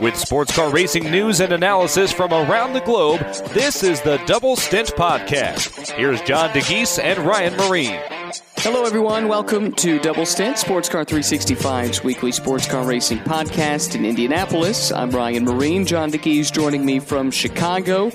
With 0.00 0.16
sports 0.16 0.54
car 0.54 0.70
racing 0.70 1.10
news 1.10 1.40
and 1.40 1.52
analysis 1.52 2.12
from 2.12 2.32
around 2.32 2.74
the 2.74 2.80
globe, 2.80 3.20
this 3.52 3.82
is 3.82 4.00
the 4.02 4.18
Double 4.26 4.54
Stint 4.54 4.88
Podcast. 4.94 5.90
Here's 5.90 6.20
John 6.22 6.50
Dagys 6.50 7.02
and 7.02 7.18
Ryan 7.18 7.54
Myrehn. 7.54 8.20
Hello, 8.58 8.84
everyone. 8.84 9.26
Welcome 9.26 9.72
to 9.72 9.98
Double 9.98 10.26
Stint, 10.26 10.58
Sports 10.58 10.88
Car 10.88 11.04
365's 11.04 12.04
weekly 12.04 12.30
sports 12.30 12.68
car 12.68 12.86
racing 12.86 13.18
podcast 13.18 13.96
in 13.96 14.04
Indianapolis. 14.04 14.92
I'm 14.92 15.10
Ryan 15.10 15.44
Myrehn. 15.44 15.86
John 15.86 16.12
Dagys 16.12 16.52
joining 16.52 16.84
me 16.84 17.00
from 17.00 17.30
Chicago. 17.30 18.12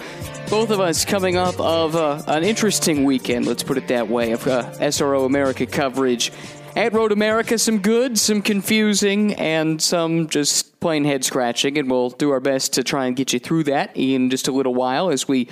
Both 0.49 0.69
of 0.69 0.79
us 0.79 1.03
coming 1.03 1.35
up 1.35 1.59
of 1.59 1.95
uh, 1.95 2.21
an 2.27 2.43
interesting 2.43 3.03
weekend, 3.03 3.47
let's 3.47 3.63
put 3.63 3.77
it 3.77 3.87
that 3.89 4.07
way, 4.07 4.31
of 4.31 4.47
uh, 4.47 4.71
SRO 4.75 5.25
America 5.25 5.65
coverage. 5.65 6.31
At 6.75 6.91
Road 6.91 7.13
America, 7.13 7.57
some 7.57 7.79
good, 7.79 8.19
some 8.19 8.41
confusing, 8.41 9.33
and 9.35 9.81
some 9.81 10.27
just 10.27 10.77
plain 10.81 11.05
head 11.05 11.23
scratching. 11.23 11.77
And 11.77 11.89
we'll 11.89 12.09
do 12.09 12.31
our 12.31 12.41
best 12.41 12.73
to 12.73 12.83
try 12.83 13.05
and 13.05 13.15
get 13.15 13.31
you 13.31 13.39
through 13.39 13.63
that 13.63 13.91
in 13.95 14.29
just 14.29 14.49
a 14.49 14.51
little 14.51 14.75
while 14.75 15.09
as 15.09 15.25
we 15.25 15.47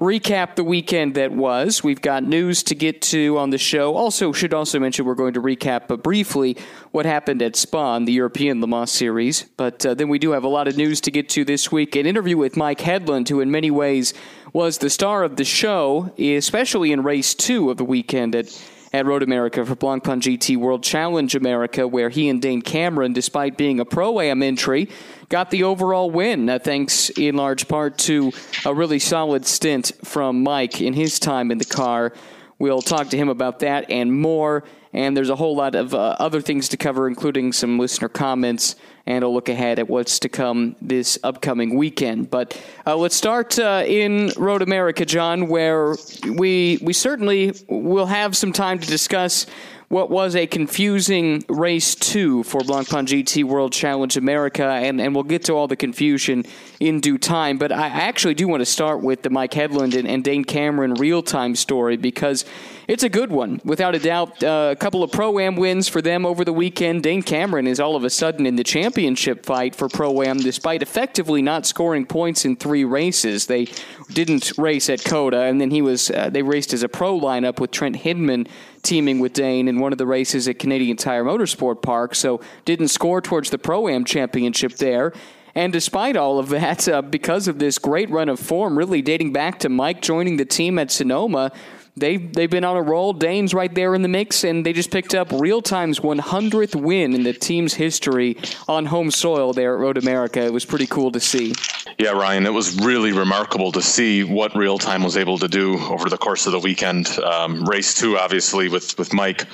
recap 0.00 0.56
the 0.56 0.64
weekend 0.64 1.14
that 1.16 1.30
was. 1.30 1.84
We've 1.84 2.00
got 2.00 2.24
news 2.24 2.62
to 2.62 2.74
get 2.74 3.02
to 3.02 3.36
on 3.36 3.50
the 3.50 3.58
show. 3.58 3.94
Also, 3.94 4.32
should 4.32 4.54
also 4.54 4.80
mention 4.80 5.04
we're 5.04 5.14
going 5.14 5.34
to 5.34 5.42
recap 5.42 5.90
uh, 5.90 5.98
briefly 5.98 6.56
what 6.90 7.04
happened 7.04 7.42
at 7.42 7.54
Spa, 7.54 7.98
the 7.98 8.12
European 8.12 8.62
Le 8.62 8.66
Mans 8.66 8.90
Series. 8.90 9.42
But 9.58 9.84
uh, 9.84 9.92
then 9.92 10.08
we 10.08 10.18
do 10.18 10.30
have 10.30 10.42
a 10.42 10.48
lot 10.48 10.68
of 10.68 10.78
news 10.78 11.02
to 11.02 11.10
get 11.10 11.28
to 11.30 11.44
this 11.44 11.70
week. 11.70 11.96
An 11.96 12.06
interview 12.06 12.38
with 12.38 12.56
Mike 12.56 12.78
Hedlund, 12.78 13.28
who 13.28 13.40
in 13.40 13.50
many 13.50 13.70
ways 13.70 14.14
was 14.54 14.78
the 14.78 14.88
star 14.88 15.22
of 15.22 15.36
the 15.36 15.44
show, 15.44 16.14
especially 16.18 16.92
in 16.92 17.02
race 17.02 17.34
two 17.34 17.70
of 17.70 17.76
the 17.76 17.84
weekend 17.84 18.34
at 18.34 18.48
at 18.92 19.06
Road 19.06 19.22
America 19.22 19.64
for 19.64 19.74
Blancpain 19.74 20.20
GT 20.20 20.56
World 20.56 20.82
Challenge 20.82 21.34
America, 21.34 21.88
where 21.88 22.10
he 22.10 22.28
and 22.28 22.42
Dane 22.42 22.62
Cameron, 22.62 23.12
despite 23.12 23.56
being 23.56 23.80
a 23.80 23.84
pro 23.84 24.20
am 24.20 24.42
entry, 24.42 24.88
got 25.28 25.50
the 25.50 25.64
overall 25.64 26.10
win, 26.10 26.48
uh, 26.48 26.58
thanks 26.58 27.10
in 27.10 27.36
large 27.36 27.68
part 27.68 27.96
to 27.98 28.32
a 28.66 28.74
really 28.74 28.98
solid 28.98 29.46
stint 29.46 29.92
from 30.04 30.42
Mike 30.42 30.80
in 30.80 30.92
his 30.92 31.18
time 31.18 31.50
in 31.50 31.58
the 31.58 31.64
car. 31.64 32.12
We'll 32.58 32.82
talk 32.82 33.08
to 33.08 33.16
him 33.16 33.28
about 33.28 33.60
that 33.60 33.90
and 33.90 34.12
more. 34.12 34.64
And 34.92 35.16
there's 35.16 35.30
a 35.30 35.36
whole 35.36 35.56
lot 35.56 35.74
of 35.74 35.94
uh, 35.94 36.16
other 36.18 36.42
things 36.42 36.68
to 36.68 36.76
cover, 36.76 37.08
including 37.08 37.52
some 37.52 37.78
listener 37.78 38.10
comments 38.10 38.76
and 39.06 39.24
a 39.24 39.28
look 39.28 39.48
ahead 39.48 39.78
at 39.78 39.88
what's 39.88 40.18
to 40.20 40.28
come 40.28 40.76
this 40.80 41.18
upcoming 41.24 41.76
weekend. 41.76 42.30
But 42.30 42.60
uh, 42.86 42.96
let's 42.96 43.16
start 43.16 43.58
uh, 43.58 43.82
in 43.86 44.32
Road 44.36 44.62
America, 44.62 45.04
John, 45.04 45.48
where 45.48 45.96
we 46.36 46.78
we 46.82 46.92
certainly 46.92 47.52
will 47.68 48.06
have 48.06 48.36
some 48.36 48.52
time 48.52 48.78
to 48.78 48.86
discuss 48.86 49.46
what 49.92 50.08
was 50.08 50.34
a 50.34 50.46
confusing 50.46 51.44
race 51.50 51.94
two 51.94 52.42
for 52.44 52.62
Blancpain 52.62 53.04
GT 53.04 53.44
World 53.44 53.74
Challenge 53.74 54.16
America, 54.16 54.64
and, 54.64 54.98
and 54.98 55.14
we'll 55.14 55.22
get 55.22 55.44
to 55.44 55.52
all 55.52 55.68
the 55.68 55.76
confusion 55.76 56.46
in 56.80 57.00
due 57.00 57.18
time. 57.18 57.58
But 57.58 57.72
I 57.72 57.88
actually 57.88 58.32
do 58.32 58.48
want 58.48 58.62
to 58.62 58.66
start 58.66 59.02
with 59.02 59.20
the 59.20 59.28
Mike 59.28 59.50
Hedlund 59.50 59.94
and, 59.94 60.08
and 60.08 60.24
Dane 60.24 60.44
Cameron 60.44 60.94
real 60.94 61.22
time 61.22 61.54
story 61.54 61.98
because 61.98 62.46
it's 62.88 63.02
a 63.02 63.08
good 63.08 63.30
one, 63.30 63.60
without 63.64 63.94
a 63.94 63.98
doubt. 63.98 64.42
Uh, 64.42 64.70
a 64.72 64.76
couple 64.76 65.02
of 65.02 65.12
pro 65.12 65.38
am 65.38 65.56
wins 65.56 65.88
for 65.88 66.02
them 66.02 66.26
over 66.26 66.44
the 66.44 66.52
weekend. 66.52 67.02
Dane 67.02 67.22
Cameron 67.22 67.66
is 67.66 67.80
all 67.80 67.96
of 67.96 68.04
a 68.04 68.10
sudden 68.10 68.46
in 68.46 68.56
the 68.56 68.64
championship 68.64 69.46
fight 69.46 69.74
for 69.74 69.88
pro 69.88 70.22
am, 70.22 70.38
despite 70.38 70.82
effectively 70.82 71.42
not 71.42 71.66
scoring 71.66 72.06
points 72.06 72.44
in 72.44 72.56
three 72.56 72.84
races. 72.84 73.46
They 73.46 73.68
didn't 74.12 74.52
race 74.58 74.90
at 74.90 75.04
COTA, 75.04 75.42
and 75.42 75.60
then 75.60 75.70
he 75.70 75.82
was 75.82 76.10
uh, 76.10 76.30
they 76.30 76.42
raced 76.42 76.72
as 76.72 76.82
a 76.82 76.88
pro 76.88 77.18
lineup 77.18 77.60
with 77.60 77.70
Trent 77.70 77.96
Hindman 77.96 78.46
teaming 78.82 79.20
with 79.20 79.32
Dane 79.32 79.68
in 79.68 79.78
one 79.78 79.92
of 79.92 79.98
the 79.98 80.06
races 80.06 80.48
at 80.48 80.58
Canadian 80.58 80.96
Tire 80.96 81.24
Motorsport 81.24 81.82
Park, 81.82 82.14
so 82.14 82.40
didn't 82.64 82.88
score 82.88 83.20
towards 83.20 83.50
the 83.50 83.58
Pro 83.58 83.88
Am 83.88 84.04
Championship 84.04 84.74
there. 84.76 85.12
And 85.54 85.72
despite 85.72 86.16
all 86.16 86.38
of 86.38 86.48
that, 86.48 86.88
uh, 86.88 87.02
because 87.02 87.46
of 87.46 87.58
this 87.58 87.78
great 87.78 88.10
run 88.10 88.28
of 88.28 88.40
form, 88.40 88.76
really 88.76 89.02
dating 89.02 89.32
back 89.32 89.58
to 89.60 89.68
Mike 89.68 90.00
joining 90.00 90.36
the 90.36 90.44
team 90.44 90.78
at 90.78 90.90
Sonoma, 90.90 91.52
they 91.96 92.16
they've 92.16 92.50
been 92.50 92.64
on 92.64 92.76
a 92.76 92.82
roll. 92.82 93.12
Dane's 93.12 93.52
right 93.52 93.72
there 93.74 93.94
in 93.94 94.02
the 94.02 94.08
mix, 94.08 94.44
and 94.44 94.64
they 94.64 94.72
just 94.72 94.90
picked 94.90 95.14
up 95.14 95.30
real 95.32 95.60
time's 95.60 96.00
100th 96.00 96.74
win 96.74 97.14
in 97.14 97.22
the 97.22 97.32
team's 97.32 97.74
history 97.74 98.36
on 98.68 98.86
home 98.86 99.10
soil 99.10 99.52
there 99.52 99.74
at 99.74 99.80
Road 99.80 99.98
America. 99.98 100.40
It 100.40 100.52
was 100.52 100.64
pretty 100.64 100.86
cool 100.86 101.12
to 101.12 101.20
see. 101.20 101.54
Yeah, 101.98 102.12
Ryan, 102.12 102.46
it 102.46 102.52
was 102.52 102.80
really 102.80 103.12
remarkable 103.12 103.72
to 103.72 103.82
see 103.82 104.24
what 104.24 104.56
real 104.56 104.78
time 104.78 105.02
was 105.02 105.16
able 105.16 105.38
to 105.38 105.48
do 105.48 105.78
over 105.78 106.08
the 106.08 106.16
course 106.16 106.46
of 106.46 106.52
the 106.52 106.60
weekend. 106.60 107.08
Um, 107.18 107.64
race 107.64 107.94
two, 107.94 108.18
obviously, 108.18 108.68
with 108.68 108.98
with 108.98 109.12
Mike. 109.12 109.46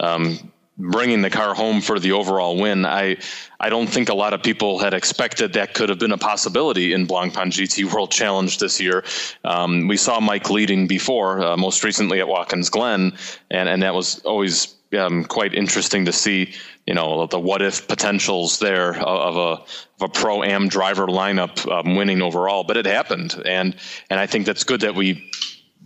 Um, 0.00 0.52
bringing 0.78 1.22
the 1.22 1.30
car 1.30 1.54
home 1.54 1.80
for 1.80 1.98
the 1.98 2.12
overall 2.12 2.56
win. 2.56 2.86
I 2.86 3.16
I 3.60 3.68
don't 3.68 3.88
think 3.88 4.08
a 4.08 4.14
lot 4.14 4.32
of 4.32 4.42
people 4.42 4.78
had 4.78 4.94
expected 4.94 5.54
that 5.54 5.74
could 5.74 5.88
have 5.88 5.98
been 5.98 6.12
a 6.12 6.18
possibility 6.18 6.92
in 6.92 7.06
Blancpain 7.06 7.50
GT 7.50 7.92
World 7.92 8.12
Challenge 8.12 8.58
this 8.58 8.80
year. 8.80 9.04
Um, 9.44 9.88
we 9.88 9.96
saw 9.96 10.20
Mike 10.20 10.48
leading 10.50 10.86
before, 10.86 11.42
uh, 11.42 11.56
most 11.56 11.82
recently 11.82 12.20
at 12.20 12.28
Watkins 12.28 12.70
Glen, 12.70 13.16
and 13.50 13.68
and 13.68 13.82
that 13.82 13.94
was 13.94 14.20
always 14.20 14.74
um, 14.96 15.24
quite 15.24 15.54
interesting 15.54 16.04
to 16.04 16.12
see. 16.12 16.54
You 16.86 16.94
know 16.94 17.26
the 17.26 17.38
what 17.38 17.60
if 17.60 17.86
potentials 17.86 18.60
there 18.60 18.96
of 18.96 19.36
a 19.36 19.40
of 19.40 20.02
a 20.02 20.08
pro 20.08 20.42
am 20.42 20.68
driver 20.68 21.06
lineup 21.06 21.70
um, 21.70 21.96
winning 21.96 22.22
overall, 22.22 22.64
but 22.64 22.76
it 22.76 22.86
happened, 22.86 23.42
and 23.44 23.76
and 24.08 24.18
I 24.18 24.26
think 24.26 24.46
that's 24.46 24.64
good 24.64 24.80
that 24.80 24.94
we 24.94 25.30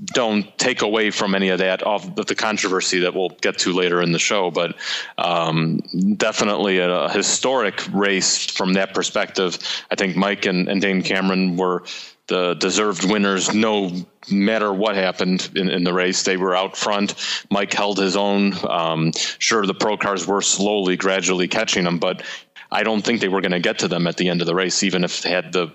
don't 0.05 0.57
take 0.59 0.83
away 0.83 1.11
from 1.11 1.35
any 1.35 1.51
of 1.51 1.59
that 1.59 1.83
of 1.83 2.17
the 2.17 2.35
controversy 2.35 3.01
that 3.01 3.15
we'll 3.15 3.29
get 3.29 3.59
to 3.59 3.73
later 3.73 4.03
in 4.03 4.13
the 4.13 4.19
show, 4.19 4.51
but 4.51 4.77
um, 5.19 5.79
definitely 6.17 6.79
a, 6.79 7.09
historic 7.11 7.83
race 7.93 8.47
from 8.47 8.73
that 8.75 8.95
perspective. 8.95 9.59
I 9.91 9.95
think 9.95 10.17
Mike 10.17 10.47
and, 10.47 10.69
and 10.69 10.81
Dane 10.81 11.03
Cameron 11.03 11.57
were 11.57 11.85
the 12.27 12.55
deserved 12.55 13.11
winners 13.11 13.53
no 13.53 13.93
matter 14.31 14.73
what 14.73 14.95
happened 14.95 15.51
in, 15.55 15.69
in, 15.69 15.85
the 15.85 15.93
race. 15.93 16.23
They 16.23 16.37
were 16.37 16.57
out 16.57 16.77
front. 16.77 17.15
Mike 17.51 17.73
held 17.73 17.99
his 17.99 18.17
own. 18.17 18.55
Um, 18.69 19.13
sure, 19.39 19.67
the 19.67 19.75
pro 19.75 19.97
cars 19.97 20.27
were 20.27 20.41
slowly, 20.41 20.97
gradually 20.97 21.49
catching 21.49 21.85
them, 21.85 21.99
but 21.99 22.23
I 22.71 22.85
don't 22.85 23.03
think 23.03 23.21
they 23.21 23.29
were 23.29 23.43
going 23.43 23.53
to 23.53 23.61
get 23.61 23.81
to 23.81 23.89
them 23.89 24.07
at 24.07 24.17
the 24.17 24.29
end 24.29 24.41
of 24.41 24.47
the 24.47 24.55
race, 24.55 24.83
even 24.83 25.05
if 25.05 25.23
they 25.23 25.31
had 25.31 25.53
the 25.53 25.73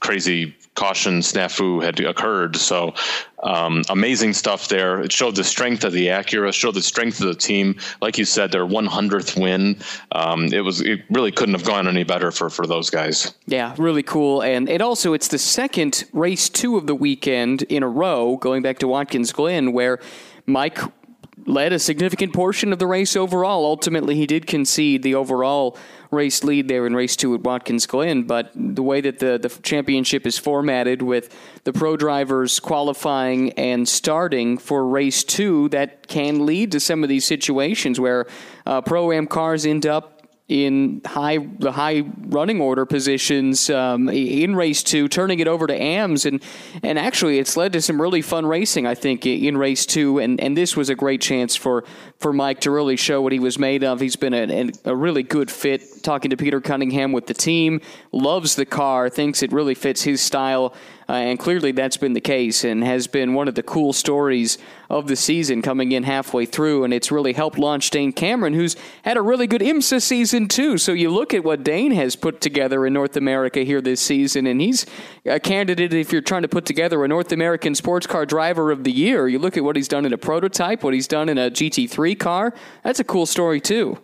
crazy 0.00 0.56
caution 0.74 1.18
snafu 1.20 1.82
had 1.82 1.98
occurred. 2.00 2.56
So 2.56 2.94
um, 3.42 3.82
amazing 3.88 4.32
stuff 4.32 4.68
there. 4.68 5.00
It 5.00 5.12
showed 5.12 5.34
the 5.34 5.44
strength 5.44 5.84
of 5.84 5.92
the 5.92 6.06
Acura, 6.06 6.52
showed 6.52 6.74
the 6.74 6.82
strength 6.82 7.20
of 7.20 7.26
the 7.26 7.34
team. 7.34 7.76
Like 8.00 8.16
you 8.16 8.24
said, 8.24 8.52
their 8.52 8.66
100th 8.66 9.40
win. 9.40 9.76
Um, 10.12 10.46
it 10.46 10.60
was 10.60 10.80
it 10.80 11.00
really 11.10 11.32
couldn't 11.32 11.54
have 11.54 11.64
gone 11.64 11.88
any 11.88 12.04
better 12.04 12.30
for 12.30 12.48
for 12.48 12.66
those 12.66 12.90
guys. 12.90 13.34
Yeah, 13.46 13.74
really 13.76 14.04
cool. 14.04 14.42
And 14.42 14.68
it 14.68 14.80
also 14.80 15.12
it's 15.12 15.28
the 15.28 15.38
second 15.38 16.04
race 16.12 16.48
two 16.48 16.76
of 16.76 16.86
the 16.86 16.94
weekend 16.94 17.62
in 17.62 17.82
a 17.82 17.88
row, 17.88 18.36
going 18.36 18.62
back 18.62 18.78
to 18.78 18.88
Watkins 18.88 19.32
Glen, 19.32 19.72
where 19.72 19.98
Mike 20.46 20.78
led 21.48 21.72
a 21.72 21.78
significant 21.78 22.32
portion 22.32 22.72
of 22.72 22.78
the 22.78 22.86
race 22.86 23.16
overall. 23.16 23.64
Ultimately, 23.64 24.14
he 24.14 24.26
did 24.26 24.46
concede 24.46 25.02
the 25.02 25.14
overall 25.14 25.76
race 26.10 26.44
lead 26.44 26.68
there 26.68 26.86
in 26.86 26.94
race 26.94 27.16
two 27.16 27.34
at 27.34 27.40
Watkins 27.40 27.86
Glen. 27.86 28.24
But 28.24 28.50
the 28.54 28.82
way 28.82 29.00
that 29.00 29.18
the, 29.18 29.38
the 29.38 29.48
championship 29.62 30.26
is 30.26 30.38
formatted 30.38 31.02
with 31.02 31.34
the 31.64 31.72
pro 31.72 31.96
drivers 31.96 32.60
qualifying 32.60 33.52
and 33.52 33.88
starting 33.88 34.58
for 34.58 34.86
race 34.86 35.24
two, 35.24 35.68
that 35.70 36.06
can 36.06 36.46
lead 36.46 36.72
to 36.72 36.80
some 36.80 37.02
of 37.02 37.08
these 37.08 37.24
situations 37.24 37.98
where 37.98 38.26
uh, 38.66 38.80
pro 38.82 39.12
am 39.12 39.26
cars 39.26 39.66
end 39.66 39.86
up 39.86 40.17
in 40.48 41.02
high 41.04 41.36
the 41.36 41.72
high 41.72 42.04
running 42.20 42.58
order 42.58 42.86
positions 42.86 43.68
um, 43.68 44.08
in 44.08 44.56
race 44.56 44.82
two, 44.82 45.06
turning 45.06 45.40
it 45.40 45.48
over 45.48 45.66
to 45.66 45.74
AMS, 45.74 46.24
and 46.24 46.42
and 46.82 46.98
actually 46.98 47.38
it's 47.38 47.56
led 47.56 47.74
to 47.74 47.82
some 47.82 48.00
really 48.00 48.22
fun 48.22 48.46
racing. 48.46 48.86
I 48.86 48.94
think 48.94 49.26
in 49.26 49.58
race 49.58 49.84
two, 49.84 50.18
and, 50.18 50.40
and 50.40 50.56
this 50.56 50.74
was 50.74 50.88
a 50.88 50.94
great 50.94 51.20
chance 51.20 51.54
for 51.54 51.84
for 52.18 52.32
Mike 52.32 52.60
to 52.60 52.70
really 52.70 52.96
show 52.96 53.20
what 53.20 53.32
he 53.32 53.38
was 53.38 53.58
made 53.58 53.84
of. 53.84 54.00
He's 54.00 54.16
been 54.16 54.32
a, 54.32 54.70
a 54.86 54.96
really 54.96 55.22
good 55.22 55.50
fit. 55.50 56.02
Talking 56.02 56.30
to 56.30 56.36
Peter 56.36 56.62
Cunningham 56.62 57.12
with 57.12 57.26
the 57.26 57.34
team, 57.34 57.82
loves 58.10 58.56
the 58.56 58.64
car, 58.64 59.10
thinks 59.10 59.42
it 59.42 59.52
really 59.52 59.74
fits 59.74 60.02
his 60.02 60.22
style. 60.22 60.74
Uh, 61.10 61.14
and 61.14 61.38
clearly 61.38 61.72
that's 61.72 61.96
been 61.96 62.12
the 62.12 62.20
case 62.20 62.64
and 62.64 62.84
has 62.84 63.06
been 63.06 63.32
one 63.32 63.48
of 63.48 63.54
the 63.54 63.62
cool 63.62 63.94
stories 63.94 64.58
of 64.90 65.08
the 65.08 65.16
season 65.16 65.62
coming 65.62 65.92
in 65.92 66.02
halfway 66.02 66.44
through. 66.44 66.84
And 66.84 66.92
it's 66.92 67.10
really 67.10 67.32
helped 67.32 67.58
launch 67.58 67.88
Dane 67.88 68.12
Cameron, 68.12 68.52
who's 68.52 68.76
had 69.02 69.16
a 69.16 69.22
really 69.22 69.46
good 69.46 69.62
IMSA 69.62 70.02
season 70.02 70.48
too. 70.48 70.76
So 70.76 70.92
you 70.92 71.08
look 71.08 71.32
at 71.32 71.44
what 71.44 71.64
Dane 71.64 71.92
has 71.92 72.14
put 72.14 72.42
together 72.42 72.84
in 72.84 72.92
North 72.92 73.16
America 73.16 73.60
here 73.60 73.80
this 73.80 74.02
season, 74.02 74.46
and 74.46 74.60
he's 74.60 74.84
a 75.24 75.40
candidate 75.40 75.94
if 75.94 76.12
you're 76.12 76.20
trying 76.20 76.42
to 76.42 76.48
put 76.48 76.66
together 76.66 77.02
a 77.02 77.08
North 77.08 77.32
American 77.32 77.74
sports 77.74 78.06
car 78.06 78.26
driver 78.26 78.70
of 78.70 78.84
the 78.84 78.92
year. 78.92 79.28
You 79.28 79.38
look 79.38 79.56
at 79.56 79.64
what 79.64 79.76
he's 79.76 79.88
done 79.88 80.04
in 80.04 80.12
a 80.12 80.18
prototype, 80.18 80.82
what 80.82 80.92
he's 80.92 81.08
done 81.08 81.30
in 81.30 81.38
a 81.38 81.50
GT3 81.50 82.18
car. 82.18 82.52
That's 82.82 83.00
a 83.00 83.04
cool 83.04 83.24
story 83.24 83.62
too. 83.62 83.98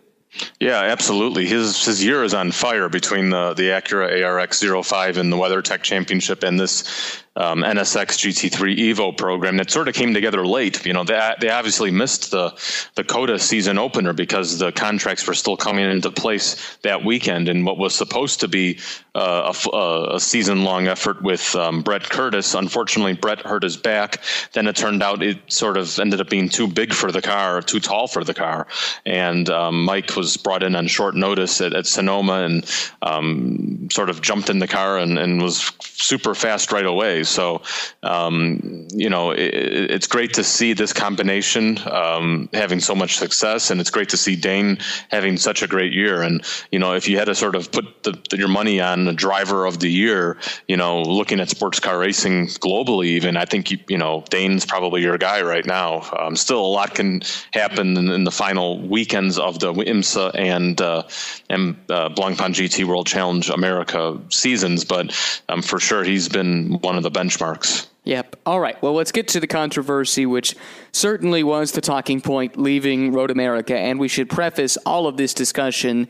Yeah, 0.59 0.79
absolutely. 0.79 1.45
His 1.45 1.85
his 1.85 2.03
year 2.03 2.23
is 2.23 2.33
on 2.33 2.51
fire 2.51 2.89
between 2.89 3.29
the 3.29 3.53
the 3.53 3.69
Acura 3.69 4.25
ARX 4.25 4.63
05 4.63 5.17
and 5.17 5.31
the 5.31 5.37
WeatherTech 5.37 5.81
Championship 5.81 6.43
and 6.43 6.59
this 6.59 7.23
um, 7.35 7.63
NSX 7.63 8.49
GT3 8.49 8.77
Evo 8.77 9.15
program 9.15 9.57
that 9.57 9.69
sort 9.69 9.87
of 9.87 9.93
came 9.93 10.13
together 10.13 10.45
late. 10.45 10.85
You 10.85 10.93
know, 10.93 11.03
they, 11.03 11.33
they 11.41 11.49
obviously 11.49 11.91
missed 11.91 12.31
the 12.31 12.53
the 12.95 13.03
COTA 13.03 13.39
season 13.39 13.77
opener 13.77 14.13
because 14.13 14.57
the 14.57 14.71
contracts 14.71 15.27
were 15.27 15.33
still 15.33 15.57
coming 15.57 15.89
into 15.89 16.11
place 16.11 16.77
that 16.83 17.03
weekend, 17.03 17.49
and 17.49 17.65
what 17.65 17.77
was 17.77 17.93
supposed 17.93 18.39
to 18.39 18.47
be 18.47 18.79
uh, 19.15 19.53
a, 19.73 20.15
a 20.15 20.19
season 20.19 20.63
long 20.63 20.87
effort 20.87 21.21
with 21.21 21.55
um, 21.55 21.81
Brett 21.81 22.03
Curtis. 22.03 22.53
Unfortunately, 22.53 23.13
Brett 23.13 23.41
hurt 23.41 23.63
his 23.63 23.77
back. 23.77 24.21
Then 24.53 24.67
it 24.67 24.75
turned 24.75 25.03
out 25.03 25.23
it 25.23 25.39
sort 25.47 25.77
of 25.77 25.99
ended 25.99 26.21
up 26.21 26.29
being 26.29 26.49
too 26.49 26.67
big 26.67 26.93
for 26.93 27.11
the 27.11 27.21
car, 27.21 27.61
too 27.61 27.79
tall 27.79 28.07
for 28.07 28.23
the 28.23 28.33
car, 28.33 28.67
and 29.05 29.49
um, 29.49 29.83
Mike 29.83 30.15
was 30.15 30.37
brought 30.37 30.63
in 30.63 30.75
on 30.75 30.87
short 30.87 31.15
notice 31.15 31.59
at, 31.61 31.73
at 31.73 31.85
Sonoma 31.85 32.43
and 32.43 32.71
um, 33.01 33.89
sort 33.91 34.09
of 34.09 34.21
jumped 34.21 34.49
in 34.49 34.59
the 34.59 34.67
car 34.67 34.97
and, 34.97 35.17
and 35.17 35.41
was 35.41 35.71
super 35.81 36.35
fast 36.35 36.71
right 36.71 36.85
away. 36.85 37.24
So, 37.25 37.61
um, 38.03 38.87
you 38.91 39.09
know, 39.09 39.31
it, 39.31 39.53
it's 39.91 40.07
great 40.07 40.33
to 40.33 40.43
see 40.43 40.73
this 40.73 40.93
combination 40.93 41.79
um, 41.89 42.49
having 42.53 42.79
so 42.79 42.95
much 42.95 43.17
success, 43.17 43.71
and 43.71 43.81
it's 43.81 43.89
great 43.89 44.09
to 44.09 44.17
see 44.17 44.35
Dane 44.35 44.77
having 45.09 45.37
such 45.37 45.61
a 45.61 45.67
great 45.67 45.93
year. 45.93 46.21
And 46.21 46.43
you 46.71 46.79
know, 46.79 46.93
if 46.93 47.07
you 47.07 47.17
had 47.17 47.25
to 47.25 47.35
sort 47.35 47.55
of 47.55 47.71
put 47.71 48.03
the, 48.03 48.37
your 48.37 48.47
money 48.47 48.79
on 48.81 49.05
the 49.05 49.13
driver 49.13 49.65
of 49.65 49.79
the 49.79 49.89
year, 49.89 50.37
you 50.67 50.77
know, 50.77 51.01
looking 51.01 51.39
at 51.39 51.49
sports 51.49 51.79
car 51.79 51.99
racing 51.99 52.47
globally, 52.47 53.05
even 53.05 53.37
I 53.37 53.45
think 53.45 53.71
you, 53.71 53.79
you 53.87 53.97
know 53.97 54.23
Dane's 54.29 54.65
probably 54.65 55.01
your 55.01 55.17
guy 55.17 55.41
right 55.41 55.65
now. 55.65 56.09
Um, 56.17 56.35
still, 56.35 56.59
a 56.59 56.67
lot 56.67 56.95
can 56.95 57.21
happen 57.53 57.97
in, 57.97 58.09
in, 58.09 58.23
the 58.23 58.31
final 58.31 58.79
weekends 58.79 59.37
of 59.37 59.59
the 59.59 59.73
IMSA 59.73 60.31
and 60.35 60.81
uh, 60.81 61.03
and 61.49 61.75
uh, 61.89 62.09
Blancpain 62.09 62.53
GT 62.53 62.85
World 62.85 63.07
Challenge 63.07 63.49
America 63.49 64.19
seasons, 64.29 64.83
but 64.83 65.15
um, 65.49 65.61
for 65.61 65.79
sure 65.79 66.03
he's 66.03 66.29
been 66.29 66.79
one 66.81 66.97
of 66.97 67.03
the 67.03 67.11
benchmarks. 67.15 67.87
Yep. 68.03 68.35
All 68.45 68.59
right. 68.59 68.79
Well, 68.83 68.93
let's 68.93 69.11
get 69.11 69.27
to 69.29 69.39
the 69.39 69.47
controversy, 69.47 70.27
which 70.27 70.55
certainly 70.91 71.43
was 71.43 71.71
the 71.71 71.81
talking 71.81 72.21
point 72.21 72.55
leaving 72.55 73.11
Road 73.11 73.31
America. 73.31 73.75
And 73.75 73.99
we 73.99 74.07
should 74.07 74.29
preface 74.29 74.77
all 74.85 75.07
of 75.07 75.17
this 75.17 75.33
discussion 75.33 76.07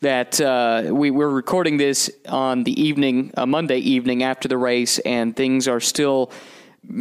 that 0.00 0.40
uh, 0.40 0.90
we, 0.92 1.10
we're 1.10 1.30
recording 1.30 1.78
this 1.78 2.10
on 2.28 2.64
the 2.64 2.80
evening, 2.80 3.32
uh, 3.36 3.46
Monday 3.46 3.78
evening 3.78 4.22
after 4.22 4.46
the 4.46 4.58
race, 4.58 4.98
and 5.00 5.34
things 5.34 5.66
are 5.66 5.80
still 5.80 6.30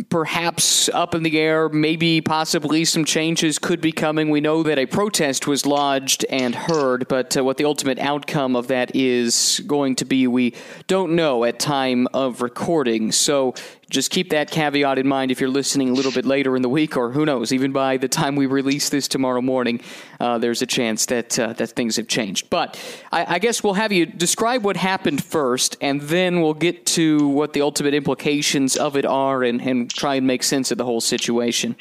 perhaps 0.10 0.89
up 0.89 1.16
in 1.16 1.24
the 1.24 1.39
air. 1.39 1.69
Maybe, 1.69 2.22
possibly, 2.22 2.86
some 2.86 3.06
changes 3.06 3.60
could 3.60 3.81
be 3.81 3.92
coming. 3.92 4.30
We 4.30 4.42
know 4.42 4.63
that 4.63 4.78
a 4.78 4.86
protest 4.86 5.48
was 5.48 5.66
lodged 5.66 6.25
and 6.30 6.54
heard, 6.54 7.07
but 7.07 7.38
uh, 7.38 7.44
what 7.44 7.57
the 7.57 7.66
ultimate 7.66 8.00
outcome 8.00 8.56
of 8.56 8.68
that 8.68 8.95
is 8.95 9.62
going 9.66 9.95
to 9.95 10.06
be, 10.06 10.28
we 10.28 10.54
don't 10.88 11.16
know 11.16 11.44
at 11.44 11.60
time 11.60 12.07
of 12.13 12.42
recording. 12.42 13.12
So 13.12 13.54
just 13.89 14.12
keep 14.12 14.30
that 14.31 14.51
caveat 14.51 14.98
in 14.98 15.07
mind 15.07 15.31
if 15.31 15.39
you're 15.39 15.50
listening 15.50 15.89
a 15.89 15.94
little 15.94 16.12
bit 16.12 16.25
later 16.25 16.56
in 16.56 16.62
the 16.62 16.69
week, 16.69 16.98
or 16.98 17.12
who 17.12 17.25
knows, 17.25 17.54
even 17.54 17.72
by 17.72 17.98
the 17.98 18.07
time 18.07 18.36
we 18.36 18.45
release 18.45 18.89
this 18.89 19.07
tomorrow 19.07 19.42
morning, 19.42 19.81
uh, 20.19 20.38
there's 20.38 20.62
a 20.62 20.66
chance 20.66 21.06
that 21.06 21.39
uh, 21.39 21.54
that 21.54 21.68
things 21.69 21.95
have 21.95 22.07
changed. 22.07 22.50
But 22.50 22.80
I, 23.12 23.36
I, 23.36 23.39
guess 23.39 23.63
we'll 23.63 23.75
have 23.75 23.92
you 23.92 24.06
describe 24.06 24.63
what 24.63 24.75
happened 24.75 25.24
first, 25.24 25.78
and 25.80 26.01
then 26.01 26.42
we'll 26.42 26.54
get 26.54 26.86
to 26.88 27.28
what 27.28 27.54
the 27.54 27.62
ultimate 27.62 27.94
implications 27.94 28.75
of 28.75 28.98
it 28.98 29.06
are, 29.06 29.44
and, 29.44 29.62
and 29.62 29.90
try 29.90 30.16
and 30.16 30.28
make 30.28 30.44
sense 30.44 30.72
of 30.72 30.78
the 30.78 30.86
whole 30.86 31.01
situation. 31.01 31.75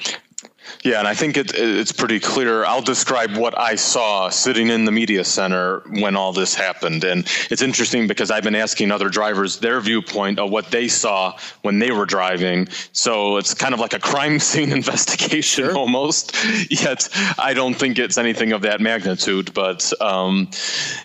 Yeah, 0.82 0.98
and 0.98 1.08
I 1.08 1.14
think 1.14 1.36
it, 1.36 1.52
it's 1.54 1.92
pretty 1.92 2.20
clear. 2.20 2.64
I'll 2.64 2.82
describe 2.82 3.36
what 3.36 3.58
I 3.58 3.74
saw 3.74 4.28
sitting 4.28 4.68
in 4.68 4.84
the 4.84 4.92
media 4.92 5.24
center 5.24 5.80
when 5.88 6.16
all 6.16 6.32
this 6.32 6.54
happened. 6.54 7.04
And 7.04 7.26
it's 7.50 7.62
interesting 7.62 8.06
because 8.06 8.30
I've 8.30 8.44
been 8.44 8.54
asking 8.54 8.90
other 8.90 9.08
drivers 9.08 9.58
their 9.58 9.80
viewpoint 9.80 10.38
of 10.38 10.50
what 10.50 10.70
they 10.70 10.88
saw 10.88 11.38
when 11.62 11.78
they 11.78 11.90
were 11.90 12.06
driving. 12.06 12.68
So 12.92 13.36
it's 13.36 13.54
kind 13.54 13.74
of 13.74 13.80
like 13.80 13.94
a 13.94 13.98
crime 13.98 14.38
scene 14.48 14.72
investigation 14.72 15.66
sure. 15.66 15.76
almost. 15.76 16.34
Yet 16.70 17.08
I 17.38 17.54
don't 17.54 17.74
think 17.74 17.98
it's 17.98 18.18
anything 18.18 18.52
of 18.52 18.62
that 18.62 18.80
magnitude. 18.80 19.52
But 19.54 19.92
um, 20.00 20.50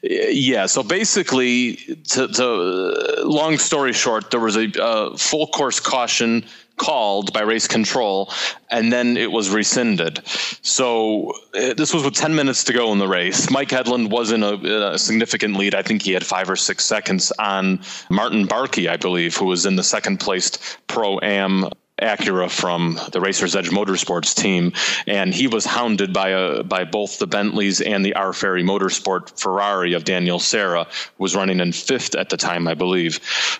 yeah, 0.03 0.65
so 0.65 0.83
basically, 0.83 1.75
to, 2.09 2.27
to, 2.27 3.23
long 3.23 3.57
story 3.57 3.93
short, 3.93 4.31
there 4.31 4.39
was 4.39 4.57
a 4.57 4.69
uh, 4.81 5.17
full 5.17 5.47
course 5.47 5.79
caution 5.79 6.45
called 6.81 7.31
by 7.31 7.41
race 7.41 7.67
control, 7.67 8.33
and 8.71 8.91
then 8.91 9.15
it 9.15 9.31
was 9.31 9.51
rescinded. 9.51 10.19
So 10.63 11.33
uh, 11.53 11.75
this 11.75 11.93
was 11.93 12.03
with 12.03 12.15
10 12.15 12.33
minutes 12.33 12.63
to 12.65 12.73
go 12.73 12.91
in 12.91 12.97
the 12.97 13.07
race. 13.07 13.51
Mike 13.51 13.69
Hedlund 13.69 14.09
was 14.09 14.31
in 14.31 14.41
a, 14.41 14.93
a, 14.93 14.97
significant 14.97 15.55
lead. 15.55 15.75
I 15.75 15.83
think 15.83 16.01
he 16.01 16.11
had 16.11 16.25
five 16.25 16.49
or 16.49 16.55
six 16.55 16.83
seconds 16.83 17.31
on 17.37 17.81
Martin 18.09 18.47
Barkey, 18.47 18.89
I 18.89 18.97
believe, 18.97 19.37
who 19.37 19.45
was 19.45 19.67
in 19.67 19.75
the 19.75 19.83
second 19.83 20.19
placed 20.19 20.79
Pro 20.87 21.19
Am 21.21 21.69
Acura 22.01 22.49
from 22.49 22.99
the 23.11 23.21
Racers 23.21 23.55
Edge 23.55 23.69
Motorsports 23.69 24.35
team, 24.35 24.73
and 25.07 25.33
he 25.33 25.47
was 25.47 25.65
hounded 25.65 26.13
by 26.13 26.29
a 26.29 26.63
by 26.63 26.83
both 26.83 27.19
the 27.19 27.27
Bentleys 27.27 27.79
and 27.81 28.03
the 28.03 28.15
R. 28.15 28.33
Ferri 28.33 28.63
Motorsport 28.63 29.39
Ferrari 29.39 29.93
of 29.93 30.03
Daniel 30.03 30.39
Serra, 30.39 30.87
was 31.17 31.35
running 31.35 31.59
in 31.59 31.71
fifth 31.71 32.15
at 32.15 32.29
the 32.29 32.37
time, 32.37 32.67
I 32.67 32.73
believe. 32.73 33.19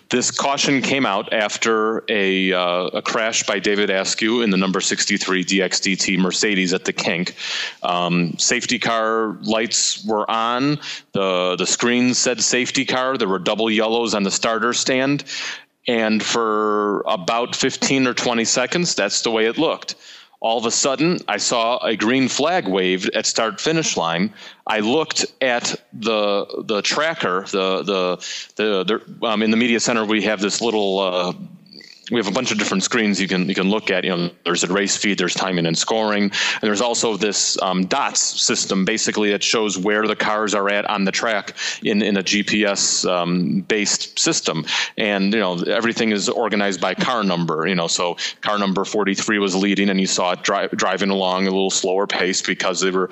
This 0.10 0.32
caution 0.32 0.82
came 0.82 1.06
out 1.06 1.32
after 1.34 2.04
a 2.10 2.52
uh, 2.52 2.88
a 2.88 3.02
crash 3.02 3.44
by 3.44 3.60
David 3.60 3.90
Askew 3.90 4.42
in 4.42 4.50
the 4.50 4.58
number 4.58 4.82
63 4.82 5.46
DXDT 5.46 6.18
Mercedes 6.18 6.74
at 6.74 6.86
the 6.86 6.94
kink. 6.94 7.36
Um, 7.84 8.38
safety 8.38 8.80
car 8.80 9.38
lights 9.44 10.04
were 10.06 10.30
on. 10.30 10.80
the 11.14 11.56
The 11.58 11.66
screen 11.66 12.14
said 12.14 12.42
safety 12.42 12.86
car. 12.86 13.18
There 13.18 13.28
were 13.28 13.40
double 13.40 13.70
yellows 13.70 14.14
on 14.16 14.24
the 14.24 14.32
starter 14.32 14.74
stand 14.74 15.24
and 15.88 16.22
for 16.22 17.02
about 17.08 17.56
15 17.56 18.08
or 18.08 18.14
20 18.14 18.46
seconds, 18.46 18.96
that's 18.96 19.22
the 19.22 19.32
way 19.32 19.46
it 19.46 19.58
looked. 19.58 19.96
All 20.40 20.58
of 20.58 20.66
a 20.66 20.72
sudden, 20.72 21.20
I 21.28 21.38
saw 21.38 21.78
a 21.86 21.96
green 21.96 22.28
flag 22.28 22.68
waved 22.68 23.12
at 23.14 23.28
start 23.28 23.62
finish 23.62 23.96
line. 23.96 24.34
I 24.66 24.80
looked 24.80 25.26
at 25.40 25.76
the 25.94 26.64
the 26.66 26.82
tracker, 26.82 27.46
the 27.52 27.84
the 27.84 28.18
the, 28.56 28.84
the 29.20 29.28
um, 29.28 29.44
in 29.44 29.52
the 29.52 29.58
media 29.58 29.80
center 29.80 30.04
we 30.04 30.24
have 30.24 30.42
this 30.42 30.60
little 30.60 31.00
uh, 31.00 31.34
we 32.12 32.18
have 32.18 32.28
a 32.28 32.32
bunch 32.32 32.52
of 32.52 32.58
different 32.58 32.84
screens 32.84 33.20
you 33.22 33.28
can 33.28 33.48
you 33.48 33.56
can 33.56 33.70
look 33.70 33.90
at. 33.90 34.04
You 34.04 34.10
know, 34.12 34.30
there's 34.44 34.64
a 34.64 34.68
race 34.68 34.98
feed, 34.98 35.18
there's 35.18 35.34
timing 35.34 35.66
and 35.66 35.78
scoring, 35.78 36.24
and 36.24 36.62
there's 36.62 36.82
also 36.82 37.16
this 37.16 37.60
um, 37.62 37.86
dots 37.86 38.20
system, 38.20 38.86
basically 38.86 39.32
that 39.32 39.42
shows 39.42 39.78
where 39.78 40.06
the 40.06 40.16
cars 40.16 40.54
are 40.54 40.70
at 40.70 40.86
on 40.86 41.06
the 41.06 41.12
track 41.12 41.56
in 41.84 42.02
in 42.02 42.18
a 42.18 42.24
GPS 42.24 43.10
um, 43.10 43.62
based 43.62 44.20
system. 44.20 44.66
And 44.98 45.34
you 45.34 45.40
know, 45.40 45.60
everything 45.62 46.12
is 46.12 46.28
organized 46.28 46.82
by 46.82 46.94
car 46.94 47.24
number. 47.24 47.66
You 47.68 47.76
know, 47.76 47.88
so 47.88 48.18
car 48.42 48.60
number 48.60 48.84
43 48.84 49.40
was 49.40 49.56
leading, 49.56 49.90
and 49.90 50.00
you 50.00 50.08
saw 50.08 50.34
it 50.34 50.44
dri- 50.44 50.70
driving 50.76 51.10
along 51.10 51.48
a 51.48 51.52
little 51.52 51.72
slower 51.72 52.08
pace 52.08 52.42
because 52.42 52.82
they 52.82 52.92
were 52.92 53.10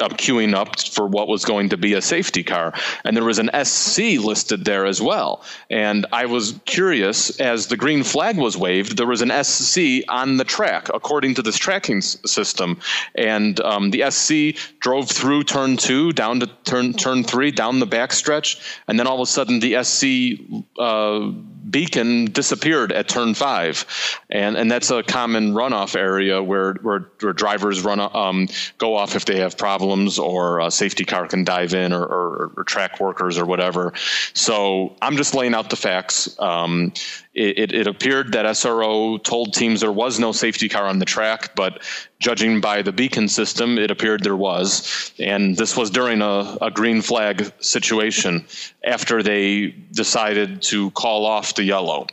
uh, 0.00 0.08
queuing 0.08 0.54
up 0.54 0.80
for 0.80 1.06
what 1.06 1.28
was 1.28 1.44
going 1.44 1.68
to 1.68 1.76
be 1.76 1.92
a 1.92 2.02
safety 2.02 2.42
car. 2.42 2.72
And 3.04 3.14
there 3.14 3.24
was 3.24 3.38
an 3.38 3.50
SC 3.64 4.18
listed 4.18 4.64
there 4.64 4.86
as 4.86 5.02
well. 5.02 5.44
And 5.68 6.06
I 6.12 6.24
was 6.26 6.58
curious 6.64 7.38
as 7.38 7.66
the 7.66 7.76
green 7.76 8.02
flag 8.14 8.38
was 8.38 8.56
waved, 8.56 8.96
there 8.96 9.08
was 9.08 9.22
an 9.22 9.32
SC 9.42 10.04
on 10.08 10.36
the 10.36 10.44
track, 10.44 10.88
according 10.94 11.34
to 11.34 11.42
this 11.42 11.56
tracking 11.56 11.96
s- 11.96 12.16
system. 12.24 12.78
And 13.16 13.58
um, 13.58 13.90
the 13.90 14.08
SC 14.08 14.56
drove 14.78 15.10
through 15.10 15.42
turn 15.42 15.76
two, 15.76 16.12
down 16.12 16.38
to 16.38 16.46
turn 16.62 16.92
turn 16.92 17.24
three, 17.24 17.50
down 17.50 17.80
the 17.80 17.88
backstretch, 17.88 18.78
and 18.86 19.00
then 19.00 19.08
all 19.08 19.16
of 19.16 19.22
a 19.22 19.26
sudden 19.26 19.58
the 19.58 19.82
SC 19.82 20.38
uh, 20.78 21.32
beacon 21.68 22.26
disappeared 22.26 22.92
at 22.92 23.08
turn 23.08 23.34
five, 23.34 23.84
and 24.30 24.56
and 24.56 24.70
that's 24.70 24.92
a 24.92 25.02
common 25.02 25.52
runoff 25.52 25.96
area 25.96 26.40
where 26.40 26.74
where, 26.82 27.10
where 27.18 27.32
drivers 27.32 27.82
run 27.82 27.98
um, 27.98 28.46
go 28.78 28.94
off 28.94 29.16
if 29.16 29.24
they 29.24 29.40
have 29.40 29.58
problems, 29.58 30.20
or 30.20 30.60
a 30.60 30.70
safety 30.70 31.04
car 31.04 31.26
can 31.26 31.42
dive 31.42 31.74
in, 31.74 31.92
or, 31.92 32.04
or, 32.04 32.52
or 32.58 32.62
track 32.64 33.00
workers 33.00 33.38
or 33.38 33.44
whatever. 33.44 33.92
So 34.34 34.94
I'm 35.02 35.16
just 35.16 35.34
laying 35.34 35.54
out 35.54 35.68
the 35.68 35.76
facts. 35.76 36.38
Um, 36.38 36.92
it, 37.34 37.72
it, 37.72 37.86
appeared 37.86 38.32
that 38.32 38.46
SRO 38.46 39.22
told 39.22 39.54
teams 39.54 39.80
there 39.80 39.90
was 39.90 40.20
no 40.20 40.30
safety 40.30 40.68
car 40.68 40.86
on 40.86 41.00
the 41.00 41.04
track, 41.04 41.56
but 41.56 41.82
judging 42.20 42.60
by 42.60 42.82
the 42.82 42.92
beacon 42.92 43.28
system, 43.28 43.76
it 43.76 43.90
appeared 43.90 44.22
there 44.22 44.36
was. 44.36 45.12
And 45.18 45.56
this 45.56 45.76
was 45.76 45.90
during 45.90 46.22
a, 46.22 46.58
a 46.62 46.70
green 46.70 47.02
flag 47.02 47.52
situation 47.60 48.46
after 48.84 49.22
they 49.22 49.74
decided 49.92 50.62
to 50.62 50.90
call 50.92 51.26
off 51.26 51.56
the 51.56 51.64
yellow. 51.64 52.06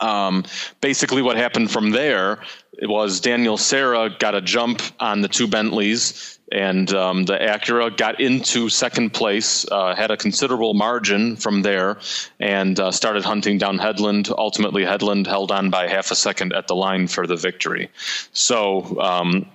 Um, 0.00 0.44
basically, 0.82 1.22
what 1.22 1.36
happened 1.36 1.70
from 1.70 1.90
there 1.90 2.40
was 2.82 3.20
Daniel 3.20 3.56
Serra 3.56 4.10
got 4.10 4.34
a 4.34 4.42
jump 4.42 4.82
on 5.00 5.22
the 5.22 5.28
two 5.28 5.46
Bentleys 5.46 6.35
and 6.52 6.92
um, 6.94 7.24
the 7.24 7.34
Acura 7.34 7.96
got 7.96 8.20
into 8.20 8.68
second 8.68 9.12
place, 9.12 9.66
uh, 9.70 9.94
had 9.94 10.10
a 10.10 10.16
considerable 10.16 10.74
margin 10.74 11.36
from 11.36 11.62
there, 11.62 11.98
and 12.38 12.78
uh, 12.78 12.90
started 12.90 13.24
hunting 13.24 13.58
down 13.58 13.78
Hedlund. 13.78 14.32
Ultimately, 14.36 14.84
Hedlund 14.84 15.26
held 15.26 15.50
on 15.50 15.70
by 15.70 15.88
half 15.88 16.10
a 16.10 16.14
second 16.14 16.52
at 16.52 16.68
the 16.68 16.76
line 16.76 17.08
for 17.08 17.26
the 17.26 17.36
victory. 17.36 17.90
So 18.32 19.00
um, 19.00 19.46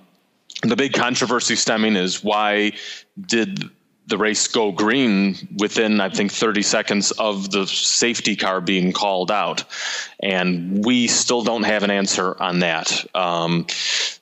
the 0.62 0.76
big 0.76 0.92
controversy 0.92 1.56
stemming 1.56 1.96
is 1.96 2.22
why 2.22 2.72
did 3.20 3.70
the 4.06 4.18
race 4.18 4.48
go 4.48 4.72
green 4.72 5.36
within, 5.58 6.00
I 6.00 6.08
think, 6.08 6.32
30 6.32 6.62
seconds 6.62 7.12
of 7.12 7.50
the 7.50 7.66
safety 7.66 8.36
car 8.36 8.60
being 8.60 8.92
called 8.92 9.30
out. 9.30 9.64
And 10.22 10.84
we 10.84 11.08
still 11.08 11.42
don't 11.42 11.64
have 11.64 11.82
an 11.82 11.90
answer 11.90 12.40
on 12.40 12.60
that. 12.60 13.04
Um, 13.14 13.66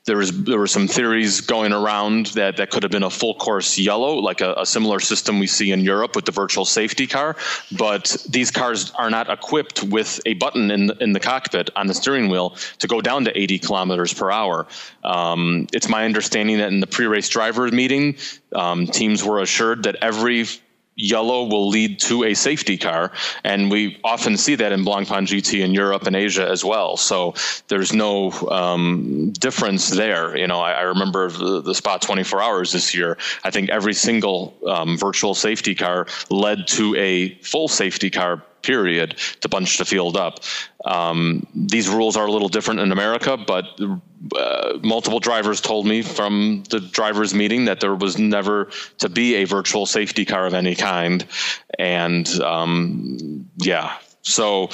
there 0.07 0.16
was 0.16 0.45
there 0.45 0.59
were 0.59 0.66
some 0.66 0.88
theories 0.88 1.42
going 1.42 1.73
around 1.73 2.26
that 2.28 2.57
that 2.57 2.71
could 2.71 2.83
have 2.83 2.90
been 2.90 3.02
a 3.02 3.11
full 3.11 3.35
course 3.35 3.78
yellow, 3.78 4.14
like 4.14 4.40
a, 4.40 4.54
a, 4.54 4.66
similar 4.66 4.99
system 4.99 5.38
we 5.38 5.47
see 5.47 5.73
in 5.73 5.80
Europe 5.80 6.16
with 6.16 6.25
the 6.25 6.33
virtual 6.33 6.64
safety 6.64 7.07
car. 7.07 7.37
But 7.76 8.16
these 8.28 8.50
cars 8.50 8.92
are 8.92 9.11
not 9.11 9.28
equipped 9.28 9.83
with 9.85 10.19
a 10.25 10.35
button 10.35 10.71
in 10.71 10.90
in 11.00 11.12
the 11.12 11.21
cockpit 11.21 11.69
on 11.76 11.87
the 11.87 11.95
steering 11.95 12.30
wheel 12.30 12.57
to 12.78 12.88
go 12.88 13.00
down 13.00 13.25
to 13.26 13.38
80 13.38 13.59
kilometers 13.59 14.14
per 14.14 14.30
hour. 14.30 14.66
Um, 15.04 15.66
it's 15.73 15.88
my 15.88 16.04
understanding 16.07 16.59
that 16.59 16.73
in 16.73 16.80
the 16.80 16.87
pre-race 16.87 17.28
driver 17.28 17.69
meeting, 17.69 18.16
um, 18.54 18.87
teams 18.87 19.23
were 19.23 19.40
assured 19.40 19.83
that 19.83 19.97
every 19.97 20.47
yellow 20.97 21.44
will 21.44 21.68
lead 21.68 22.00
to 22.00 22.25
a 22.25 22.35
safety 22.35 22.76
car. 22.76 23.12
And 23.44 23.70
we 23.70 23.99
often 24.04 24.37
see 24.37 24.54
that 24.56 24.73
in 24.73 24.85
Blancpain 24.85 25.26
GT 25.26 25.64
in 25.64 25.73
Europe 25.73 26.06
and 26.06 26.16
Asia 26.16 26.49
as 26.49 26.64
well. 26.64 26.97
So 26.97 27.35
there's 27.68 27.92
no 27.92 28.32
um, 28.50 29.32
difference 29.32 29.88
there. 29.90 30.37
You 30.37 30.47
know, 30.47 30.61
I, 30.61 30.73
I 30.73 30.82
remember 30.82 31.30
the, 31.30 31.62
the, 31.62 31.75
Spa 31.75 31.99
24 31.99 32.42
hours 32.42 32.73
this 32.73 32.94
year. 32.94 33.16
I 33.44 33.50
think 33.50 33.70
every 33.70 33.94
single 33.94 34.54
um, 34.66 34.99
virtual 34.99 35.35
safety 35.35 35.75
car 35.75 36.06
led 36.28 36.66
to 36.68 36.94
a 36.97 37.35
full 37.37 37.68
safety 37.68 38.11
car 38.11 38.42
period 38.62 39.17
to 39.40 39.49
bunch 39.49 39.79
the 39.79 39.85
field 39.85 40.17
up. 40.17 40.40
Um, 40.85 41.47
these 41.55 41.88
rules 41.88 42.17
are 42.17 42.26
a 42.26 42.33
little 42.33 42.49
different 42.49 42.81
in 42.81 42.93
America, 42.93 43.37
but 43.37 43.81
uh, 44.37 44.79
multiple 44.83 45.21
drivers 45.21 45.61
told 45.61 45.87
me 45.87 46.02
from 46.02 46.64
the 46.71 46.81
drivers' 46.81 47.35
meeting 47.35 47.67
that 47.67 47.81
there 47.81 47.95
was 47.95 48.19
never 48.19 48.71
to 48.99 49.09
be 49.09 49.37
a 49.37 49.45
virtual 49.45 49.87
safety 49.87 50.25
car 50.25 50.47
of 50.47 50.55
any 50.55 50.75
kind. 50.75 51.26
And 51.79 52.29
um, 52.40 53.49
yeah, 53.57 53.97
so 54.23 54.64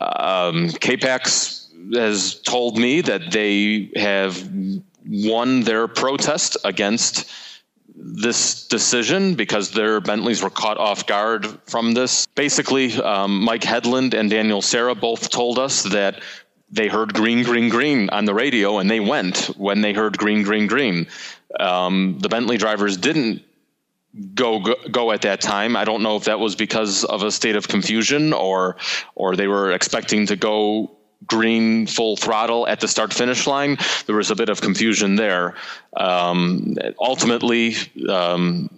um, 0.00 0.70
KPAX 0.70 1.94
has 1.94 2.40
told 2.40 2.78
me 2.78 3.00
that 3.00 3.32
they 3.32 3.90
have 3.96 4.48
won 5.06 5.62
their 5.62 5.88
protest 5.88 6.56
against 6.64 7.30
this 8.02 8.66
decision 8.66 9.34
because 9.34 9.70
their 9.70 10.00
Bentleys 10.00 10.42
were 10.42 10.50
caught 10.50 10.78
off 10.78 11.06
guard 11.06 11.46
from 11.66 11.92
this. 11.92 12.26
Basically, 12.34 12.94
um, 12.94 13.42
Mike 13.42 13.62
Hedlund 13.62 14.14
and 14.14 14.30
Daniel 14.30 14.62
Serra 14.62 14.94
both 14.94 15.30
told 15.30 15.58
us 15.58 15.82
that 15.84 16.22
they 16.70 16.88
heard 16.88 17.12
green, 17.12 17.42
green, 17.42 17.68
green 17.68 18.08
on 18.10 18.24
the 18.24 18.34
radio 18.34 18.78
and 18.78 18.90
they 18.90 19.00
went 19.00 19.46
when 19.56 19.80
they 19.80 19.92
heard 19.92 20.16
green, 20.16 20.42
green, 20.42 20.66
green. 20.66 21.08
Um, 21.58 22.18
the 22.20 22.28
Bentley 22.28 22.56
drivers 22.56 22.96
didn't 22.96 23.42
go, 24.34 24.60
go, 24.60 24.76
go 24.90 25.12
at 25.12 25.22
that 25.22 25.40
time. 25.40 25.76
I 25.76 25.84
don't 25.84 26.02
know 26.02 26.16
if 26.16 26.24
that 26.24 26.38
was 26.38 26.56
because 26.56 27.04
of 27.04 27.22
a 27.22 27.30
state 27.30 27.56
of 27.56 27.68
confusion 27.68 28.32
or 28.32 28.76
or 29.14 29.36
they 29.36 29.46
were 29.46 29.72
expecting 29.72 30.26
to 30.26 30.36
go 30.36 30.96
green 31.26 31.86
full 31.86 32.16
throttle 32.16 32.66
at 32.66 32.80
the 32.80 32.88
start 32.88 33.12
finish 33.12 33.46
line. 33.46 33.78
There 34.06 34.16
was 34.16 34.30
a 34.30 34.36
bit 34.36 34.48
of 34.48 34.60
confusion 34.60 35.16
there. 35.16 35.54
Um, 35.96 36.76
ultimately, 36.98 37.76
um, 38.08 38.70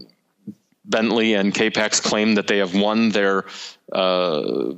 Bentley 0.84 1.34
and 1.34 1.54
KPAX 1.54 2.02
claim 2.02 2.34
that 2.34 2.49
they 2.49 2.58
have 2.58 2.75
won 2.75 3.11
their 3.11 3.44
uh, 3.92 4.72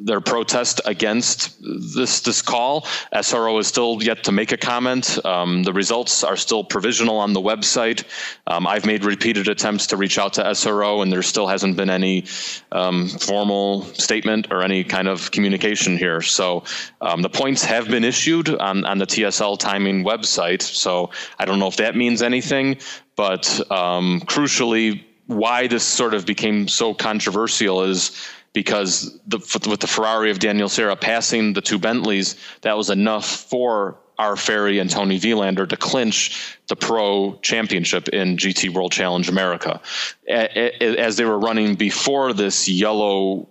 their 0.00 0.20
protest 0.20 0.80
against 0.86 1.56
this 1.60 2.20
this 2.20 2.42
call. 2.42 2.82
SRO 3.14 3.60
is 3.60 3.66
still 3.66 4.02
yet 4.02 4.24
to 4.24 4.32
make 4.32 4.50
a 4.50 4.56
comment. 4.56 5.24
Um, 5.24 5.62
the 5.62 5.72
results 5.72 6.24
are 6.24 6.36
still 6.36 6.64
provisional 6.64 7.18
on 7.18 7.32
the 7.34 7.40
website. 7.40 8.04
Um, 8.46 8.66
I've 8.66 8.86
made 8.86 9.04
repeated 9.04 9.48
attempts 9.48 9.88
to 9.88 9.96
reach 9.96 10.18
out 10.18 10.34
to 10.34 10.42
SRO, 10.42 11.02
and 11.02 11.12
there 11.12 11.22
still 11.22 11.46
hasn't 11.46 11.76
been 11.76 11.90
any 11.90 12.24
um, 12.72 13.08
formal 13.08 13.82
statement 13.94 14.48
or 14.50 14.62
any 14.62 14.84
kind 14.84 15.06
of 15.06 15.30
communication 15.30 15.98
here. 15.98 16.22
So 16.22 16.64
um, 17.00 17.20
the 17.22 17.28
points 17.28 17.64
have 17.64 17.88
been 17.88 18.04
issued 18.04 18.48
on, 18.48 18.84
on 18.86 18.98
the 18.98 19.06
TSL 19.06 19.58
timing 19.58 20.04
website. 20.04 20.62
So 20.62 21.10
I 21.38 21.44
don't 21.44 21.58
know 21.58 21.68
if 21.68 21.76
that 21.76 21.94
means 21.94 22.22
anything, 22.22 22.78
but 23.16 23.60
um, 23.70 24.20
crucially, 24.22 25.04
why 25.26 25.68
this 25.68 25.84
sort 25.84 26.12
of 26.12 26.26
became 26.26 26.66
so 26.66 26.92
controversial 26.92 27.84
is 27.84 28.10
because 28.52 29.18
the, 29.26 29.38
with 29.68 29.80
the 29.80 29.86
Ferrari 29.86 30.30
of 30.30 30.38
Daniel 30.38 30.68
Serra 30.68 30.96
passing 30.96 31.52
the 31.52 31.60
two 31.60 31.78
Bentleys, 31.78 32.36
that 32.62 32.76
was 32.76 32.90
enough 32.90 33.26
for 33.26 33.98
R. 34.18 34.36
Ferri 34.36 34.78
and 34.78 34.90
Toni 34.90 35.18
Vilander 35.18 35.66
to 35.68 35.76
clinch 35.76 36.58
the 36.68 36.76
pro 36.76 37.38
championship 37.42 38.08
in 38.08 38.36
GT 38.36 38.70
World 38.70 38.92
Challenge 38.92 39.28
America. 39.28 39.80
As 40.28 41.16
they 41.16 41.24
were 41.24 41.38
running 41.38 41.74
before 41.74 42.34
this 42.34 42.68
yellow 42.68 43.48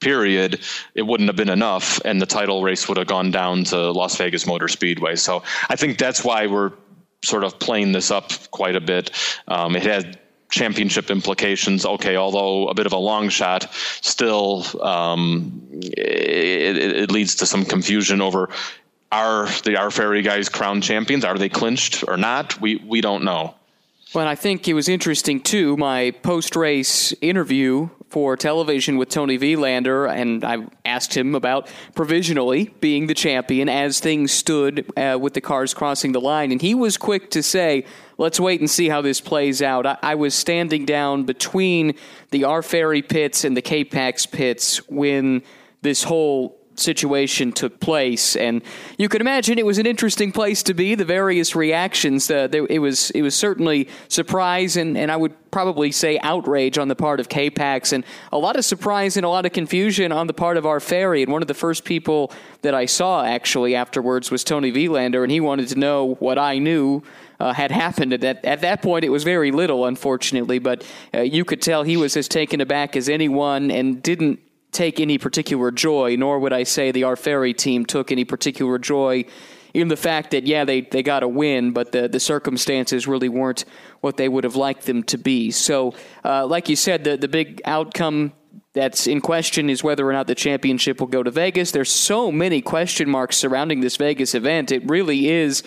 period, 0.00 0.60
it 0.94 1.02
wouldn't 1.02 1.28
have 1.28 1.36
been 1.36 1.48
enough, 1.48 2.00
and 2.04 2.20
the 2.20 2.26
title 2.26 2.62
race 2.62 2.88
would 2.88 2.98
have 2.98 3.06
gone 3.06 3.30
down 3.30 3.64
to 3.64 3.92
Las 3.92 4.16
Vegas 4.16 4.46
Motor 4.46 4.68
Speedway. 4.68 5.14
So 5.14 5.44
I 5.68 5.76
think 5.76 5.98
that's 5.98 6.24
why 6.24 6.46
we're 6.46 6.72
sort 7.24 7.44
of 7.44 7.58
playing 7.58 7.92
this 7.92 8.10
up 8.10 8.32
quite 8.50 8.76
a 8.76 8.80
bit. 8.80 9.10
Um, 9.46 9.76
it 9.76 9.82
had 9.82 10.18
championship 10.50 11.10
implications. 11.10 11.84
Okay, 11.84 12.16
although 12.16 12.68
a 12.68 12.74
bit 12.74 12.86
of 12.86 12.92
a 12.92 12.98
long 12.98 13.28
shot, 13.28 13.72
still 14.00 14.64
um, 14.82 15.68
it, 15.72 16.76
it, 16.76 17.10
leads 17.10 17.36
to 17.36 17.46
some 17.46 17.64
confusion 17.64 18.20
over 18.20 18.48
are 19.10 19.46
the 19.64 19.76
R. 19.78 19.90
Ferri 19.90 20.22
guys 20.22 20.48
crowned 20.48 20.82
champions? 20.82 21.24
Are 21.24 21.38
they 21.38 21.48
clinched 21.48 22.04
or 22.06 22.16
not? 22.16 22.60
We 22.60 22.76
we 22.76 23.00
don't 23.00 23.24
know. 23.24 23.54
Well, 24.14 24.26
I 24.26 24.34
think 24.34 24.66
it 24.68 24.74
was 24.74 24.88
interesting 24.88 25.40
too. 25.40 25.76
My 25.76 26.12
post 26.22 26.56
race 26.56 27.12
interview 27.20 27.90
for 28.10 28.36
television 28.36 28.96
with 28.96 29.08
Toni 29.08 29.38
Vilander, 29.38 30.10
and 30.10 30.44
I 30.44 30.66
asked 30.84 31.16
him 31.16 31.34
about 31.34 31.70
provisionally 31.94 32.70
being 32.80 33.06
the 33.06 33.14
champion 33.14 33.68
as 33.68 34.00
things 34.00 34.32
stood 34.32 34.90
uh, 34.96 35.18
with 35.20 35.34
the 35.34 35.40
cars 35.40 35.74
crossing 35.74 36.12
the 36.12 36.20
line, 36.20 36.52
and 36.52 36.60
he 36.60 36.74
was 36.74 36.96
quick 36.96 37.30
to 37.30 37.42
say, 37.42 37.84
"Let's 38.16 38.40
wait 38.40 38.60
and 38.60 38.70
see 38.70 38.88
how 38.88 39.02
this 39.02 39.20
plays 39.20 39.62
out." 39.62 39.86
I, 39.86 39.98
I 40.02 40.14
was 40.14 40.34
standing 40.34 40.86
down 40.86 41.24
between 41.24 41.94
the 42.30 42.44
R. 42.44 42.62
Ferri 42.62 43.02
pits 43.02 43.44
and 43.44 43.56
the 43.56 43.62
K 43.62 43.84
Pax 43.84 44.26
pits 44.26 44.78
when 44.88 45.42
this 45.82 46.02
whole 46.02 46.57
situation 46.78 47.52
took 47.52 47.80
place, 47.80 48.36
and 48.36 48.62
you 48.96 49.08
could 49.08 49.20
imagine 49.20 49.58
it 49.58 49.66
was 49.66 49.78
an 49.78 49.86
interesting 49.86 50.32
place 50.32 50.62
to 50.64 50.74
be. 50.74 50.94
The 50.94 51.04
various 51.04 51.54
reactions, 51.54 52.30
uh, 52.30 52.46
there, 52.46 52.66
it 52.68 52.78
was 52.78 53.10
it 53.10 53.22
was 53.22 53.34
certainly 53.34 53.88
surprise 54.08 54.76
and, 54.76 54.96
and 54.96 55.10
I 55.10 55.16
would 55.16 55.34
probably 55.50 55.92
say 55.92 56.18
outrage 56.20 56.78
on 56.78 56.88
the 56.88 56.94
part 56.94 57.20
of 57.20 57.28
KPAX, 57.28 57.92
and 57.92 58.04
a 58.32 58.38
lot 58.38 58.56
of 58.56 58.64
surprise 58.64 59.16
and 59.16 59.24
a 59.24 59.28
lot 59.28 59.46
of 59.46 59.52
confusion 59.52 60.12
on 60.12 60.26
the 60.26 60.34
part 60.34 60.56
of 60.56 60.66
R. 60.66 60.80
Ferri. 60.80 61.22
And 61.22 61.32
one 61.32 61.42
of 61.42 61.48
the 61.48 61.54
first 61.54 61.84
people 61.84 62.32
that 62.62 62.74
I 62.74 62.86
saw 62.86 63.24
actually 63.24 63.74
afterwards 63.74 64.30
was 64.30 64.44
Toni 64.44 64.72
Vilander, 64.72 65.22
and 65.22 65.32
he 65.32 65.40
wanted 65.40 65.68
to 65.68 65.78
know 65.78 66.14
what 66.18 66.38
I 66.38 66.58
knew. 66.58 67.02
Uh, 67.40 67.52
had 67.52 67.70
happened 67.70 68.12
at 68.12 68.20
that, 68.20 68.44
at 68.44 68.62
that 68.62 68.82
point. 68.82 69.04
It 69.04 69.10
was 69.10 69.22
very 69.22 69.52
little, 69.52 69.86
unfortunately, 69.86 70.58
but 70.58 70.84
uh, 71.14 71.20
you 71.20 71.44
could 71.44 71.62
tell 71.62 71.84
he 71.84 71.96
was 71.96 72.16
as 72.16 72.26
taken 72.26 72.60
aback 72.60 72.96
as 72.96 73.08
anyone 73.08 73.70
and 73.70 74.02
didn't 74.02 74.40
take 74.72 75.00
any 75.00 75.18
particular 75.18 75.70
joy, 75.70 76.16
nor 76.16 76.38
would 76.38 76.52
I 76.52 76.64
say 76.64 76.90
the 76.90 77.04
R. 77.04 77.16
Ferri 77.16 77.54
team 77.54 77.86
took 77.86 78.12
any 78.12 78.24
particular 78.24 78.78
joy 78.78 79.24
in 79.74 79.88
the 79.88 79.96
fact 79.96 80.30
that, 80.30 80.46
yeah, 80.46 80.64
they, 80.64 80.80
they 80.80 81.02
got 81.02 81.22
a 81.22 81.28
win, 81.28 81.72
but 81.72 81.92
the, 81.92 82.08
the 82.08 82.20
circumstances 82.20 83.06
really 83.06 83.28
weren't 83.28 83.64
what 84.00 84.16
they 84.16 84.28
would 84.28 84.44
have 84.44 84.56
liked 84.56 84.86
them 84.86 85.02
to 85.04 85.18
be. 85.18 85.50
So, 85.50 85.94
uh, 86.24 86.46
like 86.46 86.68
you 86.68 86.76
said, 86.76 87.04
the, 87.04 87.16
the 87.16 87.28
big 87.28 87.60
outcome 87.64 88.32
that's 88.72 89.06
in 89.06 89.20
question 89.20 89.68
is 89.70 89.82
whether 89.82 90.08
or 90.08 90.12
not 90.12 90.26
the 90.26 90.34
championship 90.34 91.00
will 91.00 91.06
go 91.06 91.22
to 91.22 91.30
Vegas. 91.30 91.70
There's 91.70 91.90
so 91.90 92.30
many 92.30 92.60
question 92.62 93.08
marks 93.08 93.36
surrounding 93.36 93.80
this 93.80 93.96
Vegas 93.96 94.34
event. 94.34 94.72
It 94.72 94.88
really 94.88 95.28
is 95.28 95.62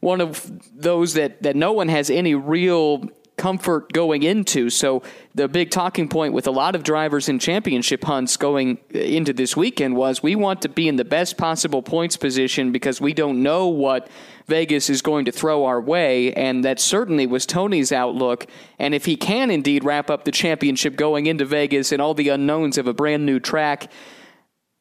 one 0.00 0.20
of 0.20 0.50
those 0.74 1.14
that, 1.14 1.42
that 1.42 1.56
no 1.56 1.72
one 1.72 1.88
has 1.88 2.10
any 2.10 2.34
real 2.34 3.08
comfort 3.46 3.92
going 3.92 4.24
into. 4.24 4.68
So 4.68 5.04
the 5.36 5.46
big 5.46 5.70
talking 5.70 6.08
point 6.08 6.32
with 6.32 6.48
a 6.48 6.50
lot 6.50 6.74
of 6.74 6.82
drivers 6.82 7.28
in 7.28 7.38
championship 7.38 8.02
hunts 8.02 8.36
going 8.36 8.78
into 8.90 9.32
this 9.32 9.56
weekend 9.56 9.94
was 9.94 10.20
we 10.20 10.34
want 10.34 10.62
to 10.62 10.68
be 10.68 10.88
in 10.88 10.96
the 10.96 11.04
best 11.04 11.36
possible 11.36 11.80
points 11.80 12.16
position 12.16 12.72
because 12.72 13.00
we 13.00 13.14
don't 13.14 13.44
know 13.44 13.68
what 13.68 14.08
Vegas 14.48 14.90
is 14.90 15.00
going 15.00 15.26
to 15.26 15.30
throw 15.30 15.64
our 15.64 15.80
way, 15.80 16.32
and 16.32 16.64
that 16.64 16.80
certainly 16.80 17.24
was 17.24 17.46
Toni's 17.46 17.92
outlook. 17.92 18.48
And 18.80 18.92
if 18.96 19.04
he 19.04 19.14
can 19.14 19.52
indeed 19.52 19.84
wrap 19.84 20.10
up 20.10 20.24
the 20.24 20.32
championship 20.32 20.96
going 20.96 21.26
into 21.26 21.44
Vegas 21.44 21.92
and 21.92 22.02
all 22.02 22.14
the 22.14 22.30
unknowns 22.30 22.78
of 22.78 22.88
a 22.88 22.94
brand 22.94 23.24
new 23.24 23.38
track, 23.38 23.92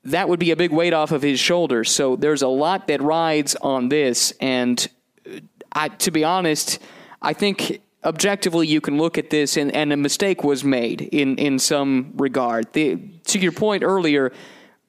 that 0.05 0.27
would 0.27 0.39
be 0.39 0.49
a 0.49 0.55
big 0.55 0.71
weight 0.71 0.93
off 0.93 1.11
of 1.11 1.21
his 1.21 1.39
shoulders. 1.39 1.91
So 1.91 2.15
there's 2.15 2.41
a 2.41 2.47
lot 2.47 2.87
that 2.87 2.99
rides 2.99 3.55
on 3.57 3.89
this, 3.89 4.33
and 4.41 4.87
uh, 5.27 5.41
I, 5.71 5.89
to 5.89 6.09
be 6.09 6.23
honest, 6.23 6.79
I 7.21 7.33
think 7.33 7.81
objectively 8.05 8.67
you 8.67 8.79
can 8.79 8.97
look 8.97 9.17
at 9.17 9.31
this 9.31 9.57
and, 9.57 9.73
and 9.75 9.91
a 9.91 9.97
mistake 9.97 10.43
was 10.43 10.63
made 10.63 11.01
in, 11.01 11.35
in 11.37 11.59
some 11.59 12.13
regard. 12.15 12.71
The, 12.73 12.97
to 13.25 13.39
your 13.39 13.51
point 13.51 13.83
earlier, 13.83 14.31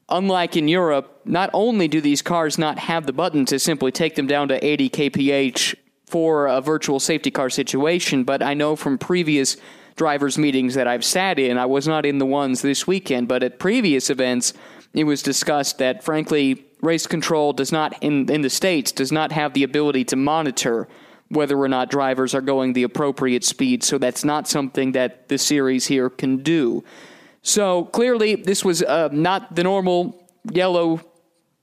unlike 0.08 0.56
in 0.56 0.68
Europe, 0.68 1.23
not 1.25 1.50
only 1.52 1.88
do 1.88 2.00
these 2.00 2.23
cars 2.23 2.58
not 2.58 2.78
have 2.78 3.06
the 3.06 3.12
button 3.12 3.46
to 3.46 3.58
simply 3.58 3.90
take 3.90 4.14
them 4.14 4.26
down 4.26 4.49
to 4.49 4.64
80 4.64 4.90
kph 4.90 5.75
for 6.04 6.46
a 6.46 6.61
virtual 6.61 7.00
safety 7.00 7.30
car 7.30 7.50
situation, 7.50 8.23
but 8.23 8.42
I 8.42 8.54
know 8.54 8.76
from 8.76 8.99
previous 8.99 9.56
drivers' 9.96 10.38
meetings 10.38 10.75
that 10.75 10.87
I've 10.87 11.04
sat 11.04 11.38
in, 11.38 11.56
I 11.58 11.66
was 11.66 11.88
not 11.88 12.04
in 12.04 12.18
the 12.18 12.26
ones 12.26 12.62
this 12.62 12.87
weekend, 12.87 13.28
but 13.28 13.42
at 13.42 13.58
previous 13.58 14.11
events, 14.11 14.52
it 14.92 15.04
was 15.04 15.23
discussed 15.23 15.78
that, 15.78 16.04
frankly, 16.04 16.64
race 16.82 17.06
control 17.06 17.54
does 17.54 17.73
not, 17.73 18.00
in, 18.02 18.30
in 18.30 18.42
the 18.42 18.50
States, 18.50 18.92
does 18.92 19.11
not 19.11 19.32
have 19.32 19.54
the 19.54 19.62
ability 19.62 20.04
to 20.04 20.16
monitor 20.16 20.87
whether 21.28 21.59
or 21.59 21.68
not 21.68 21.90
drivers 21.90 22.35
are 22.35 22.40
going 22.40 22.73
the 22.73 22.85
appropriate 22.85 23.45
speed. 23.45 23.83
So 23.83 23.99
that's 23.99 24.25
not 24.25 24.49
something 24.49 24.92
that 24.92 25.28
the 25.28 25.38
series 25.38 25.87
here 25.87 26.09
can 26.09 26.42
do. 26.42 26.85
So 27.42 27.85
clearly, 27.87 28.37
this 28.37 28.64
was 28.64 28.83
uh, 28.83 29.09
not 29.12 29.54
the 29.54 29.62
normal 29.62 30.28
yellow 30.50 31.00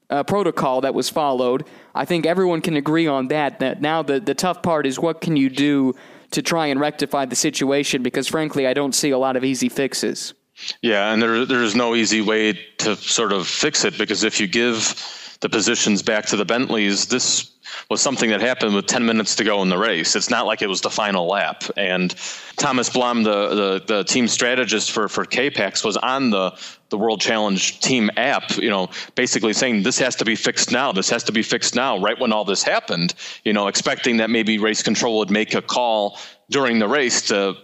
uh, 0.10 0.24
protocol 0.24 0.82
that 0.82 0.93
was 0.93 1.10
followed. 1.10 1.65
I 1.96 2.05
think 2.05 2.25
everyone 2.25 2.62
can 2.62 2.75
agree 2.75 3.08
on 3.08 3.29
that. 3.29 3.60
That 3.60 3.82
now 3.82 4.03
the, 4.03 4.20
the 4.20 4.34
tough 4.34 4.62
part 4.62 4.86
is 4.86 5.00
what 5.00 5.22
can 5.22 5.36
you 5.36 5.50
do 5.50 5.93
to 6.32 6.41
try 6.41 6.67
and 6.67 6.79
rectify 6.79 7.25
the 7.25 7.36
situation 7.36 8.03
because, 8.03 8.27
frankly, 8.27 8.67
I 8.67 8.74
don't 8.74 8.93
see 8.93 9.12
a 9.12 9.17
lot 9.17 9.36
of 9.36 9.43
easy 9.43 9.70
fixes. 9.70 10.34
Yeah, 10.82 11.12
and 11.12 11.22
there 11.22 11.46
there's 11.46 11.75
no 11.75 11.96
easy 11.96 12.22
way 12.22 12.53
to 12.79 12.96
sort 12.96 13.34
of 13.34 13.48
fix 13.48 13.86
it 13.86 13.98
because 13.98 14.24
if 14.24 14.39
you 14.39 14.48
give 14.48 15.23
the 15.43 15.50
positions 15.50 16.01
back 16.01 16.25
to 16.25 16.38
the 16.38 16.45
Bentleys, 16.45 17.07
this 17.07 17.51
was 17.89 18.00
something 18.00 18.29
that 18.29 18.39
happened 18.39 18.73
with 18.73 18.85
10 18.85 19.05
minutes 19.05 19.35
to 19.35 19.43
go 19.43 19.62
in 19.62 19.67
the 19.67 19.77
race. 19.77 20.15
It's 20.15 20.29
not 20.29 20.45
like 20.45 20.62
it 20.62 20.69
was 20.69 20.79
the 20.79 20.89
final 20.89 21.27
lap. 21.27 21.65
And 21.75 22.15
Thomas 22.55 22.89
Blom, 22.89 23.23
the, 23.23 23.50
the, 23.50 23.83
the 23.85 24.03
team 24.05 24.29
strategist 24.29 24.91
for, 24.91 25.09
for 25.09 25.25
KPAX, 25.25 25.83
was 25.83 25.97
on 25.97 26.29
the, 26.29 26.57
the 26.91 26.97
World 26.97 27.19
Challenge 27.19 27.77
team 27.81 28.09
app, 28.15 28.55
you 28.55 28.69
know, 28.69 28.89
basically 29.15 29.51
saying 29.51 29.83
this 29.83 30.00
has 30.00 30.15
to 30.15 30.23
be 30.23 30.38
fixed 30.38 30.71
now. 30.71 30.93
This 30.93 31.09
has 31.09 31.25
to 31.25 31.33
be 31.33 31.43
fixed 31.43 31.75
now, 31.75 32.00
right 32.00 32.17
when 32.17 32.31
all 32.31 32.45
this 32.45 32.63
happened, 32.63 33.13
you 33.43 33.51
know, 33.51 33.67
expecting 33.67 34.17
that 34.17 34.29
maybe 34.29 34.59
race 34.59 34.81
control 34.81 35.17
would 35.17 35.31
make 35.31 35.55
a 35.55 35.62
call 35.62 36.19
during 36.50 36.79
the 36.79 36.88
race 36.88 37.21
to 37.23 37.55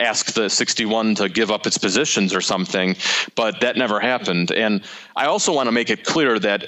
ask 0.00 0.32
the 0.32 0.48
61 0.48 1.16
to 1.16 1.28
give 1.28 1.50
up 1.50 1.66
its 1.66 1.76
positions 1.76 2.34
or 2.34 2.40
something, 2.40 2.96
but 3.34 3.60
that 3.60 3.76
never 3.76 4.00
happened. 4.00 4.52
And 4.52 4.84
I 5.16 5.26
also 5.26 5.52
want 5.52 5.66
to 5.66 5.72
make 5.72 5.90
it 5.90 6.04
clear 6.04 6.38
that 6.38 6.64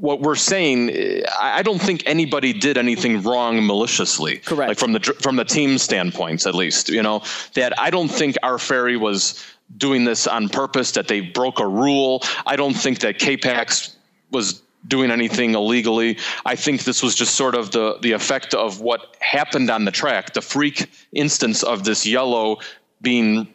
what 0.00 0.20
we're 0.20 0.36
saying, 0.36 1.24
I 1.40 1.62
don't 1.62 1.80
think 1.80 2.02
anybody 2.06 2.52
did 2.52 2.78
anything 2.78 3.22
wrong 3.22 3.66
maliciously. 3.66 4.38
Correct. 4.38 4.68
Like 4.68 4.78
from 4.78 4.92
the 4.92 5.00
from 5.00 5.36
the 5.36 5.44
team 5.44 5.78
standpoints, 5.78 6.46
at 6.46 6.54
least, 6.54 6.88
you 6.88 7.02
know, 7.02 7.22
that 7.54 7.78
I 7.78 7.90
don't 7.90 8.08
think 8.08 8.36
R. 8.42 8.58
Ferri 8.58 8.96
was 8.96 9.44
doing 9.76 10.04
this 10.04 10.26
on 10.26 10.48
purpose. 10.48 10.92
That 10.92 11.08
they 11.08 11.20
broke 11.20 11.58
a 11.60 11.66
rule. 11.66 12.22
I 12.46 12.56
don't 12.56 12.74
think 12.74 13.00
that 13.00 13.18
KPAX 13.18 13.94
was 14.30 14.62
doing 14.86 15.10
anything 15.10 15.54
illegally. 15.54 16.18
I 16.46 16.54
think 16.54 16.84
this 16.84 17.02
was 17.02 17.14
just 17.14 17.34
sort 17.34 17.54
of 17.54 17.72
the 17.72 17.98
the 18.00 18.12
effect 18.12 18.54
of 18.54 18.80
what 18.80 19.16
happened 19.20 19.70
on 19.70 19.84
the 19.84 19.90
track, 19.92 20.34
the 20.34 20.42
freak 20.42 20.90
instance 21.12 21.62
of 21.62 21.84
this 21.84 22.06
yellow 22.06 22.58
being 23.02 23.48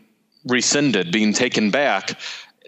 rescinded, 0.45 1.11
being 1.11 1.31
taken 1.31 1.71
back 1.71 2.19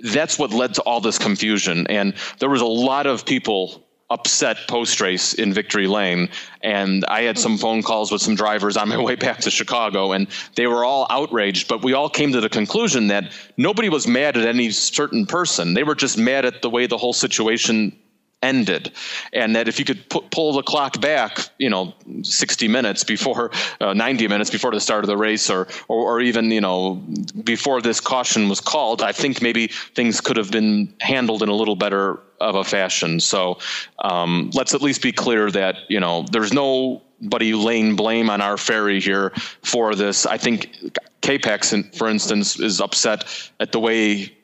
that's 0.03 0.37
what 0.37 0.51
led 0.51 0.73
to 0.75 0.81
all 0.81 1.01
this 1.01 1.17
confusion. 1.17 1.87
And 1.87 2.13
there 2.39 2.49
was 2.49 2.61
a 2.61 2.65
lot 2.65 3.07
of 3.07 3.25
people 3.25 3.85
upset 4.09 4.57
post 4.67 5.01
race 5.01 5.33
in 5.33 5.51
Victory 5.51 5.87
Lane. 5.87 6.29
And 6.61 7.03
I 7.05 7.23
had 7.23 7.39
some 7.39 7.57
phone 7.57 7.81
calls 7.81 8.11
with 8.11 8.21
some 8.21 8.35
drivers 8.35 8.77
on 8.77 8.89
my 8.89 9.01
way 9.01 9.15
back 9.15 9.39
to 9.39 9.51
Chicago, 9.51 10.11
and 10.11 10.27
they 10.55 10.67
were 10.67 10.85
all 10.85 11.07
outraged. 11.09 11.67
But 11.67 11.83
we 11.83 11.93
all 11.93 12.09
came 12.09 12.31
to 12.33 12.41
the 12.41 12.49
conclusion 12.49 13.07
that 13.07 13.31
nobody 13.57 13.89
was 13.89 14.07
mad 14.07 14.37
at 14.37 14.45
any 14.45 14.69
certain 14.69 15.25
person. 15.25 15.73
They 15.73 15.83
were 15.83 15.95
just 15.95 16.17
mad 16.17 16.45
at 16.45 16.61
the 16.61 16.69
way 16.69 16.85
the 16.85 16.97
whole 16.97 17.13
situation 17.13 17.97
ended. 18.45 18.91
And 19.33 19.55
that 19.55 19.67
if 19.67 19.79
you 19.79 19.85
could 19.85 20.07
pu- 20.09 20.25
pull 20.31 20.53
the 20.53 20.63
clock 20.63 21.01
back 21.01 21.39
you 21.57 21.69
know 21.69 21.93
60 22.21 22.67
minutes 22.67 23.03
before 23.03 23.51
uh, 23.81 23.93
90 23.93 24.27
minutes 24.27 24.49
before 24.49 24.71
the 24.71 24.79
start 24.79 25.03
of 25.03 25.07
the 25.07 25.17
race 25.17 25.49
or, 25.49 25.67
or, 25.87 26.17
or 26.17 26.21
even 26.21 26.51
you 26.51 26.61
know 26.61 26.95
before 27.43 27.81
this 27.81 27.99
caution 27.99 28.49
was 28.49 28.59
called 28.59 29.01
i 29.01 29.11
think 29.11 29.41
maybe 29.41 29.67
things 29.67 30.21
could 30.21 30.37
have 30.37 30.51
been 30.51 30.93
handled 30.99 31.41
in 31.43 31.49
a 31.49 31.55
little 31.55 31.75
better 31.75 32.19
of 32.39 32.55
a 32.55 32.63
fashion. 32.63 33.19
So 33.19 33.59
um, 33.99 34.51
let's 34.53 34.73
at 34.73 34.81
least 34.81 35.01
be 35.01 35.11
clear 35.11 35.49
that 35.51 35.75
you 35.89 35.99
know 35.99 36.25
there's 36.31 36.53
nobody 36.53 37.53
laying 37.53 37.95
blame 37.95 38.29
on 38.29 38.41
R. 38.41 38.57
Ferri 38.57 38.99
here 38.99 39.31
for 39.63 39.95
this. 39.95 40.25
I 40.25 40.37
think 40.37 40.75
KPAX, 41.21 41.95
for 41.95 42.09
instance 42.09 42.59
is 42.59 42.81
upset 42.81 43.23
at 43.59 43.71
the 43.71 43.79
way 43.79 44.35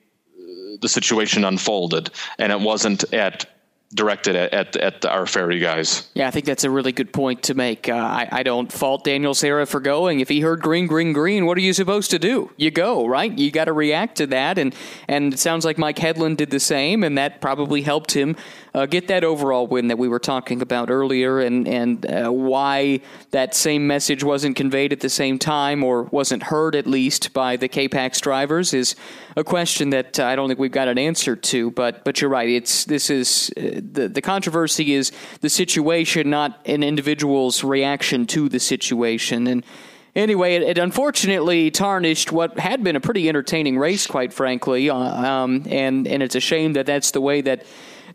the 0.81 0.89
situation 0.89 1.43
unfolded. 1.43 2.09
And 2.39 2.51
it 2.51 2.59
wasn't 2.59 3.13
at 3.13 3.45
directed 3.93 4.35
at, 4.35 4.53
at, 4.53 4.75
at 4.75 5.05
R. 5.05 5.25
Ferri 5.25 5.59
guys. 5.59 6.09
Yeah, 6.13 6.27
I 6.27 6.31
think 6.31 6.45
that's 6.45 6.63
a 6.63 6.69
really 6.69 6.91
good 6.91 7.11
point 7.11 7.43
to 7.43 7.53
make. 7.53 7.89
Uh, 7.89 7.93
I, 7.93 8.29
I 8.31 8.43
don't 8.43 8.71
fault 8.71 9.03
Daniel 9.03 9.33
Serra 9.33 9.65
for 9.65 9.79
going. 9.79 10.19
If 10.19 10.29
he 10.29 10.41
heard 10.41 10.61
green, 10.61 10.87
green, 10.87 11.13
green, 11.13 11.45
what 11.45 11.57
are 11.57 11.61
you 11.61 11.73
supposed 11.73 12.11
to 12.11 12.19
do? 12.19 12.51
You 12.57 12.71
go, 12.71 13.05
right? 13.05 13.37
You 13.37 13.51
got 13.51 13.65
to 13.65 13.73
react 13.73 14.17
to 14.17 14.27
that. 14.27 14.57
And, 14.57 14.73
and 15.07 15.33
it 15.33 15.39
sounds 15.39 15.65
like 15.65 15.77
Mike 15.77 15.97
Hedlund 15.97 16.37
did 16.37 16.51
the 16.51 16.59
same, 16.59 17.03
and 17.03 17.17
that 17.17 17.41
probably 17.41 17.81
helped 17.81 18.11
him 18.11 18.35
uh, 18.73 18.85
get 18.85 19.07
that 19.09 19.23
overall 19.23 19.67
win 19.67 19.87
that 19.87 19.97
we 19.97 20.07
were 20.07 20.19
talking 20.19 20.61
about 20.61 20.89
earlier, 20.89 21.39
and 21.39 21.67
and 21.67 22.05
uh, 22.05 22.29
why 22.29 23.01
that 23.31 23.53
same 23.53 23.85
message 23.85 24.23
wasn't 24.23 24.55
conveyed 24.55 24.93
at 24.93 25.01
the 25.01 25.09
same 25.09 25.37
time 25.37 25.83
or 25.83 26.03
wasn't 26.03 26.43
heard 26.43 26.75
at 26.75 26.87
least 26.87 27.33
by 27.33 27.57
the 27.57 27.67
KPAX 27.67 28.21
drivers 28.21 28.73
is 28.73 28.95
a 29.35 29.43
question 29.43 29.89
that 29.89 30.19
uh, 30.19 30.25
I 30.25 30.35
don't 30.35 30.47
think 30.47 30.59
we've 30.59 30.71
got 30.71 30.87
an 30.87 30.97
answer 30.97 31.35
to. 31.35 31.71
But 31.71 32.03
but 32.05 32.21
you're 32.21 32.29
right. 32.29 32.47
It's 32.47 32.85
this 32.85 33.09
is 33.09 33.51
uh, 33.57 33.80
the 33.91 34.07
the 34.07 34.21
controversy 34.21 34.93
is 34.93 35.11
the 35.41 35.49
situation, 35.49 36.29
not 36.29 36.59
an 36.65 36.83
individual's 36.83 37.63
reaction 37.63 38.25
to 38.27 38.49
the 38.49 38.59
situation, 38.59 39.47
and. 39.47 39.65
Anyway, 40.13 40.55
it, 40.55 40.61
it, 40.63 40.77
unfortunately 40.77 41.71
tarnished 41.71 42.33
what 42.33 42.59
had 42.59 42.83
been 42.83 42.97
a 42.97 42.99
pretty 42.99 43.29
entertaining 43.29 43.77
race, 43.77 44.05
quite 44.05 44.33
frankly, 44.33 44.89
uh, 44.89 44.97
um, 44.97 45.65
and 45.69 46.05
and 46.05 46.21
it's 46.21 46.35
a 46.35 46.41
shame 46.41 46.73
that 46.73 46.85
that's 46.85 47.11
the 47.11 47.21
way 47.21 47.39
that 47.39 47.63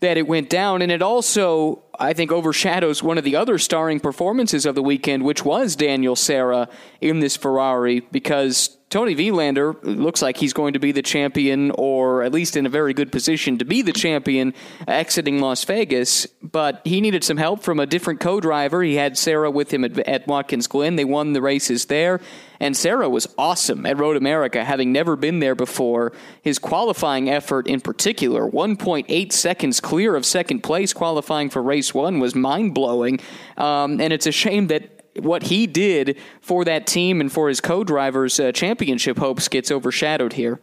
that 0.01 0.17
it 0.17 0.27
went 0.27 0.51
down. 0.51 0.83
And 0.83 0.91
it 0.93 1.03
also, 1.03 1.83
I 1.99 2.13
think, 2.13 2.33
overshadows 2.33 3.03
one 3.03 3.19
of 3.19 3.25
the 3.25 3.37
other 3.37 3.59
starring 3.59 4.01
performances 4.01 4.67
of 4.67 4.75
the 4.75 4.83
weekend, 4.83 5.25
which 5.25 5.45
was 5.45 5.77
Daniel 5.77 6.17
Serra 6.17 6.69
in 7.01 7.21
this 7.21 7.37
Ferrari, 7.37 8.01
because 8.01 8.77
Toni 8.89 9.17
Vilander 9.17 9.77
looks 9.83 10.23
like 10.23 10.37
he's 10.37 10.53
going 10.53 10.75
to 10.75 10.79
be 10.79 10.93
the 10.93 11.03
champion, 11.03 11.73
or 11.73 12.23
at 12.23 12.33
least 12.33 12.57
in 12.57 12.67
a 12.67 12.69
very 12.69 12.95
good 12.95 13.11
position 13.11 13.59
to 13.59 13.65
be 13.65 13.83
the 13.83 13.93
champion 13.93 14.55
exiting 14.87 15.41
Las 15.41 15.65
Vegas. 15.65 16.27
But 16.41 16.83
he 16.85 17.01
needed 17.01 17.25
some 17.25 17.37
help 17.37 17.63
from 17.63 17.81
a 17.81 17.87
different 17.87 18.21
co 18.21 18.41
driver. 18.41 18.83
He 18.83 18.95
had 18.95 19.19
Serra 19.19 19.51
with 19.51 19.73
him 19.73 19.85
at, 19.85 19.99
at 19.99 20.27
Watkins 20.29 20.69
Glen. 20.69 20.97
They 20.97 21.05
won 21.05 21.33
the 21.33 21.43
races 21.43 21.87
there. 21.87 22.21
And 22.61 22.77
Serra 22.77 23.09
was 23.09 23.27
awesome 23.37 23.87
at 23.87 23.99
Road 23.99 24.17
America, 24.17 24.65
having 24.65 24.93
never 24.93 25.17
been 25.17 25.41
there 25.41 25.55
before. 25.55 26.13
His 26.43 26.59
qualifying 26.59 27.29
effort 27.29 27.67
in 27.67 27.81
particular, 27.81 28.49
1.8 28.49 29.33
seconds 29.33 29.81
clear 29.81 30.17
of 30.17 30.25
second 30.25 30.61
place 30.61 30.93
qualifying 30.93 31.51
for 31.51 31.63
race 31.63 31.93
one, 31.93 32.19
was 32.19 32.35
mind 32.35 32.75
blowing. 32.75 33.21
Um, 33.57 34.01
and 34.01 34.13
it's 34.13 34.27
a 34.27 34.33
shame 34.33 34.69
that 34.69 34.97
what 35.19 35.45
he 35.45 35.67
did 35.67 36.19
for 36.41 36.65
that 36.65 36.87
team 36.87 37.21
and 37.21 37.33
for 37.33 37.49
his 37.49 37.61
co-drivers' 37.61 38.39
uh, 38.39 38.53
championship 38.53 39.19
hopes 39.19 39.49
gets 39.49 39.71
overshadowed 39.71 40.35
here. 40.35 40.61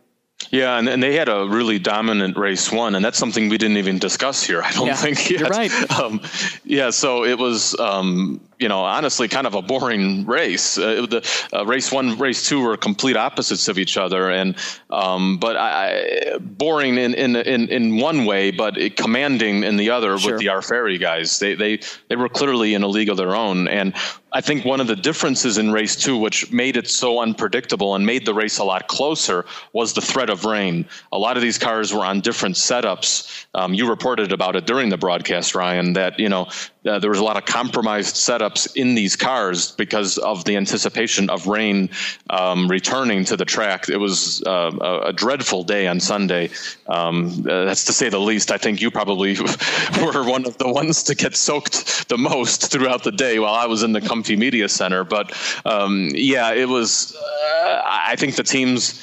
Yeah, 0.52 0.78
and, 0.78 0.90
and 0.90 1.02
they 1.02 1.16
had 1.16 1.30
a 1.30 1.48
really 1.48 1.80
dominant 1.80 2.38
race 2.38 2.72
one, 2.72 2.96
and 2.96 3.04
that's 3.04 3.18
something 3.18 3.50
we 3.50 3.58
didn't 3.58 3.78
even 3.78 3.98
discuss 3.98 4.44
here. 4.44 4.62
I 4.62 4.72
don't 4.72 4.88
yeah, 4.88 4.96
think 4.96 5.30
yet. 5.30 5.40
You're 5.40 5.50
right. 5.50 6.00
Um, 6.00 6.22
yeah, 6.64 6.90
so 6.90 7.24
it 7.24 7.38
was, 7.38 7.78
um, 7.80 8.42
you 8.60 8.68
know, 8.68 8.80
honestly, 8.80 9.28
kind 9.28 9.48
of 9.48 9.56
a 9.56 9.62
boring 9.62 10.26
race. 10.26 10.78
Uh, 10.78 11.06
the 11.10 11.48
uh, 11.54 11.66
race 11.66 11.92
one, 11.92 12.18
race 12.18 12.48
two 12.48 12.62
were 12.62 12.78
complete 12.78 13.18
opposites 13.18 13.68
of 13.68 13.78
each 13.78 13.98
other, 13.98 14.30
and 14.30 14.56
um, 14.90 15.38
but 15.38 15.58
I, 15.58 16.38
boring 16.40 16.98
in, 16.98 17.14
in 17.14 17.36
in 17.36 17.70
in 17.70 17.98
one 17.98 18.26
way, 18.26 18.52
but 18.52 18.76
commanding 18.96 19.64
in 19.64 19.78
the 19.78 19.90
other 19.90 20.18
sure. 20.18 20.34
with 20.34 20.42
the 20.42 20.50
R. 20.50 20.62
Ferri 20.62 20.98
guys. 20.98 21.40
They 21.40 21.56
they 21.56 21.80
they 22.10 22.16
were 22.16 22.30
clearly 22.30 22.74
in 22.74 22.84
a 22.84 22.88
league 22.88 23.10
of 23.10 23.18
their 23.18 23.36
own, 23.36 23.68
and 23.68 23.94
I 24.34 24.42
think 24.42 24.66
one 24.66 24.82
of 24.82 24.88
the 24.88 24.96
differences 24.96 25.60
in 25.60 25.72
race 25.72 25.96
two, 25.96 26.18
which 26.18 26.52
made 26.52 26.76
it 26.76 26.90
so 26.90 27.20
unpredictable 27.20 27.94
and 27.94 28.04
made 28.04 28.26
the 28.26 28.34
race 28.34 28.58
a 28.58 28.64
lot 28.64 28.88
closer, 28.88 29.46
was 29.74 29.94
the 29.94 30.02
threat 30.02 30.32
of 30.32 30.44
rain. 30.44 30.86
A 31.12 31.20
lot 31.20 31.38
of 31.38 31.44
these 31.44 31.60
cars 31.60 31.94
were 31.94 32.04
on 32.04 32.20
different 32.20 32.56
setups. 32.56 33.46
Um, 33.54 33.76
you 33.76 33.88
reported 33.88 34.32
about 34.32 34.56
it 34.56 34.66
during 34.66 34.90
the 34.90 34.98
broadcast, 34.98 35.54
Ryan, 35.54 35.94
that 35.94 36.20
you 36.20 36.30
know 36.30 36.48
uh, 36.86 37.00
there 37.00 37.10
was 37.10 37.20
a 37.20 37.24
lot 37.24 37.38
of 37.38 37.46
compromised 37.46 38.16
setups 38.16 38.76
in 38.76 38.96
these 38.96 39.16
cars 39.16 39.72
because 39.72 40.18
of 40.18 40.44
the 40.46 40.58
anticipation 40.58 41.30
of 41.30 41.48
rain 41.48 41.90
um, 42.30 42.68
returning 42.68 43.24
to 43.26 43.38
the 43.38 43.46
track. 43.46 43.90
It 43.90 43.98
was 43.98 44.44
uh, 44.46 44.72
a, 44.82 45.00
a, 45.08 45.14
dreadful 45.14 45.64
day 45.64 45.88
on 45.88 46.00
Sunday. 46.00 46.50
Um, 46.88 47.46
uh, 47.50 47.66
that's 47.66 47.86
to 47.86 47.94
say 47.94 48.10
the 48.10 48.20
least. 48.20 48.52
I 48.52 48.58
think 48.58 48.82
you 48.82 48.92
probably 48.92 49.38
were 50.02 50.24
one 50.24 50.46
of 50.46 50.58
the 50.58 50.72
ones 50.72 51.04
to 51.04 51.16
get 51.16 51.36
soaked 51.36 52.10
the 52.10 52.18
most 52.18 52.72
throughout 52.72 53.04
the 53.04 53.12
day 53.12 53.40
while 53.40 53.54
I 53.54 53.66
was 53.66 53.84
in 53.84 53.94
the 53.94 54.02
Comfy 54.02 54.36
Media 54.36 54.68
Center. 54.68 55.04
But 55.04 55.32
um, 55.66 56.10
yeah, 56.14 56.54
it 56.54 56.68
was. 56.68 57.16
Uh, 57.16 57.82
I 57.86 58.16
think 58.18 58.36
the 58.36 58.44
teams 58.44 59.00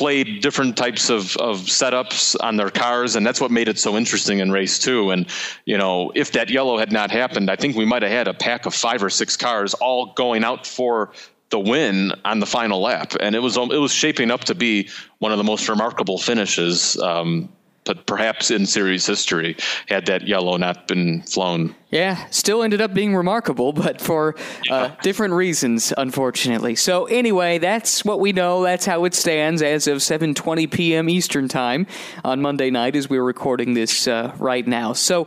played 0.00 0.40
different 0.40 0.78
types 0.78 1.10
of, 1.10 1.36
of 1.36 1.58
setups 1.58 2.34
on 2.40 2.56
their 2.56 2.70
cars, 2.70 3.16
and 3.16 3.26
that's 3.26 3.38
what 3.38 3.50
made 3.50 3.68
it 3.68 3.78
so 3.78 3.98
interesting 3.98 4.38
in 4.38 4.50
race 4.50 4.78
two. 4.78 5.10
And 5.10 5.26
you 5.66 5.76
know, 5.76 6.10
if 6.14 6.32
that 6.32 6.48
yellow 6.48 6.78
had 6.78 6.90
not 6.90 7.10
happened, 7.10 7.50
I 7.50 7.56
think 7.56 7.76
we 7.76 7.84
might 7.84 8.00
have 8.00 8.10
had 8.10 8.26
a 8.26 8.32
pack 8.32 8.64
of 8.64 8.74
five 8.74 9.02
or 9.02 9.10
six 9.10 9.36
cars 9.36 9.74
all 9.74 10.14
going 10.14 10.42
out 10.42 10.66
for 10.66 11.12
the 11.50 11.60
win 11.60 12.12
on 12.24 12.40
the 12.40 12.46
final 12.46 12.80
lap, 12.80 13.12
and 13.20 13.34
it 13.34 13.40
was 13.40 13.58
it 13.58 13.82
was 13.86 13.92
shaping 13.92 14.30
up 14.30 14.44
to 14.44 14.54
be 14.54 14.88
one 15.18 15.32
of 15.32 15.38
the 15.38 15.44
most 15.44 15.68
remarkable 15.68 16.16
finishes. 16.16 16.98
Um, 16.98 17.50
but 17.84 18.06
perhaps 18.06 18.50
in 18.50 18.66
series 18.66 19.06
history 19.06 19.56
had 19.88 20.06
that 20.06 20.26
yellow 20.26 20.56
not 20.56 20.86
been 20.86 21.22
flown. 21.22 21.74
Yeah, 21.90 22.24
still 22.30 22.62
ended 22.62 22.80
up 22.80 22.94
being 22.94 23.16
remarkable, 23.16 23.72
but 23.72 24.00
for 24.00 24.36
uh, 24.70 24.90
different 25.02 25.34
reasons, 25.34 25.92
unfortunately. 25.96 26.76
So 26.76 27.06
anyway, 27.06 27.58
that's 27.58 28.04
what 28.04 28.20
we 28.20 28.32
know. 28.32 28.62
That's 28.62 28.86
how 28.86 29.04
it 29.04 29.14
stands 29.14 29.62
as 29.62 29.86
of 29.86 29.98
7:20 29.98 30.70
p.m. 30.70 31.08
Eastern 31.08 31.48
Time 31.48 31.86
on 32.24 32.40
Monday 32.40 32.70
night, 32.70 32.94
as 32.94 33.08
we're 33.08 33.24
recording 33.24 33.74
this 33.74 34.06
uh, 34.06 34.34
right 34.38 34.66
now. 34.66 34.92
So 34.92 35.26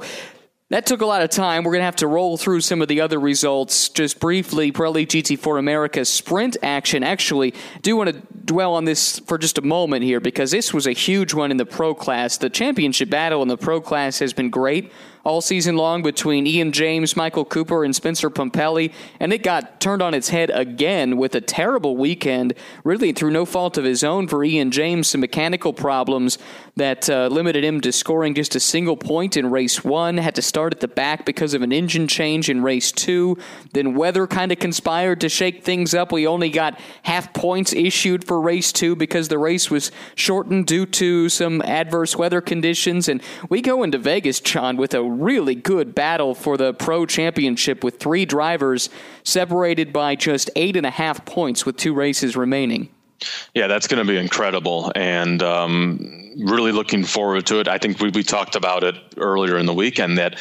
that 0.73 0.87
took 0.87 1.01
a 1.01 1.05
lot 1.05 1.21
of 1.21 1.29
time. 1.29 1.63
We're 1.63 1.73
going 1.73 1.81
to 1.81 1.85
have 1.85 1.97
to 1.97 2.07
roll 2.07 2.35
through 2.35 2.61
some 2.61 2.81
of 2.81 2.87
the 2.87 2.99
other 2.99 3.19
results 3.19 3.89
just 3.89 4.19
briefly. 4.19 4.71
Pirelli 4.71 5.05
GT4 5.05 5.59
America 5.59 6.03
sprint 6.03 6.57
action. 6.63 7.03
Actually, 7.03 7.53
do 7.83 7.95
want 7.95 8.09
to 8.09 8.19
dwell 8.43 8.73
on 8.73 8.83
this 8.83 9.19
for 9.19 9.37
just 9.37 9.59
a 9.59 9.61
moment 9.61 10.03
here 10.03 10.19
because 10.19 10.49
this 10.49 10.73
was 10.73 10.87
a 10.87 10.91
huge 10.91 11.31
one 11.31 11.51
in 11.51 11.57
the 11.57 11.65
pro 11.67 11.93
class. 11.93 12.37
The 12.37 12.49
championship 12.49 13.11
battle 13.11 13.43
in 13.43 13.49
the 13.49 13.57
pro 13.57 13.81
class 13.81 14.17
has 14.17 14.33
been 14.33 14.49
great 14.49 14.91
all 15.23 15.41
season 15.41 15.77
long 15.77 16.01
between 16.01 16.45
Ian 16.45 16.71
James, 16.71 17.15
Michael 17.15 17.45
Cooper, 17.45 17.83
and 17.83 17.95
Spencer 17.95 18.29
Pumpelly, 18.29 18.91
and 19.19 19.31
it 19.31 19.41
got 19.43 19.79
turned 19.79 20.01
on 20.01 20.13
its 20.13 20.29
head 20.29 20.49
again 20.49 21.17
with 21.17 21.33
a 21.35 21.41
terrible 21.41 21.95
weekend, 21.95 22.53
really 22.83 23.13
through 23.13 23.31
no 23.31 23.45
fault 23.45 23.77
of 23.77 23.85
his 23.85 24.03
own 24.03 24.27
for 24.27 24.43
Ian 24.43 24.71
James, 24.71 25.09
some 25.09 25.21
mechanical 25.21 25.71
problems 25.71 26.37
that 26.75 27.09
uh, 27.09 27.27
limited 27.27 27.63
him 27.63 27.79
to 27.81 27.91
scoring 27.91 28.33
just 28.33 28.55
a 28.55 28.59
single 28.59 28.97
point 28.97 29.37
in 29.37 29.49
race 29.49 29.83
one, 29.83 30.17
had 30.17 30.35
to 30.35 30.41
start 30.41 30.73
at 30.73 30.79
the 30.79 30.87
back 30.87 31.25
because 31.25 31.53
of 31.53 31.61
an 31.61 31.71
engine 31.71 32.07
change 32.07 32.49
in 32.49 32.61
race 32.61 32.91
two. 32.91 33.37
Then 33.73 33.93
weather 33.93 34.27
kind 34.27 34.51
of 34.51 34.59
conspired 34.59 35.21
to 35.21 35.29
shake 35.29 35.63
things 35.63 35.93
up. 35.93 36.11
We 36.11 36.27
only 36.27 36.49
got 36.49 36.79
half 37.03 37.33
points 37.33 37.73
issued 37.73 38.25
for 38.25 38.41
race 38.41 38.71
two 38.71 38.95
because 38.95 39.27
the 39.27 39.37
race 39.37 39.69
was 39.69 39.91
shortened 40.15 40.67
due 40.67 40.85
to 40.87 41.29
some 41.29 41.61
adverse 41.61 42.15
weather 42.15 42.41
conditions. 42.41 43.07
And 43.07 43.21
we 43.49 43.61
go 43.61 43.83
into 43.83 43.97
Vegas, 43.97 44.39
John, 44.39 44.75
with 44.75 44.93
a 44.93 45.12
really 45.21 45.55
good 45.55 45.95
battle 45.95 46.35
for 46.35 46.57
the 46.57 46.73
Pro 46.73 47.05
Championship 47.05 47.83
with 47.83 47.99
three 47.99 48.25
drivers 48.25 48.89
separated 49.23 49.93
by 49.93 50.15
just 50.15 50.49
eight 50.55 50.75
and 50.75 50.85
a 50.85 50.91
half 50.91 51.25
points 51.25 51.65
with 51.65 51.77
two 51.77 51.93
races 51.93 52.35
remaining. 52.35 52.92
Yeah, 53.53 53.67
that's 53.67 53.87
going 53.87 54.05
to 54.05 54.11
be 54.11 54.17
incredible, 54.17 54.91
and 54.95 55.41
um, 55.43 56.23
really 56.37 56.71
looking 56.71 57.03
forward 57.03 57.45
to 57.47 57.59
it. 57.59 57.67
I 57.67 57.77
think 57.77 57.99
we, 57.99 58.09
we 58.09 58.23
talked 58.23 58.55
about 58.55 58.83
it 58.83 58.95
earlier 59.17 59.57
in 59.57 59.65
the 59.65 59.73
weekend 59.73 60.17
that 60.17 60.39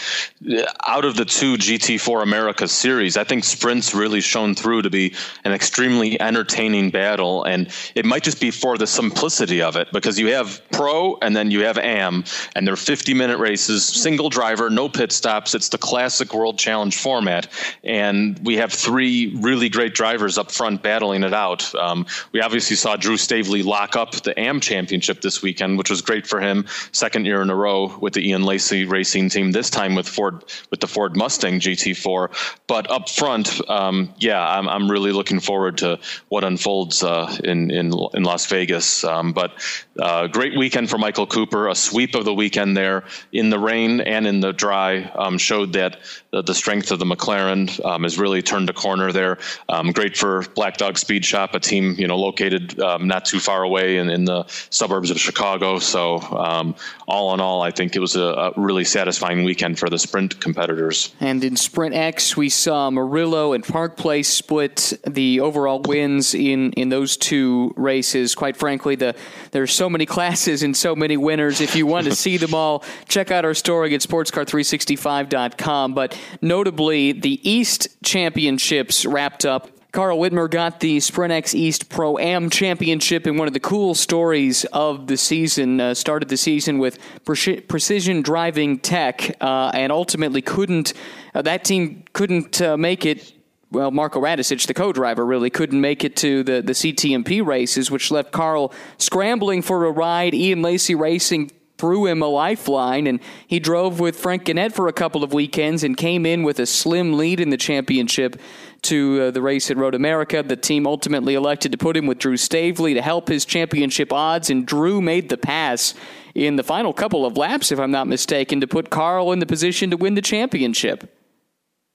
uh, 0.51 0.65
out 0.87 1.05
of 1.05 1.17
the 1.17 1.25
two 1.25 1.55
GT4 1.55 2.23
America 2.23 2.69
series, 2.69 3.17
I 3.17 3.25
think 3.25 3.45
sprints 3.45 3.95
really 3.95 4.21
shown 4.21 4.55
through 4.55 4.83
to 4.83 4.91
be 4.91 5.15
an 5.45 5.53
extremely 5.53 6.21
entertaining 6.21 6.91
battle, 6.91 7.45
and 7.45 7.69
it 7.95 8.05
might 8.05 8.23
just 8.23 8.41
be 8.41 8.51
for 8.51 8.79
the 8.79 8.87
simplicity 8.87 9.63
of 9.63 9.77
it 9.77 9.89
because 9.93 10.19
you 10.19 10.29
have 10.29 10.61
Pro 10.73 11.17
and 11.23 11.37
then 11.37 11.51
you 11.51 11.65
have 11.65 11.79
AM, 11.79 12.25
and 12.55 12.67
they're 12.67 12.77
50 12.77 13.15
minute 13.15 13.39
races, 13.39 13.85
single 13.85 14.31
driver, 14.31 14.71
no 14.71 14.89
pit 14.89 15.13
stops. 15.13 15.55
It's 15.55 15.69
the 15.69 15.79
classic 15.79 16.35
World 16.35 16.59
Challenge 16.59 16.97
format, 16.97 17.49
and 17.85 18.39
we 18.45 18.57
have 18.57 18.73
three 18.73 19.37
really 19.41 19.69
great 19.69 19.95
drivers 19.95 20.39
up 20.39 20.51
front 20.51 20.83
battling 20.83 21.23
it 21.23 21.35
out. 21.35 21.75
Um, 21.75 22.07
we 22.33 22.41
obviously 22.41 22.72
you 22.73 22.77
saw 22.77 22.97
Drew 22.97 23.19
Staveley 23.19 23.63
lock 23.63 23.97
up 23.97 24.13
the 24.23 24.33
AM 24.41 24.59
championship 24.59 25.21
this 25.21 25.43
weekend, 25.43 25.77
which 25.77 25.91
was 25.91 26.01
great 26.01 26.27
for 26.27 26.41
him. 26.41 26.65
Second 26.91 27.27
year 27.27 27.43
in 27.43 27.51
a 27.51 27.55
row 27.55 27.95
with 27.99 28.15
the 28.15 28.27
Ian 28.27 28.45
Lacey 28.45 28.87
racing 28.87 29.29
team. 29.29 29.53
This 29.53 29.69
time 29.69 29.95
with 29.95 30.09
Ford 30.09 30.43
with 30.71 30.81
the 30.81 30.87
Ford 30.87 31.15
Mustang 31.15 31.61
GT4. 31.61 32.57
But 32.67 32.91
up 32.91 33.11
front, 33.11 33.61
um, 33.69 34.15
yeah, 34.17 34.43
I'm, 34.43 34.71
I'm 34.71 34.91
really 34.91 35.13
looking 35.13 35.39
forward 35.39 35.77
to 35.79 35.99
what 36.31 36.45
unfolds 36.45 37.03
uh, 37.03 37.37
in 37.45 37.71
in 37.71 37.93
in 38.15 38.23
Las 38.23 38.47
Vegas. 38.47 39.05
Um, 39.05 39.35
but 39.35 39.53
uh, 39.99 40.27
great 40.27 40.57
weekend 40.57 40.89
for 40.89 40.99
Michael 40.99 41.27
Cooper. 41.27 41.69
A 41.69 41.75
sweep 41.75 42.15
of 42.15 42.25
the 42.25 42.33
weekend 42.33 42.77
there 42.77 43.05
in 43.31 43.51
the 43.51 43.59
rain 43.59 44.01
and 44.01 44.27
in 44.27 44.41
the 44.41 44.53
dry 44.53 45.03
um, 45.03 45.37
showed 45.37 45.75
that 45.75 45.99
the, 46.31 46.43
the, 46.43 46.55
strength 46.55 46.91
of 46.91 46.99
the 46.99 47.05
McLaren 47.05 47.85
um, 47.85 48.05
has 48.05 48.19
really 48.19 48.41
turned 48.41 48.71
a 48.71 48.73
corner 48.73 49.13
there. 49.13 49.39
Um, 49.69 49.93
great 49.93 50.17
for 50.17 50.43
Black 50.55 50.79
Dog 50.79 50.97
Speed 50.97 51.25
Shop, 51.25 51.55
a 51.55 51.61
team 51.61 51.95
you 51.99 52.07
know 52.07 52.17
located 52.17 52.81
um, 52.81 53.07
not 53.07 53.27
too 53.27 53.39
far 53.39 53.63
away 53.63 53.99
in, 53.99 54.09
in 54.09 54.25
the 54.25 54.45
suburbs 54.71 55.11
of 55.11 55.21
Chicago. 55.21 55.79
So 55.79 56.21
um, 56.21 56.75
all 57.07 57.35
in 57.35 57.41
all, 57.41 57.61
I 57.61 57.71
think 57.71 57.95
it 57.95 57.99
was 57.99 58.17
a, 58.17 58.23
a, 58.23 58.53
really 58.57 58.85
satisfying 58.85 59.45
weekend 59.45 59.79
for 59.79 59.91
the 59.91 59.99
sprint 59.99 60.41
competitors. 60.41 61.15
And 61.21 61.45
in 61.45 61.57
Sprint 61.57 61.95
X, 61.95 62.35
we 62.37 62.49
saw 62.49 62.91
Murillo 62.91 63.53
and 63.53 63.63
Park 63.63 63.99
Place 63.99 64.29
split 64.29 64.95
the 65.07 65.41
overall 65.41 65.81
wins 65.83 66.35
in 66.35 66.73
in 66.73 66.89
those 66.89 67.19
two 67.19 67.75
races. 67.77 68.35
Quite 68.35 68.57
frankly, 68.57 68.95
the 68.95 69.15
there's 69.51 69.82
so 69.82 69.82
many 69.89 70.07
classes 70.07 70.63
and 70.63 70.77
so 70.77 70.95
many 70.95 71.17
winners. 71.17 71.61
If 71.61 71.77
you 71.77 71.87
want 71.87 72.07
to 72.07 72.15
see 72.15 72.37
them 72.37 72.55
all, 72.55 72.85
check 73.09 73.31
out 73.31 73.45
our 73.45 73.55
story 73.55 73.95
at 73.95 74.01
sportscar365.com. 74.01 75.95
But 75.95 76.19
notably, 76.41 77.13
the 77.13 77.41
East 77.49 77.89
Championships 78.03 79.07
wrapped 79.07 79.45
up 79.45 79.69
Carl 79.93 80.17
Whitmer 80.17 80.51
got 80.51 80.81
the 80.81 80.97
SprintX 80.97 81.55
East 81.55 81.91
Pro 81.91 82.17
Am 82.17 82.49
Championship 82.49 83.27
in 83.27 83.37
one 83.37 83.47
of 83.47 83.53
the 83.53 83.61
cool 83.61 83.95
stories 83.95 84.65
of 84.73 85.07
the 85.07 85.19
season. 85.19 85.83
Uh, 85.83 85.93
started 85.93 86.31
the 86.31 86.39
season 86.39 86.79
with 86.79 86.99
pre- 87.27 87.61
precision 87.61 88.23
driving 88.23 88.79
tech, 88.79 89.37
uh, 89.43 89.71
and 89.75 89.93
ultimately 89.93 90.41
couldn't. 90.41 90.95
Uh, 91.35 91.43
that 91.43 91.65
team 91.65 92.05
couldn't 92.15 92.63
uh, 92.63 92.79
make 92.79 93.05
it 93.05 93.35
well, 93.73 93.91
Marko 93.91 94.21
Radisic, 94.21 94.67
the 94.67 94.75
co-driver, 94.75 95.25
really 95.25 95.51
couldn't 95.51 95.81
make 95.81 96.05
it 96.05 96.15
to 96.17 96.43
the, 96.43 96.61
the 96.63 96.73
CTMP 96.73 97.45
races, 97.45 97.91
which 97.91 98.11
left 98.11 98.31
Carl 98.31 98.73
scrambling 98.99 99.63
for 99.63 99.87
a 99.87 99.91
ride. 99.91 100.35
Ian 100.35 100.61
Lacey 100.61 100.95
Racing 100.95 101.51
threw 101.79 102.07
him 102.07 102.23
a 102.23 102.27
lifeline, 102.27 103.07
and 103.07 103.19
he 103.47 103.59
drove 103.59 103.99
with 103.99 104.17
Frank 104.17 104.45
Gannett 104.45 104.75
for 104.75 104.89
a 104.89 104.93
couple 104.93 105.25
of 105.25 105.33
weekends 105.33 105.83
and 105.83 105.97
came 105.97 106.27
in 106.27 106.43
with 106.43 106.61
a 106.61 106.67
slim 106.67 107.15
lead 107.15 107.41
in 107.41 107.51
the 107.51 107.57
championship 107.57 108.41
to 108.83 109.23
uh, 109.23 109.31
the 109.31 109.43
race 109.43 109.71
at 109.71 109.77
Road 109.77 109.95
America. 109.95 110.43
The 110.43 110.55
team 110.55 110.87
ultimately 110.87 111.35
elected 111.35 111.73
to 111.73 111.79
put 111.79 111.97
him 111.97 112.07
with 112.07 112.19
Drew 112.19 112.37
Staveley 112.37 112.95
to 112.95 113.03
help 113.03 113.29
his 113.29 113.45
championship 113.45 114.13
odds, 114.13 114.51
and 114.51 114.67
Drew 114.67 115.01
made 115.01 115.29
the 115.29 115.39
pass 115.39 115.95
in 116.35 116.57
the 116.57 116.63
final 116.63 116.93
couple 116.93 117.25
of 117.25 117.37
laps, 117.37 117.73
if 117.73 117.79
I'm 117.79 117.91
not 117.91 118.07
mistaken, 118.07 118.61
to 118.61 118.67
put 118.67 118.91
Carl 118.91 119.33
in 119.33 119.39
the 119.39 119.47
position 119.47 119.91
to 119.91 119.97
win 119.97 120.15
the 120.15 120.23
championship. 120.23 121.22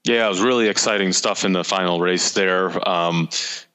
Yeah, 0.08 0.26
it 0.26 0.30
was 0.30 0.42
really 0.42 0.70
exciting 0.70 1.12
stuff 1.12 1.44
in 1.44 1.52
the 1.52 1.66
final 1.66 2.00
race 2.00 2.32
there. 2.32 2.88
Um, 2.88 3.28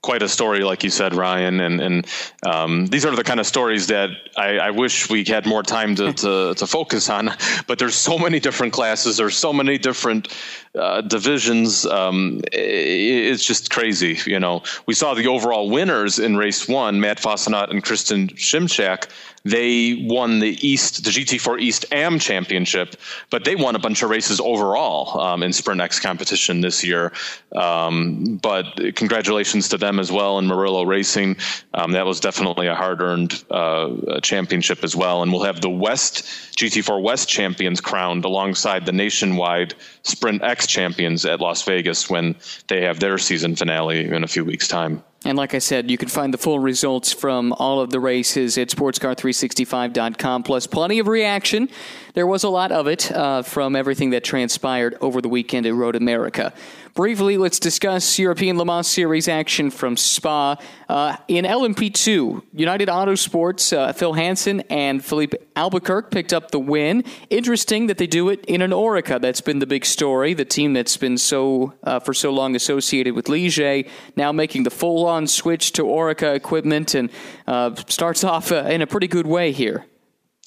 quite 0.02 0.22
a 0.22 0.28
story, 0.28 0.60
like 0.64 0.82
you 0.82 0.90
said, 0.90 1.14
Ryan. 1.14 1.60
And, 1.60 1.80
and 1.80 2.06
um, 2.44 2.86
these 2.86 3.04
are 3.04 3.14
the 3.14 3.22
kind 3.22 3.38
of 3.38 3.46
stories 3.46 3.86
that 3.88 4.10
I, 4.36 4.58
I 4.58 4.70
wish 4.70 5.10
we 5.10 5.24
had 5.24 5.46
more 5.46 5.62
time 5.62 5.94
to, 5.96 6.12
to, 6.12 6.54
to, 6.56 6.66
focus 6.66 7.10
on. 7.10 7.30
But 7.66 7.78
there's 7.78 7.94
so 7.94 8.18
many 8.18 8.40
different 8.40 8.72
classes. 8.72 9.16
There's 9.18 9.36
so 9.36 9.52
many 9.52 9.78
different 9.78 10.34
uh, 10.74 11.02
divisions. 11.02 11.86
Um, 11.86 12.40
it, 12.50 13.32
it's 13.32 13.44
just 13.44 13.70
crazy. 13.70 14.18
You 14.26 14.40
know, 14.40 14.62
we 14.86 14.94
saw 14.94 15.14
the 15.14 15.28
overall 15.28 15.70
winners 15.70 16.18
in 16.18 16.36
race 16.36 16.66
one, 16.66 17.00
Matt 17.00 17.18
Fassnacht 17.18 17.70
and 17.70 17.84
Christian 17.84 18.28
Szymczak 18.28 19.08
they 19.44 20.06
won 20.08 20.38
the 20.38 20.56
East, 20.66 21.04
the 21.04 21.10
GT4 21.10 21.60
East 21.60 21.84
AM 21.90 22.18
Championship, 22.18 22.96
but 23.30 23.44
they 23.44 23.56
won 23.56 23.74
a 23.74 23.78
bunch 23.78 24.02
of 24.02 24.10
races 24.10 24.40
overall 24.40 25.20
um, 25.20 25.42
in 25.42 25.52
Sprint 25.52 25.80
X 25.80 25.98
competition 25.98 26.60
this 26.60 26.84
year. 26.84 27.12
Um, 27.54 28.38
but 28.42 28.66
congratulations 28.94 29.68
to 29.70 29.78
them 29.78 29.98
as 29.98 30.12
well 30.12 30.38
in 30.38 30.46
Murillo 30.46 30.84
Racing. 30.84 31.36
Um, 31.74 31.92
that 31.92 32.06
was 32.06 32.20
definitely 32.20 32.68
a 32.68 32.74
hard-earned 32.74 33.44
uh, 33.50 34.20
championship 34.20 34.84
as 34.84 34.94
well. 34.94 35.22
And 35.22 35.32
we'll 35.32 35.42
have 35.42 35.60
the 35.60 35.70
West 35.70 36.51
GT4 36.56 37.02
West 37.02 37.28
champions 37.28 37.80
crowned 37.80 38.24
alongside 38.24 38.86
the 38.86 38.92
nationwide 38.92 39.74
Sprint 40.02 40.42
X 40.42 40.66
champions 40.66 41.24
at 41.24 41.40
Las 41.40 41.62
Vegas 41.62 42.10
when 42.10 42.36
they 42.68 42.82
have 42.82 43.00
their 43.00 43.18
season 43.18 43.56
finale 43.56 44.08
in 44.08 44.24
a 44.24 44.28
few 44.28 44.44
weeks' 44.44 44.68
time. 44.68 45.02
And 45.24 45.38
like 45.38 45.54
I 45.54 45.58
said, 45.58 45.88
you 45.88 45.96
can 45.96 46.08
find 46.08 46.34
the 46.34 46.38
full 46.38 46.58
results 46.58 47.12
from 47.12 47.52
all 47.52 47.80
of 47.80 47.90
the 47.90 48.00
races 48.00 48.58
at 48.58 48.68
sportscar365.com, 48.68 50.42
plus 50.42 50.66
plenty 50.66 50.98
of 50.98 51.06
reaction. 51.06 51.68
There 52.14 52.26
was 52.26 52.42
a 52.42 52.48
lot 52.48 52.72
of 52.72 52.88
it 52.88 53.10
uh, 53.12 53.42
from 53.42 53.76
everything 53.76 54.10
that 54.10 54.24
transpired 54.24 54.96
over 55.00 55.20
the 55.20 55.28
weekend 55.28 55.64
at 55.66 55.74
Road 55.74 55.94
America. 55.94 56.52
Briefly, 56.94 57.38
let's 57.38 57.58
discuss 57.58 58.18
European 58.18 58.58
Le 58.58 58.66
Mans 58.66 58.86
Series 58.86 59.26
action 59.26 59.70
from 59.70 59.96
Spa. 59.96 60.56
Uh, 60.90 61.16
in 61.26 61.46
LMP2, 61.46 62.42
United 62.52 62.88
Autosports, 62.88 63.74
uh, 63.74 63.94
Phil 63.94 64.12
Hanson 64.12 64.60
and 64.68 65.02
Filipe 65.02 65.34
Albuquerque 65.56 66.10
picked 66.10 66.34
up 66.34 66.50
the 66.50 66.58
win. 66.58 67.02
Interesting 67.30 67.86
that 67.86 67.96
they 67.96 68.06
do 68.06 68.28
it 68.28 68.44
in 68.44 68.60
an 68.60 68.72
Oreca. 68.72 69.18
That's 69.18 69.40
been 69.40 69.58
the 69.58 69.66
big 69.66 69.86
story. 69.86 70.34
The 70.34 70.44
team 70.44 70.74
that's 70.74 70.98
been 70.98 71.16
so 71.16 71.72
uh, 71.82 71.98
for 71.98 72.12
so 72.12 72.30
long 72.30 72.54
associated 72.54 73.14
with 73.14 73.24
Ligier 73.24 73.88
now 74.14 74.30
making 74.30 74.64
the 74.64 74.70
full-on 74.70 75.26
switch 75.26 75.72
to 75.72 75.84
Oreca 75.84 76.34
equipment 76.34 76.94
and 76.94 77.08
uh, 77.46 77.74
starts 77.88 78.22
off 78.22 78.52
uh, 78.52 78.64
in 78.68 78.82
a 78.82 78.86
pretty 78.86 79.08
good 79.08 79.26
way 79.26 79.50
here. 79.52 79.86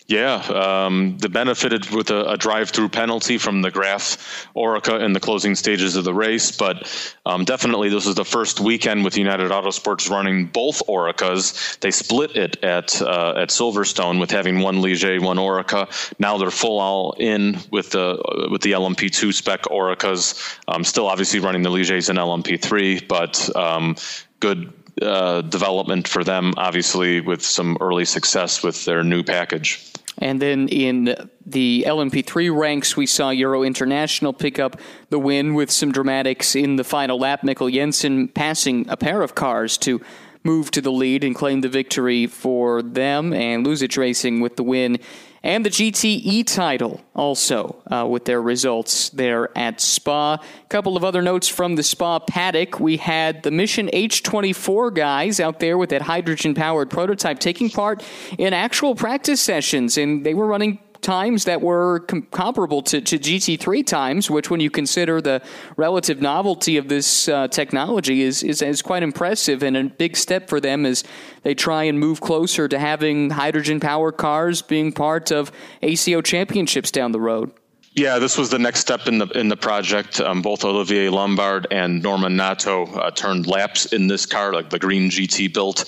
Yeah, 0.07 0.35
um, 0.35 1.17
they 1.17 1.29
benefited 1.29 1.89
with 1.89 2.11
a, 2.11 2.33
a, 2.33 2.37
drive-through 2.37 2.89
penalty 2.89 3.39
from 3.39 3.63
the 3.63 3.71
Graff 3.71 4.47
Oreca 4.55 5.01
in 5.01 5.13
the 5.13 5.19
closing 5.19 5.55
stages 5.55 5.95
of 5.95 6.03
the 6.03 6.13
race, 6.13 6.51
but 6.51 6.87
um, 7.25 7.43
definitely 7.43 7.89
this 7.89 8.05
was 8.05 8.13
the 8.13 8.23
first 8.23 8.59
weekend 8.59 9.03
with 9.03 9.17
United 9.17 9.49
Autosports 9.49 10.07
running 10.07 10.45
both 10.45 10.83
Orecas. 10.87 11.79
They 11.79 11.89
split 11.89 12.35
it 12.35 12.63
at 12.63 13.01
uh, 13.01 13.33
at 13.35 13.49
Silverstone 13.49 14.19
with 14.19 14.29
having 14.29 14.59
one 14.59 14.75
Ligier, 14.75 15.19
one 15.19 15.37
Oreca. 15.37 15.89
Now 16.19 16.37
they're 16.37 16.51
full 16.51 16.79
all 16.79 17.13
in 17.17 17.57
with 17.71 17.89
the 17.89 18.47
with 18.51 18.61
the 18.61 18.73
LMP2 18.73 19.33
spec 19.33 19.63
Orecas. 19.63 20.59
Um, 20.67 20.83
still, 20.83 21.07
obviously 21.07 21.39
running 21.39 21.63
the 21.63 21.71
Ligiers 21.71 22.11
in 22.11 22.17
LMP3, 22.17 23.07
but 23.07 23.55
um, 23.55 23.95
good 24.39 24.71
uh, 25.01 25.41
development 25.41 26.07
for 26.07 26.23
them, 26.23 26.53
obviously, 26.57 27.21
with 27.21 27.43
some 27.43 27.77
early 27.81 28.05
success 28.05 28.63
with 28.63 28.85
their 28.85 29.03
new 29.03 29.23
package. 29.23 29.91
And 30.17 30.41
then 30.41 30.69
in 30.69 31.15
the 31.45 31.83
LMP3 31.85 32.57
ranks, 32.57 32.95
we 32.95 33.05
saw 33.05 33.31
Euro 33.31 33.63
International 33.63 34.31
pick 34.31 34.59
up 34.59 34.79
the 35.09 35.19
win 35.19 35.53
with 35.53 35.69
some 35.69 35.91
dramatics 35.91 36.55
in 36.55 36.77
the 36.77 36.85
final 36.85 37.19
lap. 37.19 37.41
Mikkel 37.41 37.73
Jensen 37.73 38.29
passing 38.29 38.87
a 38.89 38.95
pair 38.95 39.21
of 39.21 39.35
cars 39.35 39.77
to 39.79 40.01
move 40.45 40.71
to 40.71 40.79
the 40.79 40.91
lead 40.91 41.23
and 41.23 41.35
claim 41.35 41.61
the 41.61 41.69
victory 41.69 42.27
for 42.27 42.81
them, 42.81 43.33
and 43.33 43.65
Luzich 43.65 43.97
Racing 43.97 44.39
with 44.39 44.55
the 44.55 44.63
win 44.63 44.99
and 45.45 45.63
the 45.63 45.69
GTE 45.69 46.47
title 46.47 46.99
also 47.13 47.75
uh, 47.91 48.05
with 48.09 48.25
their 48.25 48.41
results 48.41 49.09
there 49.11 49.55
at 49.55 49.79
Spa. 49.79 50.33
A 50.33 50.67
couple 50.69 50.97
of 50.97 51.03
other 51.03 51.21
notes 51.21 51.47
from 51.47 51.75
the 51.75 51.83
Spa 51.83 52.17
paddock. 52.17 52.79
We 52.79 52.97
had 52.97 53.43
the 53.43 53.51
Mission 53.51 53.87
H24 53.93 54.95
guys 54.95 55.39
out 55.39 55.59
there 55.59 55.77
with 55.77 55.91
that 55.91 56.01
hydrogen 56.01 56.55
powered 56.55 56.89
prototype 56.89 57.37
taking 57.37 57.69
part 57.69 58.03
in 58.39 58.53
actual 58.53 58.95
practice 58.95 59.39
sessions, 59.39 59.99
and 59.99 60.25
they 60.25 60.33
were 60.33 60.47
running 60.47 60.79
times 61.05 61.45
that 61.45 61.61
were 61.61 61.99
com- 62.01 62.23
comparable 62.31 62.81
to, 62.81 62.99
to, 62.99 63.19
GT3 63.19 63.85
times, 63.85 64.29
which, 64.29 64.49
when 64.49 64.59
you 64.59 64.71
consider 64.71 65.21
the 65.21 65.41
relative 65.77 66.19
novelty 66.19 66.77
of 66.77 66.89
this 66.89 67.29
uh, 67.29 67.47
technology, 67.47 68.23
is, 68.23 68.41
is, 68.41 68.61
is 68.63 68.81
quite 68.81 69.03
impressive 69.03 69.61
and 69.61 69.77
a 69.77 69.83
big 69.83 70.17
step 70.17 70.49
for 70.49 70.59
them 70.59 70.85
as 70.85 71.03
they 71.43 71.53
try 71.53 71.83
and 71.83 71.99
move 71.99 72.21
closer 72.21 72.67
to 72.67 72.79
having 72.79 73.29
hydrogen 73.29 73.79
powered 73.79 74.17
cars 74.17 74.63
being 74.63 74.91
part 74.91 75.31
of 75.31 75.51
ACO 75.83 76.21
championships 76.21 76.89
down 76.89 77.11
the 77.11 77.21
road. 77.21 77.51
Yeah, 77.95 78.19
this 78.19 78.37
was 78.37 78.49
the 78.49 78.59
next 78.59 78.81
step 78.81 79.07
in 79.07 79.19
the 79.19 79.27
in 79.27 79.47
the 79.47 79.55
project. 79.55 80.19
Um, 80.19 80.41
both 80.41 80.65
Olivier 80.65 81.07
Lombard 81.07 81.67
and 81.71 82.03
Norman 82.03 82.35
Nato 82.35 82.87
uh, 82.87 83.09
turned 83.11 83.47
laps 83.47 83.85
in 83.93 84.07
this 84.07 84.25
car, 84.25 84.51
like 84.51 84.69
the 84.69 84.79
green 84.79 85.09
GT 85.09 85.53
built 85.53 85.85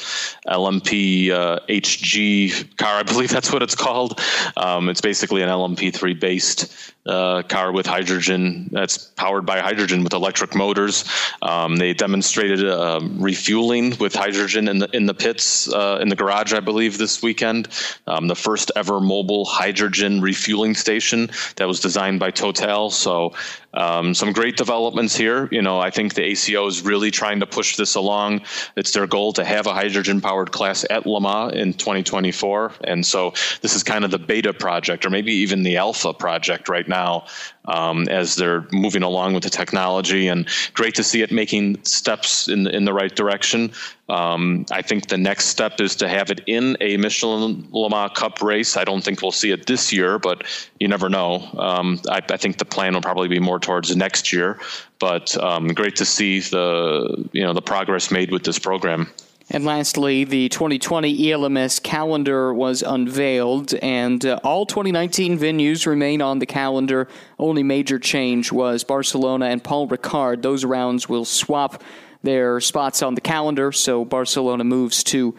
LMP 0.48 1.32
uh, 1.32 1.60
HG 1.68 2.78
car. 2.78 3.00
I 3.00 3.04
believe 3.04 3.30
that's 3.30 3.52
what 3.52 3.62
it's 3.62 3.76
called. 3.76 4.22
Um, 4.56 4.88
it's 4.88 5.02
basically 5.02 5.42
an 5.42 5.50
LMP3 5.50 6.18
based 6.18 6.94
uh, 7.08 7.42
car 7.44 7.72
with 7.72 7.86
hydrogen 7.86 8.70
that's 8.72 8.98
powered 8.98 9.46
by 9.46 9.60
hydrogen 9.60 10.04
with 10.04 10.14
electric 10.14 10.56
motors. 10.56 11.06
Um, 11.42 11.78
they 11.78 11.94
demonstrated 11.94 12.66
uh, 12.66 13.00
refueling 13.14 13.98
with 13.98 14.14
hydrogen 14.14 14.68
in 14.68 14.80
the 14.80 14.90
in 14.94 15.06
the 15.06 15.14
pits 15.14 15.72
uh, 15.72 16.00
in 16.02 16.10
the 16.10 16.16
garage, 16.16 16.54
I 16.54 16.60
believe, 16.60 16.98
this 16.98 17.22
weekend. 17.22 17.70
Um, 18.08 18.28
the 18.28 18.36
first 18.36 18.72
ever 18.76 19.00
mobile 19.00 19.46
hydrogen 19.46 20.22
refueling 20.22 20.76
station 20.76 21.30
that 21.56 21.68
was 21.68 21.80
designed 21.80 22.20
by 22.20 22.32
Total. 22.32 22.90
So 22.90 23.34
um, 23.74 24.14
some 24.14 24.32
great 24.32 24.58
developments 24.58 25.16
here. 25.16 25.48
You 25.52 25.62
know, 25.62 25.80
I 25.80 25.90
think 25.90 26.14
the 26.14 26.24
ACO 26.24 26.68
is 26.68 26.82
really 26.82 27.12
trying 27.12 27.40
to 27.42 27.46
push 27.46 27.76
this 27.76 27.96
along. 27.96 28.42
It's 28.76 28.92
their 28.92 29.08
goal 29.08 29.34
to 29.34 29.44
have 29.44 29.68
a 29.68 29.74
hydrogen 29.74 30.22
powered 30.22 30.52
class 30.52 30.86
at 30.90 31.06
Le 31.06 31.22
Mans 31.22 31.54
in 31.54 31.74
2024. 31.74 32.74
And 32.86 33.06
so 33.06 33.32
this 33.62 33.76
is 33.76 33.84
kind 33.84 34.06
of 34.06 34.12
the 34.12 34.20
beta 34.20 34.54
project, 34.54 35.06
or 35.06 35.10
maybe 35.10 35.34
even 35.34 35.64
the 35.64 35.78
alpha 35.78 36.14
project 36.14 36.70
right 36.70 36.88
now 36.88 37.26
um, 37.66 38.08
as 38.08 38.36
they're 38.36 38.66
moving 38.72 39.04
along 39.04 39.34
with 39.34 39.44
the 39.44 39.50
technology. 39.50 40.28
And 40.28 40.48
great 40.74 40.96
to 40.96 41.04
see 41.04 41.22
it 41.22 41.32
making 41.32 41.84
steps 41.84 42.48
in 42.48 42.68
in 42.68 42.86
the 42.86 42.94
right 42.94 43.16
direction. 43.16 43.72
Um, 44.10 44.66
I 44.72 44.82
think 44.82 45.08
the 45.08 45.18
next 45.18 45.48
step 45.48 45.82
is 45.82 45.96
to 45.98 46.08
have 46.08 46.30
it 46.30 46.42
in 46.48 46.78
a 46.80 46.96
Michelin 46.96 47.68
Le 47.72 47.90
Mans 47.90 48.12
Cup 48.16 48.42
race. 48.42 48.78
I 48.78 48.86
don't 48.86 49.04
think 49.04 49.22
we'll 49.22 49.32
see 49.32 49.52
it 49.52 49.66
this 49.66 49.92
year, 49.92 50.18
but 50.18 50.44
you 50.80 50.88
never 50.88 51.10
know. 51.10 51.48
Um, 51.58 52.00
I, 52.10 52.22
I, 52.30 52.38
think 52.38 52.58
the 52.58 52.66
plan 52.66 52.94
will 52.94 53.02
probably 53.02 53.28
be 53.28 53.40
more 53.40 53.60
towards 53.60 53.94
next 53.98 54.32
year. 54.32 54.60
But 55.00 55.36
um, 55.44 55.68
great 55.68 55.98
to 55.98 56.06
see 56.06 56.40
the 56.40 57.28
you 57.34 57.44
know 57.44 57.54
the 57.54 57.62
progress 57.62 58.10
made 58.10 58.32
with 58.32 58.44
this 58.44 58.58
program. 58.58 59.10
And 59.50 59.64
lastly, 59.64 60.26
the 60.26 60.50
2020 60.50 61.32
ELMS 61.32 61.80
calendar 61.80 62.54
was 62.54 62.82
unveiled, 62.82 63.74
and 63.76 64.26
uh, 64.26 64.40
all 64.44 64.66
2019 64.66 65.40
venues 65.40 65.86
remain 65.86 66.22
on 66.22 66.40
the 66.40 66.46
calendar. 66.46 67.08
Only 67.40 67.64
major 67.64 67.98
change 67.98 68.52
was 68.52 68.84
Barcelona 68.84 69.46
and 69.46 69.64
Paul 69.64 69.88
Ricard. 69.88 70.42
Those 70.42 70.66
rounds 70.66 71.08
will 71.08 71.24
swap 71.24 71.82
their 72.28 72.60
spots 72.60 73.02
on 73.02 73.16
the 73.16 73.22
calendar, 73.22 73.72
so 73.72 74.04
Barcelona 74.04 74.66
moves 74.66 75.02
to 75.06 75.34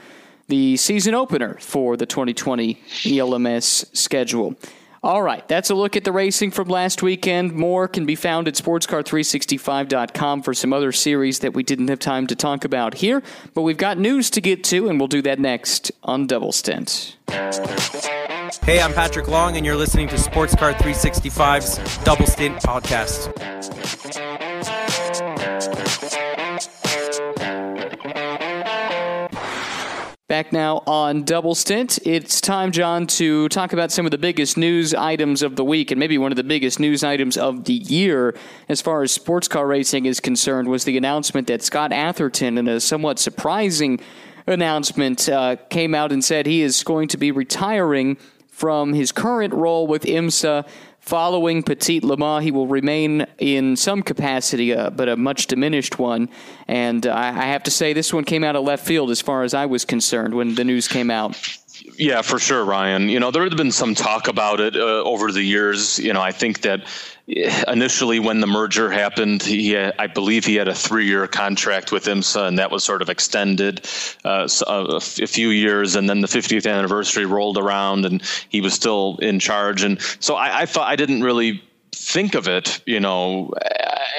the 0.48 0.77
season 0.79 1.14
opener 1.14 1.59
for 1.61 1.98
the 1.98 2.07
2020 2.07 2.81
ELMS 3.07 3.85
schedule. 3.92 4.57
All 5.03 5.22
right, 5.22 5.46
that's 5.46 5.68
a 5.68 5.74
look 5.74 5.96
at 5.96 6.05
the 6.05 6.11
racing 6.11 6.51
from 6.51 6.68
last 6.68 7.03
weekend. 7.03 7.53
More 7.53 7.87
can 7.88 8.07
be 8.07 8.16
found 8.16 8.48
at 8.48 8.55
sportscar365.com 8.55 10.42
for 10.42 10.55
some 10.55 10.72
other 10.72 10.90
series 10.90 11.40
that 11.40 11.53
we 11.53 11.62
didn't 11.62 11.88
have 11.88 12.01
time 12.01 12.27
to 12.27 12.35
talk 12.35 12.64
about 12.64 12.94
here, 12.94 13.22
but 13.53 13.62
we've 13.62 13.77
got 13.77 13.98
news 13.98 14.31
to 14.31 14.40
get 14.40 14.64
to, 14.64 14.88
and 14.88 14.98
we'll 14.98 15.09
do 15.09 15.22
that 15.22 15.38
next 15.38 15.92
on 16.03 16.27
Double 16.27 16.53
Stint. 16.53 17.16
Hey, 17.29 18.81
I'm 18.81 18.94
Patrick 18.94 19.29
Long, 19.29 19.59
and 19.59 19.64
you're 19.64 19.77
listening 19.77 20.09
to 20.09 20.16
Sportscar 20.16 20.72
365's 20.72 21.98
Double 21.98 22.27
Stint 22.27 22.57
podcast. 22.57 23.29
Back 30.29 30.53
now 30.53 30.83
on 30.87 31.23
Double 31.23 31.55
Stint. 31.55 31.99
It's 32.05 32.43
time, 32.43 32.71
John, 32.71 33.07
to 33.07 33.49
talk 33.49 33.73
about 33.73 33.91
some 33.91 34.05
of 34.05 34.11
the 34.11 34.19
biggest 34.19 34.59
news 34.59 34.93
items 34.93 35.41
of 35.43 35.57
the 35.57 35.64
week, 35.64 35.91
and 35.91 35.99
maybe 35.99 36.19
one 36.19 36.31
of 36.31 36.37
the 36.37 36.45
biggest 36.45 36.79
news 36.79 37.03
items 37.03 37.38
of 37.38 37.64
the 37.64 37.73
year 37.73 38.37
as 38.69 38.83
far 38.83 39.03
as 39.03 39.11
sports 39.11 39.49
car 39.49 39.67
racing 39.67 40.05
is 40.05 40.21
concerned 40.21 40.69
was 40.69 40.85
the 40.85 40.99
announcement 40.99 41.47
that 41.47 41.62
Scott 41.62 41.93
Atherton, 41.93 42.59
in 42.59 42.69
a 42.69 42.79
somewhat 42.79 43.19
surprising 43.19 44.01
announcement, 44.47 45.31
uh, 45.31 45.57
came 45.71 45.95
out 45.95 46.12
and 46.12 46.23
said 46.23 46.45
he 46.45 46.61
is 46.61 46.83
going 46.83 47.09
to 47.09 47.17
be 47.17 47.31
retiring 47.31 48.19
from 48.49 48.93
his 48.93 49.12
current 49.12 49.55
role 49.55 49.87
with 49.87 50.03
IMSA 50.03 50.69
Following 51.09 51.62
Petit 51.62 52.01
Le 52.01 52.18
Mans, 52.18 52.44
he 52.44 52.51
will 52.51 52.66
remain 52.66 53.25
in 53.38 53.77
some 53.77 54.03
capacity, 54.03 54.75
uh, 54.75 54.90
but 54.90 55.09
a 55.09 55.16
much 55.16 55.47
diminished 55.47 55.99
one. 55.99 56.29
And 56.66 57.07
uh, 57.07 57.14
I 57.14 57.47
have 57.47 57.62
to 57.62 57.71
say, 57.71 57.94
this 57.94 58.12
one 58.12 58.25
came 58.25 58.44
out 58.44 58.57
of 58.57 58.64
left 58.64 58.85
field 58.85 59.11
as 59.11 59.23
far 59.23 59.42
as 59.42 59.55
I 59.55 59.64
was 59.64 59.87
concerned 59.87 60.35
when 60.35 60.55
the 60.55 60.64
news 60.64 60.87
came 60.87 61.11
out. 61.11 61.35
Yeah, 61.97 62.21
for 62.21 62.38
sure, 62.38 62.62
Ryan. 62.62 63.09
You 63.09 63.21
know, 63.21 63.31
there 63.31 63.42
had 63.42 63.57
been 63.57 63.73
some 63.73 63.94
talk 63.94 64.29
about 64.29 64.61
it 64.61 64.77
uh, 64.77 65.03
over 65.03 65.33
the 65.33 65.42
years. 65.42 65.99
You 65.99 66.12
know, 66.12 66.21
I 66.21 66.31
think 66.31 66.61
that 66.61 66.87
initially 67.29 68.21
when 68.21 68.41
the 68.41 68.47
merger 68.47 68.91
happened, 68.91 69.43
he 69.43 69.73
had, 69.73 69.95
I 69.99 70.07
believe 70.07 70.47
he 70.47 70.55
had 70.55 70.69
a 70.69 70.75
three-year 70.75 71.27
contract 71.27 71.93
with 71.93 72.07
IMSA, 72.07 72.49
and 72.49 72.59
that 72.59 72.71
was 72.71 72.85
sort 72.85 73.03
of 73.03 73.11
extended 73.11 73.87
uh, 74.25 74.49
a, 74.67 75.01
few 75.01 75.51
years. 75.51 75.95
And 75.95 76.09
then 76.09 76.21
the 76.21 76.27
50th 76.27 76.71
anniversary 76.71 77.27
rolled 77.27 77.59
around, 77.59 78.07
and 78.07 78.23
he 78.49 78.62
was 78.62 78.73
still 78.73 79.19
in 79.21 79.41
charge. 79.41 79.83
And 79.83 80.01
so 80.21 80.37
I, 80.37 80.62
I 80.62 80.67
thought 80.67 80.88
I 80.88 80.97
didn't 80.97 81.23
really 81.23 81.62
think 82.09 82.35
of 82.35 82.49
it, 82.49 82.81
you 82.87 83.01
know, 83.01 83.53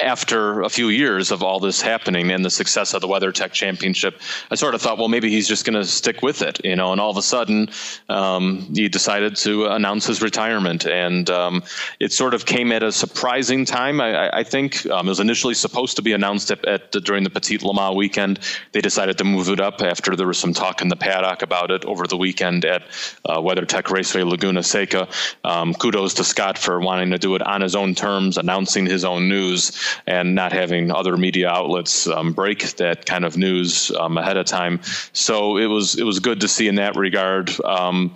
after 0.00 0.62
a 0.62 0.68
few 0.68 0.88
years 0.88 1.32
of 1.32 1.42
all 1.42 1.58
this 1.58 1.82
happening 1.82 2.30
and 2.30 2.44
the 2.44 2.50
success 2.50 2.94
of 2.94 3.00
the 3.00 3.08
WeatherTech 3.08 3.50
Championship, 3.50 4.20
I 4.50 4.54
sort 4.54 4.74
of 4.74 4.80
thought, 4.80 4.96
well, 4.96 5.08
maybe 5.08 5.28
he's 5.28 5.48
just 5.48 5.64
going 5.64 5.74
to 5.74 5.84
stick 5.84 6.22
with 6.22 6.40
it, 6.42 6.64
you 6.64 6.76
know. 6.76 6.92
And 6.92 7.00
all 7.00 7.10
of 7.10 7.16
a 7.16 7.22
sudden, 7.22 7.68
um, 8.08 8.60
he 8.72 8.88
decided 8.88 9.34
to 9.36 9.66
announce 9.66 10.06
his 10.06 10.22
retirement, 10.22 10.86
and 10.86 11.28
um, 11.30 11.62
it 11.98 12.12
sort 12.12 12.34
of 12.34 12.46
came 12.46 12.70
at 12.70 12.82
a 12.82 12.92
surprising 12.92 13.64
time. 13.64 14.00
I, 14.00 14.30
I 14.38 14.44
think 14.44 14.86
um, 14.86 15.06
it 15.06 15.10
was 15.10 15.20
initially 15.20 15.54
supposed 15.54 15.96
to 15.96 16.02
be 16.02 16.12
announced 16.12 16.50
at, 16.52 16.64
at 16.66 16.92
during 16.92 17.24
the 17.24 17.30
Petit 17.30 17.58
Le 17.58 17.74
Mans 17.74 17.96
weekend. 17.96 18.38
They 18.72 18.80
decided 18.80 19.18
to 19.18 19.24
move 19.24 19.48
it 19.48 19.60
up 19.60 19.82
after 19.82 20.14
there 20.14 20.28
was 20.28 20.38
some 20.38 20.54
talk 20.54 20.80
in 20.80 20.88
the 20.88 20.96
paddock 20.96 21.42
about 21.42 21.72
it 21.72 21.84
over 21.84 22.06
the 22.06 22.16
weekend 22.16 22.64
at 22.64 22.82
uh, 23.24 23.38
WeatherTech 23.38 23.90
Raceway 23.90 24.22
Laguna 24.22 24.62
Seca. 24.62 25.08
Um, 25.42 25.74
kudos 25.74 26.14
to 26.14 26.24
Scott 26.24 26.56
for 26.56 26.80
wanting 26.80 27.10
to 27.10 27.18
do 27.18 27.34
it 27.34 27.42
on 27.42 27.60
his 27.60 27.74
own 27.74 27.79
terms, 27.94 28.38
announcing 28.38 28.86
his 28.86 29.04
own 29.04 29.28
news 29.28 29.72
and 30.06 30.34
not 30.34 30.52
having 30.52 30.90
other 30.90 31.16
media 31.16 31.48
outlets 31.48 32.06
um, 32.06 32.32
break 32.32 32.76
that 32.76 33.06
kind 33.06 33.24
of 33.24 33.36
news 33.36 33.90
um, 33.92 34.16
ahead 34.18 34.36
of 34.36 34.46
time. 34.46 34.80
So 35.12 35.56
it 35.56 35.66
was 35.66 35.98
it 35.98 36.04
was 36.04 36.20
good 36.20 36.40
to 36.40 36.48
see 36.48 36.68
in 36.68 36.76
that 36.76 36.96
regard. 36.96 37.50
Um, 37.64 38.14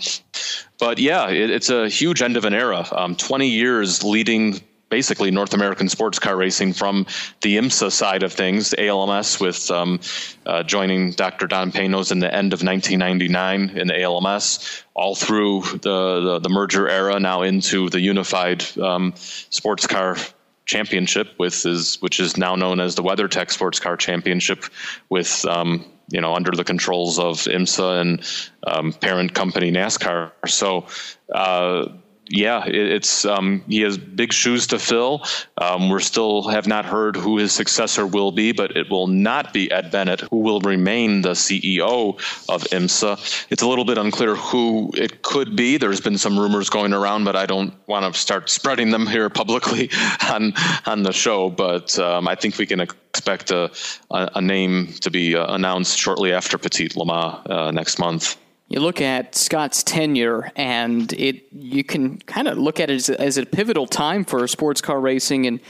but 0.78 0.98
yeah, 0.98 1.28
it, 1.30 1.50
it's 1.50 1.70
a 1.70 1.88
huge 1.88 2.22
end 2.22 2.36
of 2.36 2.44
an 2.44 2.54
era. 2.54 2.86
Um, 2.92 3.16
20 3.16 3.48
years 3.48 4.02
leading 4.02 4.60
basically 4.94 5.32
North 5.32 5.54
American 5.54 5.88
sports 5.88 6.20
car 6.20 6.36
racing 6.36 6.72
from 6.72 7.04
the 7.40 7.56
IMSA 7.56 7.90
side 7.90 8.22
of 8.22 8.32
things, 8.32 8.72
ALMS, 8.78 9.40
with 9.40 9.68
um, 9.68 9.98
uh, 10.46 10.62
joining 10.62 11.10
Dr. 11.10 11.48
Don 11.48 11.72
Panoz 11.72 12.12
in 12.12 12.20
the 12.20 12.32
end 12.32 12.52
of 12.52 12.62
1999 12.62 13.76
in 13.76 13.88
the 13.88 14.00
ALMS, 14.02 14.84
all 14.94 15.16
through 15.16 15.62
the, 15.62 16.20
the, 16.20 16.38
the 16.44 16.48
merger 16.48 16.88
era, 16.88 17.18
now 17.18 17.42
into 17.42 17.90
the 17.90 18.00
unified 18.00 18.62
um, 18.78 19.12
sports 19.16 19.84
car 19.88 20.16
championship 20.64 21.28
with 21.38 21.66
is 21.66 22.00
which 22.00 22.20
is 22.20 22.36
now 22.36 22.54
known 22.54 22.78
as 22.78 22.94
the 22.94 23.02
WeatherTech 23.02 23.50
Sports 23.50 23.80
Car 23.80 23.96
Championship 23.96 24.64
with 25.10 25.44
um, 25.44 25.84
you 26.08 26.20
know 26.20 26.34
under 26.34 26.52
the 26.52 26.64
controls 26.64 27.18
of 27.18 27.38
IMSA 27.38 28.00
and 28.00 28.46
um, 28.64 28.92
parent 28.92 29.34
company 29.34 29.72
NASCAR. 29.72 30.30
So 30.46 30.86
uh, 31.34 31.88
yeah, 32.28 32.64
it, 32.66 32.74
it's 32.74 33.24
um, 33.24 33.62
he 33.68 33.80
has 33.82 33.98
big 33.98 34.32
shoes 34.32 34.66
to 34.68 34.78
fill. 34.78 35.24
Um, 35.58 35.90
we're 35.90 36.00
still 36.00 36.48
have 36.48 36.66
not 36.66 36.84
heard 36.84 37.16
who 37.16 37.38
his 37.38 37.52
successor 37.52 38.06
will 38.06 38.32
be, 38.32 38.52
but 38.52 38.76
it 38.76 38.90
will 38.90 39.06
not 39.06 39.52
be 39.52 39.70
Ed 39.70 39.90
Bennett, 39.90 40.20
who 40.20 40.38
will 40.38 40.60
remain 40.60 41.22
the 41.22 41.32
CEO 41.32 42.14
of 42.48 42.62
IMSA. 42.64 43.46
It's 43.50 43.62
a 43.62 43.68
little 43.68 43.84
bit 43.84 43.98
unclear 43.98 44.36
who 44.36 44.90
it 44.96 45.22
could 45.22 45.54
be. 45.54 45.76
There's 45.76 46.00
been 46.00 46.18
some 46.18 46.38
rumors 46.38 46.70
going 46.70 46.94
around, 46.94 47.24
but 47.24 47.36
I 47.36 47.46
don't 47.46 47.74
want 47.86 48.12
to 48.12 48.18
start 48.18 48.48
spreading 48.48 48.90
them 48.90 49.06
here 49.06 49.28
publicly 49.28 49.90
on 50.30 50.54
on 50.86 51.02
the 51.02 51.12
show. 51.12 51.50
But 51.50 51.98
um, 51.98 52.26
I 52.26 52.34
think 52.34 52.56
we 52.56 52.66
can 52.66 52.80
expect 52.80 53.50
a, 53.50 53.70
a, 54.10 54.30
a 54.36 54.40
name 54.40 54.88
to 55.00 55.10
be 55.10 55.36
uh, 55.36 55.54
announced 55.54 55.98
shortly 55.98 56.32
after 56.32 56.56
Petit 56.56 56.90
Le 56.96 57.04
Mans 57.04 57.46
uh, 57.46 57.70
next 57.70 57.98
month 57.98 58.38
you 58.74 58.80
look 58.80 59.00
at 59.00 59.36
Scott's 59.36 59.84
tenure, 59.84 60.50
and 60.56 61.12
it 61.12 61.44
you 61.52 61.84
can 61.84 62.18
kind 62.18 62.48
of 62.48 62.58
look 62.58 62.80
at 62.80 62.90
it 62.90 62.94
as, 62.94 63.08
as, 63.08 63.38
a 63.38 63.46
pivotal 63.46 63.86
time 63.86 64.24
for 64.24 64.48
sports 64.48 64.80
car 64.80 65.00
racing 65.00 65.44
in 65.44 65.60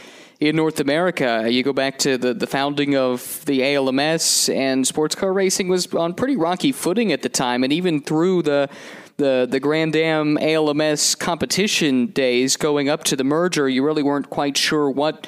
in 0.41 0.57
North 0.57 0.81
America. 0.81 1.47
You 1.47 1.63
go 1.63 1.75
back 1.75 1.99
to 1.99 2.17
the, 2.17 2.33
the 2.33 2.47
founding 2.47 2.97
of 2.97 3.45
the 3.45 3.63
ALMS, 3.63 4.49
and 4.49 4.87
sports 4.87 5.15
car 5.15 5.35
racing 5.35 5.69
was 5.69 5.93
on 5.95 6.15
pretty 6.15 6.37
rocky 6.37 6.73
footing 6.73 7.13
at 7.13 7.21
the 7.21 7.29
time, 7.29 7.63
and 7.63 7.75
even 7.75 8.01
through 8.01 8.41
the 8.41 8.71
the 9.19 9.47
the 9.51 9.61
Grand 9.61 9.95
Am 9.97 10.39
ALMS 10.39 11.15
competition 11.15 12.07
days 12.07 12.57
going 12.57 12.89
up 12.89 13.05
to 13.05 13.17
the 13.17 13.25
merger, 13.25 13.69
you 13.69 13.85
really 13.85 14.03
weren't 14.03 14.31
quite 14.31 14.57
sure 14.57 14.89
what 14.89 15.27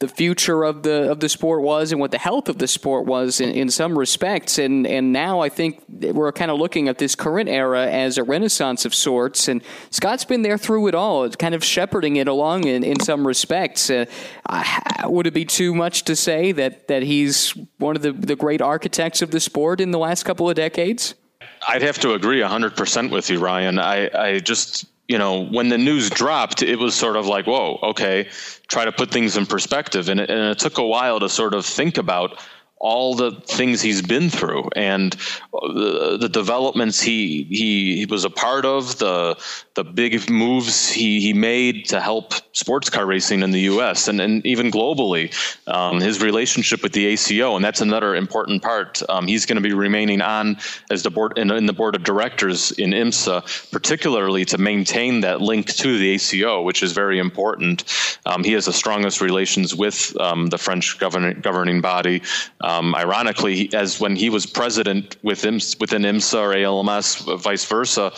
the 0.00 0.08
future 0.08 0.62
of 0.62 0.84
the 0.84 1.10
of 1.10 1.20
the 1.20 1.28
sport 1.28 1.62
was 1.62 1.90
and 1.90 2.00
what 2.00 2.12
the 2.12 2.18
health 2.18 2.48
of 2.48 2.58
the 2.58 2.68
sport 2.68 3.06
was 3.06 3.40
in, 3.40 3.50
in 3.50 3.68
some 3.68 3.98
respects. 3.98 4.58
And 4.58 4.86
and 4.86 5.12
now 5.12 5.40
I 5.40 5.48
think 5.48 5.82
we're 5.88 6.32
kind 6.32 6.50
of 6.50 6.58
looking 6.58 6.88
at 6.88 6.98
this 6.98 7.14
current 7.14 7.48
era 7.48 7.86
as 7.86 8.16
a 8.16 8.22
renaissance 8.22 8.84
of 8.84 8.94
sorts. 8.94 9.48
And 9.48 9.62
Scott's 9.90 10.24
been 10.24 10.42
there 10.42 10.58
through 10.58 10.86
it 10.88 10.94
all 10.94 11.28
kind 11.30 11.54
of 11.54 11.64
shepherding 11.64 12.16
it 12.16 12.28
along 12.28 12.64
in, 12.64 12.84
in 12.84 13.00
some 13.00 13.26
respects. 13.26 13.90
Uh, 13.90 14.06
would 15.04 15.26
it 15.26 15.34
be 15.34 15.44
too 15.44 15.74
much 15.74 16.04
to 16.04 16.14
say 16.14 16.52
that 16.52 16.88
that 16.88 17.02
he's 17.02 17.50
one 17.78 17.96
of 17.96 18.02
the 18.02 18.12
the 18.12 18.36
great 18.36 18.62
architects 18.62 19.20
of 19.22 19.30
the 19.30 19.40
sport 19.40 19.80
in 19.80 19.90
the 19.90 19.98
last 19.98 20.24
couple 20.24 20.48
of 20.48 20.54
decades? 20.54 21.14
I'd 21.66 21.82
have 21.82 21.98
to 22.00 22.14
agree 22.14 22.40
100% 22.40 23.10
with 23.10 23.30
you 23.30 23.40
Ryan. 23.40 23.78
I 23.78 24.10
I 24.14 24.38
just 24.38 24.86
you 25.08 25.16
know, 25.16 25.44
when 25.46 25.70
the 25.70 25.78
news 25.78 26.10
dropped, 26.10 26.62
it 26.62 26.78
was 26.78 26.94
sort 26.94 27.16
of 27.16 27.26
like, 27.26 27.46
whoa, 27.46 27.78
okay, 27.82 28.28
try 28.68 28.84
to 28.84 28.92
put 28.92 29.10
things 29.10 29.36
in 29.36 29.46
perspective. 29.46 30.08
And 30.10 30.20
it, 30.20 30.30
and 30.30 30.50
it 30.50 30.58
took 30.58 30.76
a 30.76 30.86
while 30.86 31.18
to 31.20 31.28
sort 31.30 31.54
of 31.54 31.64
think 31.64 31.96
about 31.96 32.38
all 32.80 33.14
the 33.14 33.32
things 33.46 33.80
he's 33.82 34.02
been 34.02 34.30
through 34.30 34.68
and 34.76 35.16
uh, 35.52 35.72
the, 35.72 36.18
the 36.20 36.28
developments 36.28 37.00
he, 37.00 37.42
he 37.50 37.96
he 37.96 38.06
was 38.06 38.24
a 38.24 38.30
part 38.30 38.64
of, 38.64 38.98
the 38.98 39.36
the 39.74 39.82
big 39.82 40.30
moves 40.30 40.88
he, 40.88 41.20
he 41.20 41.32
made 41.32 41.86
to 41.86 42.00
help 42.00 42.34
sports 42.58 42.90
car 42.90 43.06
racing 43.06 43.42
in 43.42 43.52
the 43.52 43.60
U.S. 43.72 44.08
and, 44.08 44.20
and 44.20 44.44
even 44.44 44.70
globally. 44.70 45.32
Um, 45.68 46.00
his 46.00 46.20
relationship 46.20 46.82
with 46.82 46.92
the 46.92 47.06
ACO, 47.06 47.54
and 47.54 47.64
that's 47.64 47.80
another 47.80 48.16
important 48.16 48.62
part. 48.62 49.00
Um, 49.08 49.28
he's 49.28 49.46
going 49.46 49.62
to 49.62 49.62
be 49.62 49.72
remaining 49.72 50.20
on 50.20 50.56
as 50.90 51.04
the 51.04 51.10
board 51.10 51.38
in, 51.38 51.50
in, 51.52 51.66
the 51.66 51.72
board 51.72 51.94
of 51.94 52.02
directors 52.02 52.72
in 52.72 52.90
IMSA, 52.90 53.70
particularly 53.70 54.44
to 54.46 54.58
maintain 54.58 55.20
that 55.20 55.40
link 55.40 55.66
to 55.74 55.98
the 55.98 56.10
ACO, 56.10 56.62
which 56.62 56.82
is 56.82 56.92
very 56.92 57.18
important. 57.18 57.84
Um, 58.26 58.42
he 58.42 58.52
has 58.52 58.66
the 58.66 58.72
strongest 58.72 59.20
relations 59.20 59.74
with 59.74 60.18
um, 60.20 60.48
the 60.48 60.58
French 60.58 60.98
governing 60.98 61.40
governing 61.40 61.80
body. 61.80 62.22
Um, 62.60 62.94
ironically, 62.94 63.72
as 63.72 64.00
when 64.00 64.16
he 64.16 64.30
was 64.30 64.46
president 64.46 65.16
within 65.22 65.60
within 65.78 66.02
IMSA 66.02 66.40
or 66.40 66.52
ALMS, 66.54 67.16
vice 67.40 67.64
versa, 67.64 68.12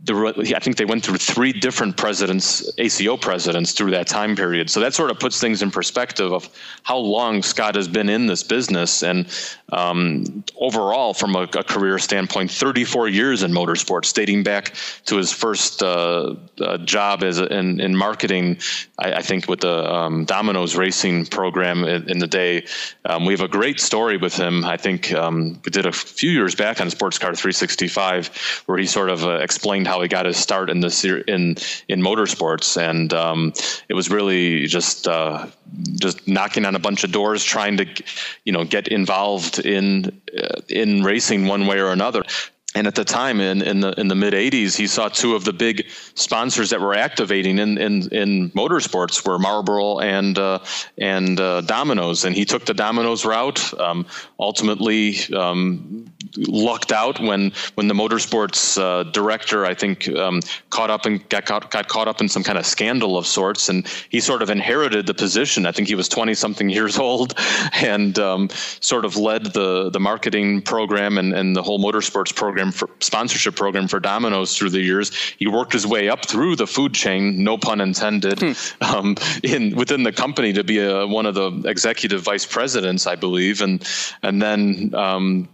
the, 0.00 0.54
I 0.54 0.60
think 0.60 0.76
they 0.76 0.84
went 0.84 1.04
through 1.04 1.16
three 1.16 1.52
different 1.52 1.96
presidents, 1.96 2.70
ACO 2.78 3.16
presidents, 3.16 3.72
through 3.72 3.90
that 3.90 4.06
time 4.06 4.36
period. 4.36 4.70
So 4.70 4.78
that 4.78 4.94
sort 4.94 5.10
of 5.10 5.18
puts 5.18 5.40
things 5.40 5.60
in 5.60 5.72
perspective 5.72 6.32
of 6.32 6.48
how 6.84 6.98
long 6.98 7.42
Scott 7.42 7.74
has 7.74 7.88
been 7.88 8.08
in 8.08 8.26
this 8.26 8.44
business. 8.44 9.02
And 9.02 9.26
um, 9.70 10.44
overall, 10.56 11.14
from 11.14 11.34
a, 11.34 11.42
a, 11.42 11.64
career 11.64 11.98
standpoint, 11.98 12.52
34 12.52 13.08
years 13.08 13.42
in 13.42 13.50
motorsports, 13.50 14.14
dating 14.14 14.44
back 14.44 14.74
to 15.06 15.16
his 15.16 15.32
first 15.32 15.82
uh, 15.82 16.36
uh, 16.60 16.78
job 16.78 17.24
as 17.24 17.40
a, 17.40 17.46
in, 17.46 17.80
in 17.80 17.96
marketing, 17.96 18.58
I, 18.98 19.14
I, 19.14 19.22
think 19.22 19.48
with 19.48 19.60
the 19.60 19.92
um, 19.92 20.24
Domino's 20.26 20.76
racing 20.76 21.26
program 21.26 21.82
in, 21.82 22.08
in 22.08 22.18
the 22.18 22.28
day. 22.28 22.66
Um, 23.04 23.26
we 23.26 23.32
have 23.32 23.42
a 23.42 23.48
great 23.48 23.80
story 23.80 24.16
with 24.16 24.36
him. 24.36 24.64
I 24.64 24.76
think 24.76 25.12
um, 25.12 25.60
we 25.64 25.70
did 25.70 25.86
a 25.86 25.92
few 25.92 26.30
years 26.30 26.54
back 26.54 26.80
on 26.80 26.88
Sports 26.88 27.18
Car 27.18 27.34
365, 27.34 28.62
where 28.66 28.78
he 28.78 28.86
sort 28.86 29.10
of 29.10 29.24
uh, 29.24 29.38
explained 29.38 29.87
how 29.88 30.02
he 30.02 30.08
got 30.08 30.26
his 30.26 30.36
start 30.36 30.70
in 30.70 30.80
this 30.80 31.04
in 31.04 31.56
in 31.88 32.00
motorsports, 32.00 32.76
and 32.80 33.12
um, 33.14 33.52
it 33.88 33.94
was 33.94 34.10
really 34.10 34.66
just 34.66 35.08
uh, 35.08 35.46
just 36.00 36.28
knocking 36.28 36.64
on 36.64 36.76
a 36.76 36.78
bunch 36.78 37.04
of 37.04 37.10
doors, 37.10 37.42
trying 37.42 37.78
to 37.78 37.86
you 38.44 38.52
know 38.52 38.64
get 38.64 38.88
involved 38.88 39.58
in 39.58 40.20
uh, 40.36 40.60
in 40.68 41.02
racing 41.02 41.46
one 41.46 41.66
way 41.66 41.80
or 41.80 41.90
another. 41.90 42.22
And 42.74 42.86
at 42.86 42.94
the 42.94 43.04
time, 43.04 43.40
in, 43.40 43.62
in 43.62 43.80
the 43.80 43.98
in 43.98 44.08
the 44.08 44.14
mid 44.14 44.34
'80s, 44.34 44.76
he 44.76 44.86
saw 44.86 45.08
two 45.08 45.34
of 45.34 45.44
the 45.44 45.54
big 45.54 45.88
sponsors 46.14 46.68
that 46.68 46.80
were 46.80 46.94
activating 46.94 47.58
in 47.58 47.78
in, 47.78 48.08
in 48.12 48.50
motorsports 48.50 49.26
were 49.26 49.38
Marlboro 49.38 50.00
and 50.00 50.38
uh, 50.38 50.58
and 50.98 51.40
uh, 51.40 51.62
Domino's, 51.62 52.26
and 52.26 52.36
he 52.36 52.44
took 52.44 52.66
the 52.66 52.74
Domino's 52.74 53.24
route. 53.24 53.72
Um, 53.80 54.04
ultimately, 54.38 55.16
um, 55.34 56.12
lucked 56.36 56.92
out 56.92 57.18
when 57.20 57.52
when 57.74 57.88
the 57.88 57.94
motorsports 57.94 58.78
uh, 58.78 59.02
director 59.12 59.64
I 59.64 59.74
think 59.74 60.06
um, 60.10 60.40
caught 60.68 60.90
up 60.90 61.06
and 61.06 61.26
got 61.30 61.46
caught, 61.46 61.70
got 61.70 61.88
caught 61.88 62.06
up 62.06 62.20
in 62.20 62.28
some 62.28 62.42
kind 62.42 62.58
of 62.58 62.66
scandal 62.66 63.16
of 63.16 63.26
sorts, 63.26 63.70
and 63.70 63.88
he 64.10 64.20
sort 64.20 64.42
of 64.42 64.50
inherited 64.50 65.06
the 65.06 65.14
position. 65.14 65.64
I 65.64 65.72
think 65.72 65.88
he 65.88 65.94
was 65.94 66.08
twenty 66.08 66.34
something 66.34 66.68
years 66.68 66.98
old, 67.08 67.32
and 67.80 68.18
um, 68.18 68.50
sort 68.80 69.06
of 69.06 69.16
led 69.16 69.54
the 69.54 69.88
the 69.88 70.00
marketing 70.00 70.60
program 70.60 71.16
and, 71.16 71.32
and 71.32 71.56
the 71.56 71.62
whole 71.62 71.80
motorsports 71.80 72.34
program 72.36 72.67
for 72.70 72.88
sponsorship 73.00 73.56
program 73.56 73.88
for 73.88 74.00
Domino's 74.00 74.56
through 74.56 74.70
the 74.70 74.80
years. 74.80 75.14
He 75.38 75.46
worked 75.46 75.72
his 75.72 75.86
way 75.86 76.08
up 76.08 76.26
through 76.26 76.56
the 76.56 76.66
food 76.66 76.94
chain, 76.94 77.44
no 77.44 77.58
pun 77.58 77.80
intended, 77.80 78.40
hmm. 78.40 78.52
um, 78.82 79.16
in 79.42 79.76
within 79.76 80.02
the 80.02 80.12
company 80.12 80.52
to 80.52 80.64
be 80.64 80.78
a, 80.78 81.06
one 81.06 81.26
of 81.26 81.34
the 81.34 81.62
executive 81.66 82.22
vice 82.22 82.46
presidents, 82.46 83.06
I 83.06 83.16
believe, 83.16 83.62
and 83.62 83.86
and 84.22 84.40
then 84.40 84.94
um, 84.94 85.48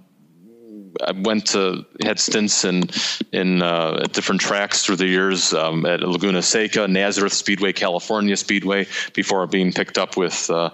I 1.03 1.13
went 1.13 1.47
to 1.49 1.85
had 2.03 2.19
stints 2.19 2.65
in 2.65 2.85
in 3.33 3.63
uh, 3.63 4.05
different 4.13 4.41
tracks 4.41 4.85
through 4.85 4.97
the 4.97 5.07
years 5.07 5.53
um, 5.53 5.87
at 5.87 6.01
Laguna 6.01 6.43
Seca, 6.43 6.89
Nazareth 6.89 7.33
Speedway, 7.33 7.73
California 7.73 8.37
Speedway, 8.37 8.87
before 9.13 9.47
being 9.47 9.73
picked 9.73 9.99
up 9.99 10.17
with 10.17 10.51
uh, 10.51 10.71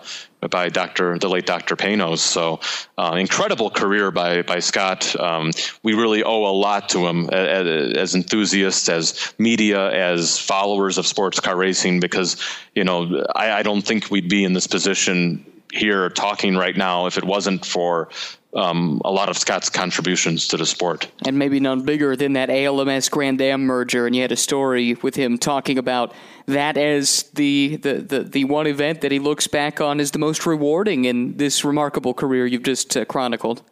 by 0.49 0.69
Dr. 0.69 1.19
the 1.19 1.29
late 1.29 1.47
Dr. 1.47 1.77
Panoz. 1.77 2.19
So 2.19 2.61
uh, 2.99 3.17
incredible 3.19 3.71
career 3.71 4.11
by 4.11 4.43
by 4.43 4.59
Scott. 4.61 5.15
Um, 5.19 5.53
we 5.83 5.95
really 5.95 6.23
owe 6.23 6.45
a 6.47 6.55
lot 6.55 6.89
to 6.91 7.07
him 7.07 7.29
as, 7.31 7.97
as, 7.97 8.15
enthusiasts, 8.15 8.89
as 8.89 9.35
media, 9.39 9.91
as 9.91 10.39
followers 10.39 10.99
of 10.99 11.07
sports 11.07 11.41
car 11.41 11.57
racing. 11.57 12.01
Because 12.01 12.37
you 12.75 12.85
know, 12.85 13.25
I, 13.35 13.53
I 13.53 13.63
don't 13.63 13.83
think 13.83 14.11
we'd 14.11 14.29
be 14.29 14.45
in 14.45 14.53
this 14.53 14.67
position 14.67 15.45
here 15.73 16.09
talking 16.11 16.57
right 16.57 16.77
now 16.77 17.07
if 17.07 17.17
it 17.17 17.25
wasn't 17.25 17.65
for 17.65 18.09
um, 18.55 19.01
a 19.05 19.11
lot 19.11 19.29
of 19.29 19.39
Scott's 19.39 19.71
contributions 19.71 20.49
to 20.49 20.57
the 20.57 20.67
sport. 20.67 21.09
And 21.25 21.39
maybe 21.39 21.61
none 21.61 21.83
bigger 21.83 22.17
than 22.17 22.33
that 22.35 22.51
ALMS 22.51 23.09
Grand 23.09 23.41
Am 23.41 23.63
merger. 23.63 24.07
And 24.07 24.17
you 24.17 24.23
had 24.23 24.33
a 24.33 24.37
story 24.37 24.95
with 24.95 25.15
him 25.15 25.39
talking 25.39 25.79
about 25.79 26.13
that 26.47 26.77
as 26.77 27.25
the, 27.35 27.77
the, 27.77 27.95
the, 27.95 28.23
the 28.25 28.45
one 28.45 28.67
event 28.67 29.03
that 29.03 29.13
he 29.13 29.19
looks 29.19 29.47
back 29.47 29.81
on 29.81 30.01
as 30.01 30.11
the 30.11 30.19
most 30.19 30.47
rewarding 30.47 31.05
in 31.05 31.37
this 31.37 31.65
remarkable 31.65 32.15
career 32.15 32.47
you've 32.47 32.65
just 32.65 32.97
uh, 32.97 33.05
chronicled 33.05 33.63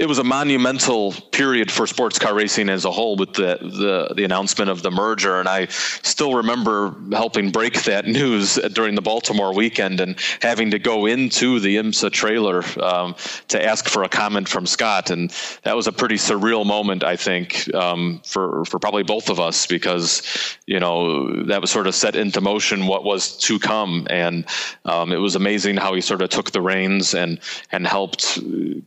it 0.00 0.08
was 0.08 0.18
a 0.18 0.24
monumental 0.24 1.12
period 1.30 1.70
for 1.70 1.86
sports 1.86 2.18
car 2.18 2.34
racing 2.34 2.70
as 2.70 2.86
a 2.86 2.90
whole 2.90 3.16
with 3.16 3.34
the, 3.34 3.58
the, 3.60 4.14
the 4.16 4.24
announcement 4.24 4.70
of 4.70 4.82
the 4.82 4.90
merger. 4.90 5.38
And 5.38 5.46
I 5.46 5.66
still 5.66 6.36
remember 6.36 6.96
helping 7.12 7.50
break 7.50 7.82
that 7.82 8.06
news 8.06 8.54
during 8.72 8.94
the 8.94 9.02
Baltimore 9.02 9.54
weekend 9.54 10.00
and 10.00 10.18
having 10.40 10.70
to 10.70 10.78
go 10.78 11.04
into 11.04 11.60
the 11.60 11.76
IMSA 11.76 12.12
trailer 12.12 12.64
um, 12.82 13.14
to 13.48 13.62
ask 13.62 13.90
for 13.90 14.02
a 14.02 14.08
comment 14.08 14.48
from 14.48 14.64
Scott. 14.64 15.10
And 15.10 15.28
that 15.64 15.76
was 15.76 15.86
a 15.86 15.92
pretty 15.92 16.14
surreal 16.14 16.64
moment, 16.64 17.04
I 17.04 17.16
think, 17.16 17.72
um, 17.74 18.22
for 18.24 18.64
for 18.64 18.78
probably 18.78 19.02
both 19.02 19.28
of 19.28 19.38
us 19.38 19.66
because 19.66 20.22
you 20.64 20.80
know 20.80 21.44
that 21.44 21.60
was 21.60 21.70
sort 21.70 21.86
of 21.86 21.94
set 21.94 22.16
into 22.16 22.40
motion 22.40 22.86
what 22.86 23.04
was 23.04 23.36
to 23.36 23.58
come. 23.58 24.06
And 24.08 24.46
um, 24.86 25.12
it 25.12 25.18
was 25.18 25.36
amazing 25.36 25.76
how 25.76 25.92
he 25.92 26.00
sort 26.00 26.22
of 26.22 26.30
took 26.30 26.52
the 26.52 26.62
reins 26.62 27.12
and 27.12 27.38
and 27.70 27.86
helped 27.86 28.38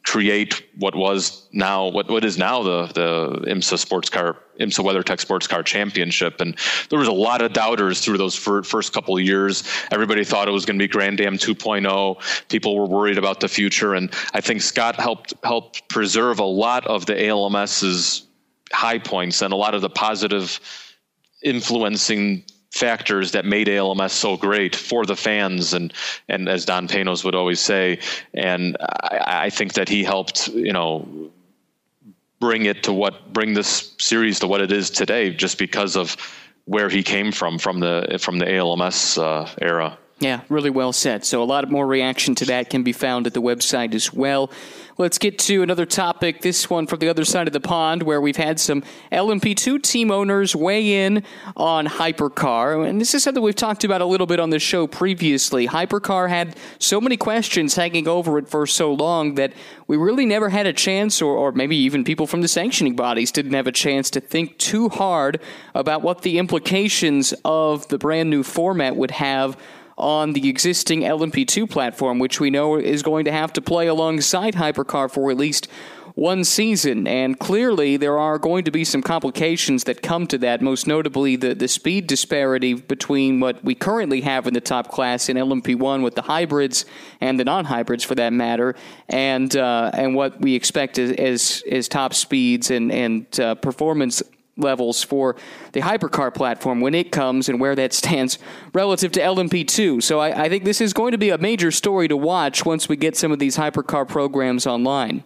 create 0.03 0.63
what 0.77 0.95
was 1.03 1.47
now 1.51 1.87
what 1.89 2.09
what 2.09 2.23
is 2.23 2.37
now 2.37 2.63
the 2.63 2.79
the 2.99 3.09
IMSA 3.51 3.77
sports 3.77 4.09
car 4.09 4.37
IMSA 4.59 4.81
WeatherTech 4.85 5.19
Sports 5.19 5.47
Car 5.47 5.63
Championship, 5.63 6.39
and 6.39 6.55
there 6.89 6.99
was 6.99 7.09
a 7.09 7.19
lot 7.29 7.41
of 7.41 7.51
doubters 7.51 7.99
through 7.99 8.17
those 8.17 8.35
first 8.35 8.93
couple 8.93 9.17
of 9.17 9.23
years. 9.23 9.63
Everybody 9.91 10.23
thought 10.23 10.47
it 10.47 10.51
was 10.51 10.65
going 10.65 10.79
to 10.79 10.83
be 10.83 10.87
Grand 10.87 11.19
Am 11.19 11.37
2.0. 11.37 12.47
People 12.49 12.77
were 12.77 12.85
worried 12.85 13.17
about 13.17 13.41
the 13.41 13.49
future, 13.49 13.95
and 13.95 14.13
I 14.33 14.39
think 14.39 14.61
Scott 14.61 14.95
helped 14.95 15.33
helped 15.43 15.87
preserve 15.89 16.39
a 16.39 16.51
lot 16.65 16.87
of 16.87 17.05
the 17.05 17.15
ALMS's 17.15 18.27
high 18.71 18.99
points 18.99 19.41
and 19.41 19.51
a 19.51 19.57
lot 19.57 19.75
of 19.75 19.81
the 19.81 19.89
positive 19.89 20.59
influencing 21.43 22.45
factors 22.73 23.31
that 23.33 23.45
made 23.45 23.69
ALMS 23.69 24.11
so 24.11 24.35
great 24.35 24.75
for 24.75 25.05
the 25.05 25.15
fans 25.15 25.73
and 25.73 25.93
and 26.27 26.49
as 26.49 26.65
Don 26.65 26.87
Panoz 26.87 27.23
would 27.23 27.35
always 27.35 27.59
say 27.59 27.99
and 28.33 28.75
I, 28.81 29.45
I 29.45 29.49
think 29.51 29.73
that 29.73 29.87
he 29.87 30.03
helped 30.03 30.47
you 30.47 30.73
know 30.73 31.07
bring 32.39 32.65
it 32.65 32.81
to 32.83 32.91
what 32.91 33.31
bring 33.31 33.53
this 33.53 33.93
series 33.99 34.39
to 34.39 34.47
what 34.47 34.59
it 34.59 34.71
is 34.71 34.89
today 34.89 35.29
just 35.29 35.59
because 35.59 35.95
of 35.95 36.17
where 36.65 36.89
he 36.89 37.03
came 37.03 37.31
from 37.31 37.59
from 37.59 37.79
the 37.79 38.17
from 38.19 38.39
the 38.39 38.51
ALMS 38.51 39.19
uh, 39.19 39.47
era. 39.61 39.95
Yeah, 40.19 40.41
really 40.47 40.69
well 40.69 40.93
said. 40.93 41.25
So 41.25 41.43
a 41.43 41.45
lot 41.45 41.69
more 41.69 41.85
reaction 41.85 42.35
to 42.35 42.45
that 42.45 42.69
can 42.69 42.83
be 42.83 42.93
found 42.93 43.27
at 43.27 43.33
the 43.33 43.41
website 43.41 43.93
as 43.93 44.13
well. 44.13 44.51
Let's 44.95 45.17
get 45.17 45.39
to 45.39 45.63
another 45.63 45.87
topic, 45.87 46.41
this 46.41 46.69
one 46.69 46.85
from 46.85 46.99
the 46.99 47.09
other 47.09 47.25
side 47.25 47.47
of 47.47 47.53
the 47.53 47.59
pond, 47.59 48.03
where 48.03 48.21
we've 48.21 48.37
had 48.37 48.59
some 48.59 48.83
LMP2 49.11 49.81
team 49.81 50.11
owners 50.11 50.55
weigh 50.55 51.05
in 51.05 51.23
on 51.57 51.87
Hypercar. 51.87 52.87
And 52.87 53.01
this 53.01 53.15
is 53.15 53.23
something 53.23 53.41
we've 53.41 53.55
talked 53.55 53.83
about 53.83 54.01
a 54.01 54.05
little 54.05 54.27
bit 54.27 54.39
on 54.39 54.51
the 54.51 54.59
show 54.59 54.85
previously. 54.85 55.67
Hypercar 55.67 56.29
had 56.29 56.55
so 56.77 57.01
many 57.01 57.17
questions 57.17 57.73
hanging 57.73 58.07
over 58.07 58.37
it 58.37 58.47
for 58.47 58.67
so 58.67 58.93
long 58.93 59.33
that 59.33 59.51
we 59.87 59.97
really 59.97 60.27
never 60.27 60.49
had 60.49 60.67
a 60.67 60.73
chance, 60.73 61.23
or, 61.23 61.35
or 61.35 61.51
maybe 61.51 61.75
even 61.75 62.03
people 62.03 62.27
from 62.27 62.41
the 62.41 62.47
sanctioning 62.47 62.95
bodies 62.95 63.31
didn't 63.31 63.53
have 63.53 63.67
a 63.67 63.71
chance 63.71 64.11
to 64.11 64.21
think 64.21 64.59
too 64.59 64.89
hard 64.89 65.41
about 65.73 66.03
what 66.03 66.21
the 66.21 66.37
implications 66.37 67.33
of 67.43 67.87
the 67.87 67.97
brand 67.97 68.29
new 68.29 68.43
format 68.43 68.95
would 68.95 69.11
have 69.11 69.57
on 69.97 70.33
the 70.33 70.49
existing 70.49 71.01
LMP2 71.01 71.69
platform, 71.69 72.19
which 72.19 72.39
we 72.39 72.49
know 72.49 72.77
is 72.77 73.03
going 73.03 73.25
to 73.25 73.31
have 73.31 73.53
to 73.53 73.61
play 73.61 73.87
alongside 73.87 74.55
Hypercar 74.55 75.09
for 75.11 75.31
at 75.31 75.37
least 75.37 75.67
one 76.15 76.43
season. 76.43 77.07
And 77.07 77.39
clearly, 77.39 77.97
there 77.97 78.19
are 78.19 78.37
going 78.37 78.65
to 78.65 78.71
be 78.71 78.83
some 78.83 79.01
complications 79.01 79.85
that 79.85 80.01
come 80.01 80.27
to 80.27 80.37
that, 80.39 80.61
most 80.61 80.85
notably 80.85 81.35
the, 81.35 81.55
the 81.55 81.67
speed 81.67 82.07
disparity 82.07 82.75
between 82.75 83.39
what 83.39 83.63
we 83.63 83.75
currently 83.75 84.21
have 84.21 84.45
in 84.47 84.53
the 84.53 84.61
top 84.61 84.89
class 84.89 85.29
in 85.29 85.37
LMP1 85.37 86.03
with 86.03 86.15
the 86.15 86.21
hybrids 86.21 86.85
and 87.19 87.39
the 87.39 87.43
non 87.43 87.65
hybrids 87.65 88.03
for 88.03 88.15
that 88.15 88.31
matter, 88.31 88.75
and, 89.09 89.55
uh, 89.55 89.91
and 89.93 90.15
what 90.15 90.39
we 90.39 90.55
expect 90.55 90.99
as, 90.99 91.11
as, 91.11 91.63
as 91.69 91.87
top 91.87 92.13
speeds 92.13 92.69
and, 92.69 92.91
and 92.91 93.39
uh, 93.39 93.55
performance 93.55 94.21
levels 94.57 95.03
for 95.03 95.35
the 95.71 95.81
hypercar 95.81 96.33
platform 96.33 96.79
when 96.79 96.93
it 96.93 97.11
comes 97.11 97.49
and 97.49 97.59
where 97.59 97.75
that 97.75 97.93
stands 97.93 98.37
relative 98.73 99.11
to 99.13 99.19
LMP2. 99.19 100.03
So 100.03 100.19
I, 100.19 100.43
I, 100.43 100.49
think 100.49 100.63
this 100.63 100.79
is 100.79 100.93
going 100.93 101.11
to 101.11 101.17
be 101.17 101.29
a 101.29 101.37
major 101.37 101.71
story 101.71 102.07
to 102.07 102.17
watch 102.17 102.65
once 102.65 102.87
we 102.87 102.95
get 102.95 103.17
some 103.17 103.31
of 103.31 103.39
these 103.39 103.57
hypercar 103.57 104.07
programs 104.07 104.67
online. 104.67 105.23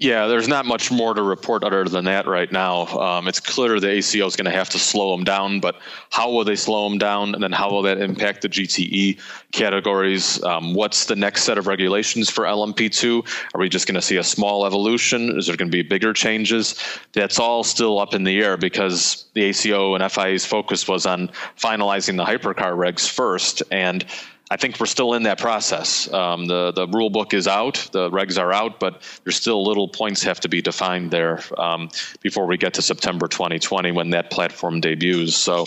Yeah, 0.00 0.28
there's 0.28 0.48
not 0.48 0.64
much 0.64 0.90
more 0.90 1.12
to 1.12 1.22
report 1.22 1.62
other 1.62 1.84
than 1.84 2.06
that 2.06 2.26
right 2.26 2.50
now. 2.50 2.86
Um, 2.86 3.28
it's 3.28 3.38
clear 3.38 3.78
the 3.78 3.90
ACO 3.90 4.26
is 4.26 4.34
going 4.34 4.46
to 4.46 4.50
have 4.50 4.70
to 4.70 4.78
slow 4.78 5.14
them 5.14 5.24
down, 5.24 5.60
but 5.60 5.78
how 6.08 6.30
will 6.30 6.42
they 6.42 6.56
slow 6.56 6.88
them 6.88 6.96
down? 6.96 7.34
And 7.34 7.42
then 7.42 7.52
how 7.52 7.70
will 7.70 7.82
that 7.82 7.98
impact 7.98 8.40
the 8.40 8.48
GTE 8.48 9.20
categories? 9.52 10.42
Um, 10.42 10.72
what's 10.72 11.04
the 11.04 11.16
next 11.16 11.42
set 11.42 11.58
of 11.58 11.66
regulations 11.66 12.30
for 12.30 12.44
LMP2? 12.44 13.52
Are 13.54 13.60
we 13.60 13.68
just 13.68 13.86
going 13.86 13.94
to 13.94 14.00
see 14.00 14.16
a 14.16 14.24
small 14.24 14.64
evolution? 14.64 15.36
Is 15.36 15.48
there 15.48 15.56
going 15.58 15.70
to 15.70 15.76
be 15.76 15.82
bigger 15.82 16.14
changes? 16.14 16.82
That's 17.12 17.38
all 17.38 17.62
still 17.62 17.98
up 17.98 18.14
in 18.14 18.24
the 18.24 18.40
air 18.40 18.56
because 18.56 19.26
the 19.34 19.42
ACO 19.42 19.96
and 19.96 20.10
FIA's 20.10 20.46
focus 20.46 20.88
was 20.88 21.04
on 21.04 21.28
finalizing 21.58 22.16
the 22.16 22.24
hypercar 22.24 22.72
regs 22.72 23.06
first. 23.06 23.62
And 23.70 24.06
I 24.52 24.56
think 24.56 24.80
we're 24.80 24.86
still 24.86 25.14
in 25.14 25.22
that 25.22 25.38
process. 25.38 26.12
Um, 26.12 26.46
the 26.46 26.72
the 26.72 26.88
rule 26.88 27.08
book 27.08 27.34
is 27.34 27.46
out, 27.46 27.88
the 27.92 28.10
regs 28.10 28.36
are 28.36 28.52
out, 28.52 28.80
but 28.80 29.02
there's 29.22 29.36
still 29.36 29.64
little 29.64 29.86
points 29.86 30.24
have 30.24 30.40
to 30.40 30.48
be 30.48 30.60
defined 30.60 31.12
there 31.12 31.40
um, 31.56 31.88
before 32.20 32.46
we 32.46 32.56
get 32.56 32.74
to 32.74 32.82
September 32.82 33.28
2020 33.28 33.92
when 33.92 34.10
that 34.10 34.30
platform 34.32 34.80
debuts. 34.80 35.36
So 35.36 35.66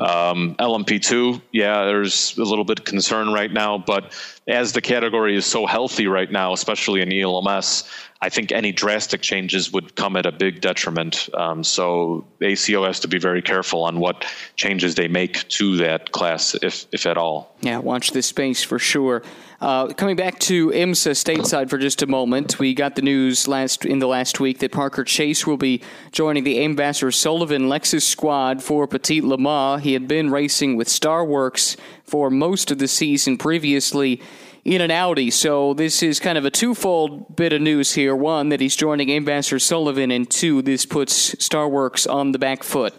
um, 0.00 0.56
LMP2, 0.56 1.42
yeah, 1.52 1.84
there's 1.84 2.36
a 2.36 2.42
little 2.42 2.64
bit 2.64 2.80
of 2.80 2.84
concern 2.84 3.32
right 3.32 3.52
now, 3.52 3.78
but 3.78 4.12
as 4.46 4.72
the 4.72 4.80
category 4.80 5.36
is 5.36 5.46
so 5.46 5.66
healthy 5.66 6.06
right 6.06 6.30
now, 6.30 6.52
especially 6.52 7.00
in 7.00 7.12
ELMS, 7.12 7.84
I 8.20 8.28
think 8.28 8.52
any 8.52 8.72
drastic 8.72 9.22
changes 9.22 9.72
would 9.72 9.96
come 9.96 10.16
at 10.16 10.26
a 10.26 10.32
big 10.32 10.60
detriment. 10.60 11.28
Um, 11.34 11.64
so 11.64 12.26
ACO 12.42 12.84
has 12.84 13.00
to 13.00 13.08
be 13.08 13.18
very 13.18 13.42
careful 13.42 13.84
on 13.84 14.00
what 14.00 14.24
changes 14.56 14.94
they 14.94 15.08
make 15.08 15.48
to 15.48 15.76
that 15.78 16.12
class, 16.12 16.54
if 16.62 16.86
if 16.92 17.06
at 17.06 17.16
all. 17.16 17.54
Yeah, 17.60 17.78
watch 17.78 18.10
this 18.10 18.26
space 18.26 18.62
for 18.62 18.78
sure. 18.78 19.22
Uh, 19.64 19.86
coming 19.94 20.14
back 20.14 20.38
to 20.38 20.68
IMSA 20.72 21.12
stateside 21.12 21.70
for 21.70 21.78
just 21.78 22.02
a 22.02 22.06
moment, 22.06 22.58
we 22.58 22.74
got 22.74 22.96
the 22.96 23.00
news 23.00 23.48
last 23.48 23.86
in 23.86 23.98
the 23.98 24.06
last 24.06 24.38
week 24.38 24.58
that 24.58 24.72
Parker 24.72 25.04
Chase 25.04 25.46
will 25.46 25.56
be 25.56 25.80
joining 26.12 26.44
the 26.44 26.58
AIM 26.58 26.76
Vasser 26.76 27.10
Sullivan 27.10 27.62
Lexus 27.62 28.02
squad 28.02 28.62
for 28.62 28.86
Petit 28.86 29.22
Le 29.22 29.38
Mans. 29.38 29.82
He 29.82 29.94
had 29.94 30.06
been 30.06 30.28
racing 30.28 30.76
with 30.76 30.88
Starworks 30.88 31.78
for 32.04 32.28
most 32.28 32.70
of 32.70 32.76
the 32.76 32.86
season 32.86 33.38
previously 33.38 34.20
in 34.66 34.82
an 34.82 34.90
Audi. 34.90 35.30
So 35.30 35.72
this 35.72 36.02
is 36.02 36.20
kind 36.20 36.36
of 36.36 36.44
a 36.44 36.50
twofold 36.50 37.34
bit 37.34 37.54
of 37.54 37.62
news 37.62 37.94
here. 37.94 38.14
One, 38.14 38.50
that 38.50 38.60
he's 38.60 38.76
joining 38.76 39.08
AIM 39.08 39.24
Vasser 39.24 39.58
Sullivan, 39.58 40.10
and 40.10 40.30
two, 40.30 40.60
this 40.60 40.84
puts 40.84 41.34
Starworks 41.36 42.06
on 42.06 42.32
the 42.32 42.38
back 42.38 42.64
foot. 42.64 42.92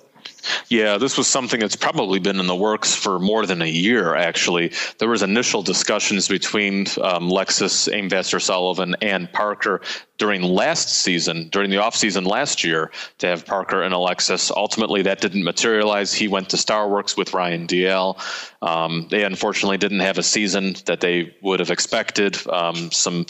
Yeah, 0.70 0.98
this 0.98 1.18
was 1.18 1.28
something 1.28 1.60
that's 1.60 1.76
probably 1.76 2.20
been 2.20 2.39
in 2.39 2.48
the 2.48 2.56
works 2.56 2.96
for 2.96 3.20
more 3.20 3.46
than 3.46 3.62
a 3.62 3.70
year. 3.70 4.16
Actually, 4.16 4.72
there 5.00 5.10
was 5.10 5.22
initial 5.22 5.62
discussions 5.62 6.28
between 6.28 6.82
um, 7.02 7.30
Lexus, 7.30 7.91
AIM 7.93 8.10
Vasser 8.10 8.41
Sullivan, 8.41 8.96
and 9.02 9.32
Parker 9.32 9.82
during 10.18 10.41
last 10.41 10.89
season, 10.89 11.50
during 11.50 11.70
the 11.70 11.78
off 11.78 11.96
season 11.96 12.24
last 12.24 12.64
year, 12.64 12.91
to 13.18 13.28
have 13.28 13.46
Parker 13.46 13.84
and 13.84 13.93
Alexis. 13.93 14.50
Ultimately, 14.52 15.02
that 15.02 15.20
didn't 15.20 15.43
materialize. 15.43 16.14
He 16.14 16.28
went 16.28 16.50
to 16.50 16.58
Starworks 16.58 17.18
with 17.18 17.34
Ryan 17.34 17.68
Dalziel. 17.68 18.18
Um, 18.62 19.08
they 19.12 19.24
unfortunately 19.24 19.78
didn't 19.78 20.00
have 20.00 20.18
a 20.18 20.24
season 20.24 20.76
that 20.86 21.02
they 21.02 21.36
would 21.41 21.60
have 21.60 21.70
expected. 21.70 22.38
Um, 22.48 22.91
some 22.91 23.26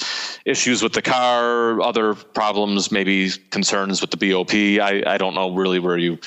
issues 0.46 0.84
with 0.84 0.94
the 0.94 1.02
car, 1.02 1.82
other 1.82 2.14
problems, 2.14 2.92
maybe 2.92 3.32
concerns 3.50 4.02
with 4.02 4.12
the 4.12 4.18
BOP. 4.18 4.54
I, 4.54 5.04
I 5.06 5.18
don't 5.18 5.34
know 5.34 5.54
really 5.54 5.80
where 5.80 5.98
you 5.98 6.20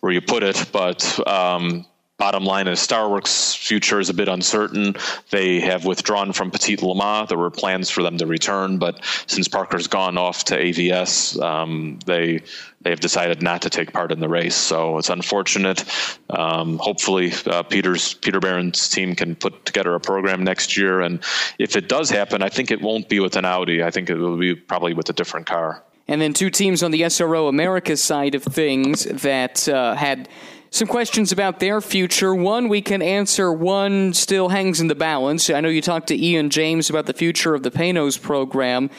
where 0.00 0.12
you 0.12 0.20
put 0.20 0.42
it, 0.42 0.66
but 0.72 1.28
um, 1.28 1.86
bottom 2.20 2.44
line 2.44 2.68
is 2.68 2.78
Starworks' 2.78 3.56
future 3.56 3.98
is 3.98 4.10
a 4.10 4.14
bit 4.14 4.28
uncertain. 4.28 4.94
They 5.30 5.58
have 5.60 5.86
withdrawn 5.86 6.32
from 6.32 6.50
Petit 6.50 6.76
Le 6.76 6.94
Mans. 6.94 7.28
There 7.28 7.38
were 7.38 7.50
plans 7.50 7.88
for 7.88 8.02
them 8.02 8.18
to 8.18 8.26
return, 8.26 8.78
but 8.78 9.02
since 9.26 9.48
Parker's 9.48 9.86
gone 9.86 10.18
off 10.18 10.44
to 10.44 10.56
AVS, 10.56 11.40
um, 11.42 11.98
they 12.04 12.42
they 12.82 12.90
have 12.90 13.00
decided 13.00 13.42
not 13.42 13.62
to 13.62 13.70
take 13.70 13.92
part 13.92 14.12
in 14.12 14.20
the 14.20 14.28
race. 14.28 14.54
So 14.54 14.98
it's 14.98 15.10
unfortunate. 15.10 15.84
Um, 16.30 16.78
hopefully, 16.78 17.32
uh, 17.46 17.62
Peter's 17.62 18.14
Peter 18.14 18.38
Baron's 18.38 18.88
team 18.88 19.16
can 19.16 19.34
put 19.34 19.64
together 19.64 19.94
a 19.94 20.00
program 20.00 20.44
next 20.44 20.76
year, 20.76 21.00
and 21.00 21.24
if 21.58 21.74
it 21.74 21.88
does 21.88 22.10
happen, 22.10 22.42
I 22.42 22.50
think 22.50 22.70
it 22.70 22.82
won't 22.82 23.08
be 23.08 23.20
with 23.20 23.36
an 23.36 23.46
Audi. 23.46 23.82
I 23.82 23.90
think 23.90 24.10
it 24.10 24.16
will 24.16 24.36
be 24.36 24.54
probably 24.54 24.92
with 24.92 25.08
a 25.08 25.14
different 25.14 25.46
car. 25.46 25.82
And 26.10 26.20
then 26.20 26.32
two 26.32 26.50
teams 26.50 26.82
on 26.82 26.90
the 26.90 27.02
SRO 27.02 27.48
America 27.48 27.96
side 27.96 28.34
of 28.34 28.42
things 28.42 29.04
that 29.04 29.68
uh, 29.68 29.94
had 29.94 30.28
some 30.70 30.88
questions 30.88 31.30
about 31.30 31.60
their 31.60 31.80
future. 31.80 32.34
One 32.34 32.68
we 32.68 32.82
can 32.82 33.00
answer, 33.00 33.52
one 33.52 34.12
still 34.12 34.48
hangs 34.48 34.80
in 34.80 34.88
the 34.88 34.96
balance. 34.96 35.48
I 35.48 35.60
know 35.60 35.68
you 35.68 35.80
talked 35.80 36.08
to 36.08 36.20
Ian 36.20 36.50
James 36.50 36.90
about 36.90 37.06
the 37.06 37.14
future 37.14 37.54
of 37.54 37.62
the 37.62 37.70
Panos 37.70 38.20
program. 38.20 38.90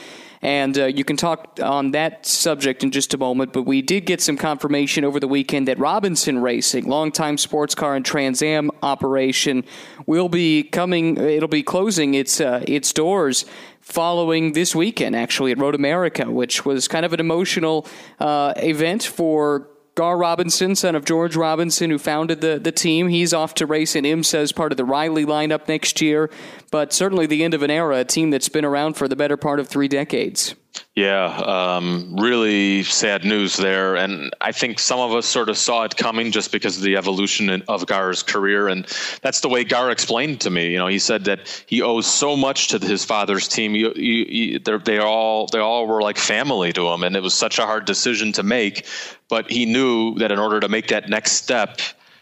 And 0.41 0.77
uh, 0.77 0.85
you 0.85 1.03
can 1.03 1.17
talk 1.17 1.59
on 1.61 1.91
that 1.91 2.25
subject 2.25 2.83
in 2.83 2.91
just 2.91 3.13
a 3.13 3.17
moment. 3.17 3.53
But 3.53 3.63
we 3.63 3.81
did 3.81 4.05
get 4.05 4.21
some 4.21 4.37
confirmation 4.37 5.03
over 5.03 5.19
the 5.19 5.27
weekend 5.27 5.67
that 5.67 5.77
Robinson 5.77 6.39
Racing, 6.39 6.85
longtime 6.85 7.37
sports 7.37 7.75
car 7.75 7.95
and 7.95 8.03
Trans 8.03 8.41
Am 8.41 8.71
operation, 8.81 9.63
will 10.05 10.29
be 10.29 10.63
coming. 10.63 11.17
It'll 11.17 11.47
be 11.47 11.63
closing 11.63 12.15
its 12.15 12.41
uh, 12.41 12.63
its 12.67 12.91
doors 12.91 13.45
following 13.81 14.53
this 14.53 14.75
weekend, 14.75 15.15
actually, 15.15 15.51
at 15.51 15.59
Road 15.59 15.75
America, 15.75 16.29
which 16.29 16.65
was 16.65 16.87
kind 16.87 17.05
of 17.05 17.13
an 17.13 17.19
emotional 17.19 17.85
uh, 18.19 18.53
event 18.57 19.03
for 19.03 19.67
Gar 19.95 20.17
Robinson, 20.17 20.75
son 20.75 20.95
of 20.95 21.03
George 21.03 21.35
Robinson, 21.35 21.89
who 21.89 21.97
founded 21.97 22.41
the, 22.41 22.59
the 22.59 22.71
team. 22.71 23.09
He's 23.09 23.33
off 23.33 23.53
to 23.55 23.65
race 23.65 23.95
in 23.95 24.05
IMSA 24.05 24.35
as 24.35 24.51
part 24.51 24.71
of 24.71 24.77
the 24.77 24.85
Riley 24.85 25.25
lineup 25.25 25.67
next 25.67 26.01
year, 26.01 26.29
but 26.71 26.93
certainly 26.93 27.25
the 27.25 27.43
end 27.43 27.53
of 27.53 27.61
an 27.61 27.71
era, 27.71 27.97
a 27.97 28.05
team 28.05 28.29
that's 28.29 28.49
been 28.49 28.63
around 28.63 28.93
for 28.93 29.07
the 29.07 29.17
better 29.17 29.35
part 29.35 29.59
of 29.59 29.67
three 29.67 29.89
decades. 29.89 30.55
Yeah, 30.93 31.23
um, 31.77 32.17
really 32.19 32.83
sad 32.83 33.23
news 33.23 33.55
there. 33.55 33.95
And 33.95 34.35
I 34.41 34.51
think 34.51 34.77
some 34.77 34.99
of 34.99 35.13
us 35.13 35.25
sort 35.25 35.47
of 35.47 35.57
saw 35.57 35.83
it 35.83 35.95
coming 35.95 36.31
just 36.31 36.51
because 36.51 36.75
of 36.75 36.83
the 36.83 36.97
evolution 36.97 37.49
of 37.69 37.85
Gar's 37.85 38.23
career. 38.23 38.67
And 38.67 38.85
that's 39.21 39.39
the 39.39 39.47
way 39.47 39.63
Gar 39.63 39.89
explained 39.89 40.41
to 40.41 40.49
me. 40.49 40.71
You 40.71 40.77
know, 40.79 40.87
he 40.87 40.99
said 40.99 41.23
that 41.25 41.63
he 41.65 41.81
owes 41.81 42.07
so 42.07 42.35
much 42.35 42.67
to 42.69 42.79
his 42.79 43.05
father's 43.05 43.47
team. 43.47 43.73
He, 43.73 43.89
he, 43.95 44.59
they 44.83 44.99
all 44.99 45.47
they 45.47 45.59
all 45.59 45.87
were 45.87 46.01
like 46.01 46.17
family 46.17 46.73
to 46.73 46.89
him, 46.89 47.03
and 47.03 47.15
it 47.15 47.23
was 47.23 47.33
such 47.33 47.57
a 47.57 47.65
hard 47.65 47.85
decision 47.85 48.33
to 48.33 48.43
make. 48.43 48.85
But 49.29 49.49
he 49.49 49.65
knew 49.65 50.15
that 50.15 50.33
in 50.33 50.39
order 50.39 50.59
to 50.59 50.67
make 50.67 50.89
that 50.89 51.07
next 51.07 51.33
step, 51.33 51.79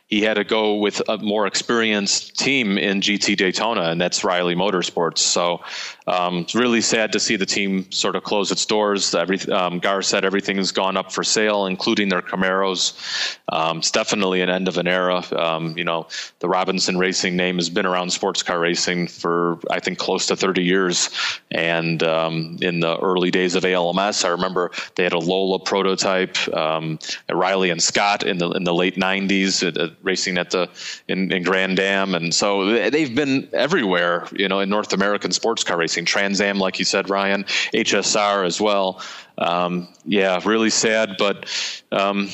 he 0.09 0.21
had 0.21 0.35
to 0.35 0.43
go 0.43 0.75
with 0.75 1.03
a 1.07 1.19
more 1.19 1.45
experienced 1.45 2.37
team 2.37 2.79
in 2.79 2.99
GT 2.99 3.37
Daytona, 3.37 3.83
and 3.83 4.01
that's 4.01 4.23
Riley 4.23 4.55
Motorsports. 4.55 5.19
So 5.19 5.61
um, 6.09 6.39
it's 6.39 6.55
really 6.55 6.81
sad 6.81 7.11
to 7.11 7.19
see 7.19 7.35
the 7.35 7.45
team 7.45 7.89
sort 7.91 8.15
of 8.15 8.23
close 8.23 8.51
its 8.51 8.65
doors. 8.65 9.13
Every, 9.13 9.39
um, 9.51 9.77
Gar 9.77 10.01
said 10.01 10.25
everything's 10.25 10.71
gone 10.71 10.97
up 10.97 11.11
for 11.11 11.23
sale, 11.23 11.67
including 11.67 12.09
their 12.09 12.23
Camaros. 12.23 13.37
Um, 13.51 13.77
it's 13.77 13.91
definitely 13.91 14.41
an 14.41 14.49
end 14.49 14.67
of 14.67 14.77
an 14.77 14.87
era. 14.87 15.23
Um, 15.35 15.77
you 15.77 15.83
know, 15.83 16.07
the 16.39 16.49
Robinson 16.49 16.97
Racing 16.97 17.35
name 17.35 17.57
has 17.57 17.69
been 17.69 17.85
around 17.85 18.09
sports 18.11 18.41
car 18.41 18.59
racing 18.59 19.07
for 19.07 19.59
I 19.69 19.79
think 19.79 19.99
close 19.99 20.25
to 20.27 20.35
30 20.35 20.63
years. 20.63 21.09
And 21.51 22.01
um, 22.01 22.57
in 22.61 22.79
the 22.79 22.97
early 22.97 23.29
days 23.29 23.53
of 23.53 23.63
ALMS, 23.63 24.25
I 24.25 24.29
remember 24.29 24.71
they 24.95 25.03
had 25.03 25.13
a 25.13 25.19
Lola 25.19 25.59
prototype. 25.59 26.37
Um, 26.55 26.97
Riley 27.29 27.69
and 27.69 27.81
Scott 27.81 28.23
in 28.23 28.39
the 28.39 28.49
in 28.51 28.63
the 28.63 28.73
late 28.73 28.95
90s, 28.95 29.63
uh, 29.63 29.93
racing 30.01 30.39
at 30.39 30.49
the 30.51 30.69
in, 31.07 31.31
in 31.31 31.43
Grand 31.43 31.79
Am, 31.79 32.15
and 32.15 32.33
so 32.33 32.89
they've 32.89 33.13
been 33.13 33.47
everywhere. 33.53 34.27
You 34.31 34.47
know, 34.47 34.59
in 34.59 34.69
North 34.69 34.93
American 34.93 35.31
sports 35.31 35.63
car 35.63 35.77
racing. 35.77 35.98
Trans 36.05 36.41
Am, 36.41 36.59
like 36.59 36.79
you 36.79 36.85
said, 36.85 37.09
Ryan, 37.09 37.43
HSR 37.73 38.45
as 38.45 38.59
well. 38.59 39.01
Um, 39.37 39.87
yeah, 40.05 40.39
really 40.45 40.69
sad, 40.69 41.15
but 41.17 41.49
um, 41.91 42.29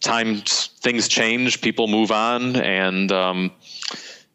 times 0.00 0.68
things 0.80 1.08
change, 1.08 1.60
people 1.60 1.86
move 1.88 2.10
on, 2.10 2.56
and 2.56 3.10
um, 3.12 3.52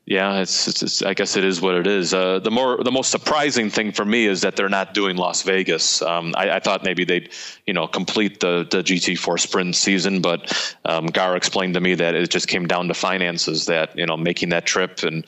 yeah, 0.07 0.39
it's, 0.39 0.67
it's, 0.67 0.81
it's, 0.81 1.01
I 1.03 1.13
guess 1.13 1.37
it 1.37 1.43
is 1.43 1.61
what 1.61 1.75
it 1.75 1.85
is. 1.85 2.11
Uh, 2.11 2.39
the 2.39 2.49
more, 2.49 2.83
the 2.83 2.91
most 2.91 3.11
surprising 3.11 3.69
thing 3.69 3.91
for 3.91 4.03
me 4.03 4.25
is 4.25 4.41
that 4.41 4.55
they're 4.55 4.67
not 4.67 4.95
doing 4.95 5.15
Las 5.15 5.43
Vegas. 5.43 6.01
Um, 6.01 6.33
I, 6.35 6.55
I, 6.55 6.59
thought 6.59 6.83
maybe 6.83 7.05
they'd, 7.05 7.31
you 7.67 7.73
know, 7.73 7.87
complete 7.87 8.39
the 8.39 8.67
the 8.69 8.79
GT4 8.79 9.39
Sprint 9.39 9.75
season, 9.75 10.19
but 10.19 10.75
um, 10.85 11.05
Gar 11.05 11.35
explained 11.37 11.75
to 11.75 11.79
me 11.79 11.93
that 11.93 12.15
it 12.15 12.31
just 12.31 12.47
came 12.47 12.67
down 12.67 12.87
to 12.87 12.95
finances. 12.95 13.67
That 13.67 13.95
you 13.95 14.07
know, 14.07 14.17
making 14.17 14.49
that 14.49 14.65
trip 14.65 15.03
and 15.03 15.23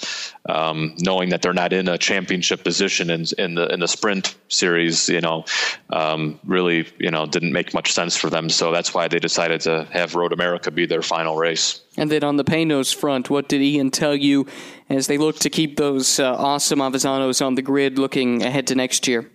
um, 0.49 0.95
knowing 0.99 1.29
that 1.29 1.43
they're 1.43 1.53
not 1.53 1.71
in 1.71 1.87
a 1.87 1.97
championship 1.99 2.63
position 2.63 3.11
in, 3.11 3.25
in 3.37 3.53
the 3.53 3.71
in 3.71 3.79
the 3.79 3.87
Sprint 3.87 4.35
series, 4.47 5.07
you 5.07 5.21
know, 5.21 5.45
um, 5.91 6.39
really, 6.45 6.87
you 6.97 7.11
know, 7.11 7.27
didn't 7.27 7.53
make 7.53 7.75
much 7.75 7.93
sense 7.93 8.17
for 8.17 8.31
them. 8.31 8.49
So 8.49 8.71
that's 8.71 8.91
why 8.91 9.07
they 9.07 9.19
decided 9.19 9.61
to 9.61 9.87
have 9.91 10.15
Road 10.15 10.33
America 10.33 10.71
be 10.71 10.87
their 10.87 11.03
final 11.03 11.37
race. 11.37 11.82
And 11.97 12.09
then 12.09 12.23
on 12.23 12.37
the 12.37 12.43
Panoz 12.43 12.93
front, 12.93 13.29
what 13.29 13.47
did 13.47 13.61
Ian 13.61 13.91
tell 13.91 14.15
you 14.15 14.47
as 14.89 15.07
they 15.07 15.17
look 15.17 15.37
to 15.39 15.49
keep 15.49 15.77
those 15.77 16.19
uh, 16.19 16.35
awesome 16.35 16.79
Avezzanos 16.79 17.45
on 17.45 17.55
the 17.55 17.61
grid 17.61 17.99
looking 17.99 18.43
ahead 18.43 18.67
to 18.67 18.75
next 18.75 19.07
year? 19.07 19.29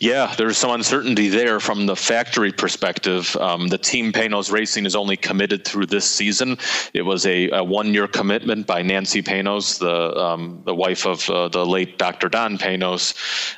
Yeah, 0.00 0.32
there's 0.36 0.56
some 0.56 0.70
uncertainty 0.70 1.28
there 1.28 1.58
from 1.58 1.86
the 1.86 1.96
factory 1.96 2.52
perspective. 2.52 3.36
Um, 3.36 3.66
the 3.66 3.78
team 3.78 4.12
Panoz 4.12 4.52
Racing 4.52 4.86
is 4.86 4.94
only 4.94 5.16
committed 5.16 5.64
through 5.64 5.86
this 5.86 6.08
season. 6.08 6.56
It 6.94 7.02
was 7.02 7.26
a, 7.26 7.50
a 7.50 7.64
one-year 7.64 8.06
commitment 8.06 8.66
by 8.66 8.82
Nancy 8.82 9.22
Panoz, 9.22 9.80
the 9.80 10.16
um, 10.16 10.62
the 10.64 10.74
wife 10.74 11.04
of 11.04 11.28
uh, 11.28 11.48
the 11.48 11.66
late 11.66 11.98
Dr. 11.98 12.28
Don 12.28 12.58
Panoz, 12.58 13.14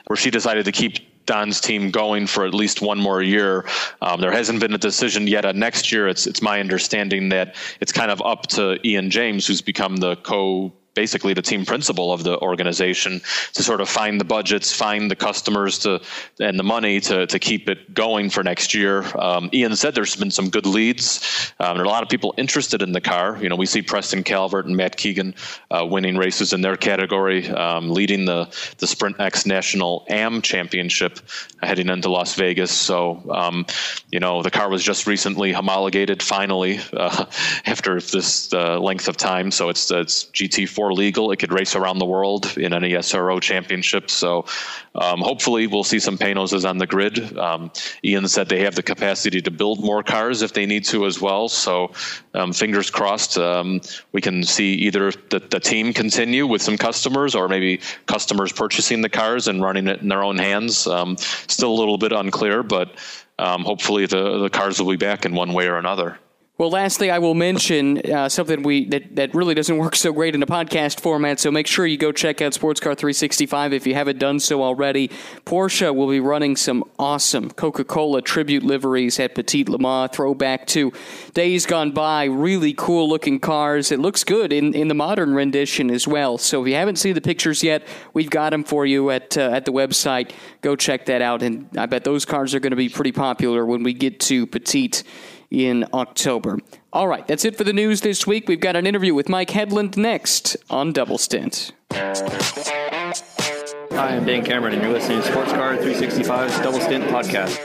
where 0.07 0.17
she 0.17 0.31
decided 0.31 0.65
to 0.65 0.73
keep 0.73 1.10
Don's 1.31 1.61
team 1.61 1.93
going 1.93 2.27
for 2.27 2.45
at 2.45 2.53
least 2.53 2.83
one 2.83 2.99
more 2.99 3.23
year. 3.23 3.65
Um, 4.03 4.21
there 4.21 4.33
hasn't 4.33 4.59
been 4.59 4.75
a 4.75 4.79
decision 4.79 5.29
yet 5.29 5.45
on 5.45 5.61
next 5.61 5.93
year. 5.93 6.09
It's 6.09 6.27
it's 6.27 6.43
my 6.43 6.59
understanding 6.59 7.29
that 7.29 7.55
it's 7.81 7.93
kind 7.93 8.11
of 8.11 8.21
up 8.23 8.49
to 8.49 8.85
Ian 8.85 9.11
James, 9.11 9.47
who's 9.47 9.63
become 9.63 9.99
the 9.99 10.17
co 10.17 10.73
basically 10.95 11.35
the 11.35 11.43
team 11.43 11.65
principal 11.65 12.13
of 12.13 12.25
the 12.25 12.39
organization 12.41 13.21
to 13.53 13.63
sort 13.63 13.81
of 13.81 13.89
find 13.89 14.21
the 14.21 14.25
budgets, 14.25 14.73
find 14.73 15.11
the 15.11 15.17
customers 15.17 15.79
to 15.81 16.01
and 16.41 16.59
the 16.59 16.63
money 16.63 17.01
to, 17.01 17.27
to 17.27 17.39
keep 17.39 17.69
it 17.69 17.95
going 17.95 18.31
for 18.31 18.43
next 18.43 18.75
year. 18.75 19.05
Um, 19.19 19.51
Ian 19.53 19.77
said 19.77 19.95
there's 19.95 20.17
been 20.17 20.31
some 20.31 20.51
good 20.51 20.67
leads. 20.67 21.53
Um, 21.61 21.77
there 21.77 21.85
are 21.85 21.87
a 21.87 21.91
lot 21.91 22.03
of 22.03 22.09
people 22.09 22.35
interested 22.37 22.83
in 22.83 22.93
the 22.93 23.01
car. 23.01 23.39
You 23.41 23.49
know, 23.49 23.57
we 23.57 23.67
see 23.67 23.83
Preston 23.83 24.25
Calvert 24.25 24.67
and 24.67 24.77
Matt 24.77 24.97
Keegan 24.97 25.35
uh, 25.71 25.87
winning 25.89 26.17
races 26.17 26.53
in 26.53 26.61
their 26.61 26.77
category, 26.77 27.49
um, 27.51 27.91
leading 27.91 28.25
the 28.25 28.41
the 28.79 28.87
Sprint 28.87 29.21
X 29.21 29.47
National 29.47 30.05
AM 30.09 30.43
Championship 30.43 31.21
heading 31.63 31.89
into 31.89 32.11
Las 32.11 32.35
Vegas. 32.35 32.71
So, 32.71 33.23
um, 33.31 33.67
you 34.11 34.21
know, 34.21 34.43
the 34.43 34.51
car 34.51 34.69
was 34.69 34.83
just 34.83 35.07
recently 35.07 35.53
homologated 35.53 36.23
finally 36.23 36.81
uh, 36.93 37.27
after 37.67 38.01
this 38.01 38.53
uh, 38.53 38.79
length 38.81 39.09
of 39.09 39.17
time. 39.17 39.51
So 39.51 39.69
it's 39.69 39.91
it's 39.91 40.25
GT4 40.25 40.80
legal. 40.89 41.31
It 41.31 41.39
could 41.39 41.53
race 41.53 41.77
around 41.77 41.99
the 41.99 42.07
world 42.07 42.57
in 42.57 42.73
any 42.73 42.93
SRO 42.93 43.41
championship. 43.41 44.11
So 44.11 44.47
um, 44.95 45.21
hopefully 45.21 45.67
we'll 45.67 45.85
see 45.85 46.01
some 46.01 46.19
Panozes 46.19 46.69
on 46.69 46.79
the 46.79 46.87
grid. 46.87 47.37
Um, 47.39 47.71
Ian 48.05 48.27
said 48.29 48.49
they 48.49 48.61
have 48.65 48.75
the 48.75 48.83
capacity 48.83 49.41
to 49.43 49.51
build 49.51 49.85
more 49.85 50.03
cars 50.03 50.43
if 50.43 50.53
they 50.53 50.67
need 50.67 50.85
to 50.87 51.07
as 51.07 51.21
well. 51.21 51.49
So 51.49 51.93
um, 52.35 52.53
fingers 52.53 52.91
crossed 52.91 53.39
um, 53.39 53.81
we 54.13 54.21
can 54.21 54.43
see 54.43 54.75
either 54.75 55.13
the, 55.31 55.41
the 55.41 55.61
team 55.61 55.93
continue 55.93 56.47
with 56.47 56.63
some 56.63 56.77
customers 56.77 57.35
or 57.35 57.49
maybe 57.49 57.81
customers 58.07 58.53
purchasing 58.53 59.03
the 59.03 59.09
cars 59.09 59.49
and 59.49 59.63
running 59.63 59.87
it 59.87 60.01
in 60.01 60.09
their 60.09 60.23
own 60.23 60.39
hands. 60.39 60.87
Um, 60.87 61.17
still 61.19 61.73
a 61.73 61.79
little 61.79 61.99
bit 61.99 62.13
unclear, 62.13 62.63
but 62.63 62.95
um, 63.39 63.65
hopefully 63.65 64.07
the, 64.07 64.39
the 64.39 64.51
cars 64.51 64.81
will 64.81 64.91
be 64.91 64.97
back 64.97 65.25
in 65.25 65.35
one 65.35 65.53
way 65.53 65.67
or 65.67 65.77
another. 65.77 66.19
Well, 66.61 66.69
lastly, 66.69 67.11
I 67.11 67.21
will 67.21 67.33
mention 67.33 68.03
uh, 68.03 68.29
something 68.29 68.63
we 68.63 68.85
that, 68.89 69.17
that 69.17 69.35
really 69.35 69.55
doesn't 69.55 69.79
work 69.79 69.97
so 69.97 70.13
great 70.13 70.35
in 70.35 70.43
a 70.43 70.47
podcast 70.47 71.01
format. 71.01 71.41
So 71.41 71.51
make 71.51 71.67
sure 71.67 71.87
you 71.87 71.97
go 71.97 72.13
check 72.13 72.43
out 72.43 72.53
Sports 72.53 72.81
Car 72.81 72.95
365 72.95 73.73
if 73.73 73.87
you 73.87 73.95
haven't 73.95 74.19
done 74.19 74.39
so 74.41 74.63
already. 74.63 75.09
Porsche 75.47 75.95
will 75.95 76.11
be 76.11 76.21
running 76.21 76.57
some 76.57 76.85
awesome 76.99 77.51
Coca-Cola 77.51 78.21
tribute 78.21 78.63
liveries 78.63 79.19
at 79.19 79.35
Petit 79.35 79.65
Le 79.65 79.79
Mans, 79.79 80.11
throwback 80.13 80.67
to 80.67 80.93
days 81.33 81.65
gone 81.65 81.93
by. 81.93 82.25
Really 82.25 82.75
cool 82.75 83.09
looking 83.09 83.41
cars. 83.41 83.91
It 83.91 83.99
looks 83.99 84.23
good 84.23 84.53
in, 84.53 84.75
in 84.75 84.89
the 84.89 84.95
modern 84.95 85.33
rendition 85.33 85.91
as 85.91 86.07
well. 86.07 86.37
So 86.37 86.61
if 86.61 86.69
you 86.69 86.75
haven't 86.75 86.97
seen 86.97 87.15
the 87.15 87.23
pictures 87.23 87.63
yet, 87.63 87.89
we've 88.13 88.29
got 88.29 88.51
them 88.51 88.65
for 88.65 88.85
you 88.85 89.09
at 89.09 89.35
uh, 89.39 89.49
at 89.51 89.65
the 89.65 89.73
website. 89.73 90.33
Go 90.61 90.77
check 90.77 91.07
that 91.07 91.23
out, 91.23 91.43
and 91.43 91.71
I 91.79 91.87
bet 91.87 92.05
those 92.05 92.27
cars 92.27 92.55
are 92.55 92.61
going 92.61 92.73
to 92.73 92.77
be 92.77 92.91
pretty 92.91 93.13
popular 93.13 93.65
when 93.65 93.83
we 93.83 93.95
get 93.95 94.21
to 94.21 94.47
Petit 94.47 94.91
in 95.51 95.87
October. 95.93 96.59
All 96.93 97.09
right, 97.09 97.27
that's 97.27 97.45
it 97.45 97.57
for 97.57 97.65
the 97.65 97.73
news 97.73 98.01
this 98.01 98.27
week. 98.27 98.49
We've 98.49 98.61
got 98.61 98.77
an 98.77 98.87
interview 98.87 99.15
with 99.15 99.29
Mike 99.29 99.51
Hedlund 99.51 99.97
next 99.97 100.57
on 100.69 100.93
Double 100.93 101.19
Stint. 101.19 101.73
Hi, 101.93 104.17
I'm 104.17 104.25
Dane 104.25 104.45
Cameron, 104.45 104.75
and 104.75 104.83
you're 104.83 104.93
listening 104.93 105.21
to 105.21 105.29
Sports 105.29 105.53
Car 105.53 105.77
365's 105.77 106.59
Double 106.61 106.81
Stint 106.81 107.05
podcast. 107.05 107.59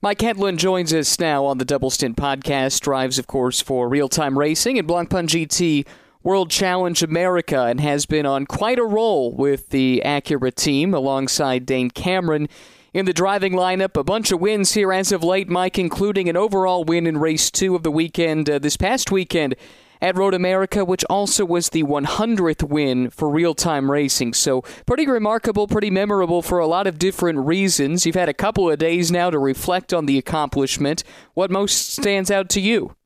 Mike 0.00 0.18
Hedlund 0.18 0.58
joins 0.58 0.92
us 0.92 1.18
now 1.18 1.46
on 1.46 1.56
the 1.56 1.64
Double 1.64 1.88
Stint 1.88 2.16
podcast. 2.16 2.80
Drives, 2.80 3.18
of 3.18 3.26
course, 3.26 3.62
for 3.62 3.88
Real 3.88 4.10
Time 4.10 4.38
Racing 4.38 4.78
and 4.78 4.86
Blancpain 4.86 5.26
GT 5.26 5.86
World 6.24 6.50
Challenge 6.50 7.02
America 7.02 7.64
and 7.64 7.78
has 7.80 8.06
been 8.06 8.24
on 8.24 8.46
quite 8.46 8.78
a 8.78 8.84
roll 8.84 9.30
with 9.30 9.68
the 9.68 10.00
Acura 10.06 10.54
team 10.54 10.94
alongside 10.94 11.66
Dane 11.66 11.90
Cameron. 11.90 12.48
In 12.94 13.04
the 13.04 13.12
driving 13.12 13.52
lineup, 13.52 13.94
a 14.00 14.02
bunch 14.02 14.32
of 14.32 14.40
wins 14.40 14.72
here 14.72 14.90
as 14.90 15.12
of 15.12 15.22
late, 15.22 15.50
Mike, 15.50 15.78
including 15.78 16.30
an 16.30 16.36
overall 16.36 16.82
win 16.82 17.06
in 17.06 17.18
race 17.18 17.50
two 17.50 17.76
of 17.76 17.82
the 17.82 17.90
weekend 17.90 18.48
uh, 18.48 18.58
this 18.58 18.78
past 18.78 19.10
weekend 19.10 19.54
at 20.00 20.16
Road 20.16 20.32
America, 20.32 20.82
which 20.82 21.04
also 21.10 21.44
was 21.44 21.68
the 21.68 21.82
100th 21.82 22.62
win 22.62 23.10
for 23.10 23.28
real 23.28 23.54
time 23.54 23.90
racing. 23.90 24.32
So, 24.32 24.62
pretty 24.86 25.06
remarkable, 25.06 25.66
pretty 25.66 25.90
memorable 25.90 26.40
for 26.40 26.58
a 26.58 26.66
lot 26.66 26.86
of 26.86 26.98
different 26.98 27.40
reasons. 27.40 28.06
You've 28.06 28.14
had 28.14 28.30
a 28.30 28.34
couple 28.34 28.70
of 28.70 28.78
days 28.78 29.12
now 29.12 29.28
to 29.28 29.38
reflect 29.38 29.92
on 29.92 30.06
the 30.06 30.16
accomplishment. 30.16 31.04
What 31.34 31.50
most 31.50 31.90
stands 31.90 32.30
out 32.30 32.48
to 32.50 32.62
you? 32.62 32.96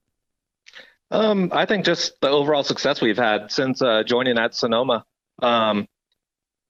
Um, 1.11 1.51
I 1.53 1.65
think 1.67 1.85
just 1.85 2.21
the 2.21 2.29
overall 2.29 2.63
success 2.63 3.01
we've 3.01 3.17
had 3.17 3.51
since 3.51 3.81
uh, 3.81 4.03
joining 4.03 4.39
at 4.39 4.55
Sonoma. 4.55 5.05
Um, 5.41 5.89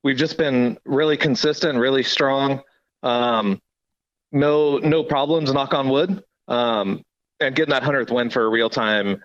we've 0.04 0.16
just 0.16 0.38
been 0.38 0.78
really 0.84 1.16
consistent, 1.16 1.78
really 1.78 2.02
strong. 2.02 2.62
Um, 3.02 3.60
no, 4.30 4.78
no 4.78 5.02
problems. 5.02 5.52
Knock 5.52 5.74
on 5.74 5.88
wood. 5.88 6.22
Um, 6.46 7.02
and 7.40 7.54
getting 7.54 7.72
that 7.72 7.82
hundredth 7.82 8.10
win 8.10 8.30
for 8.30 8.48
real 8.50 8.70
time 8.70 9.22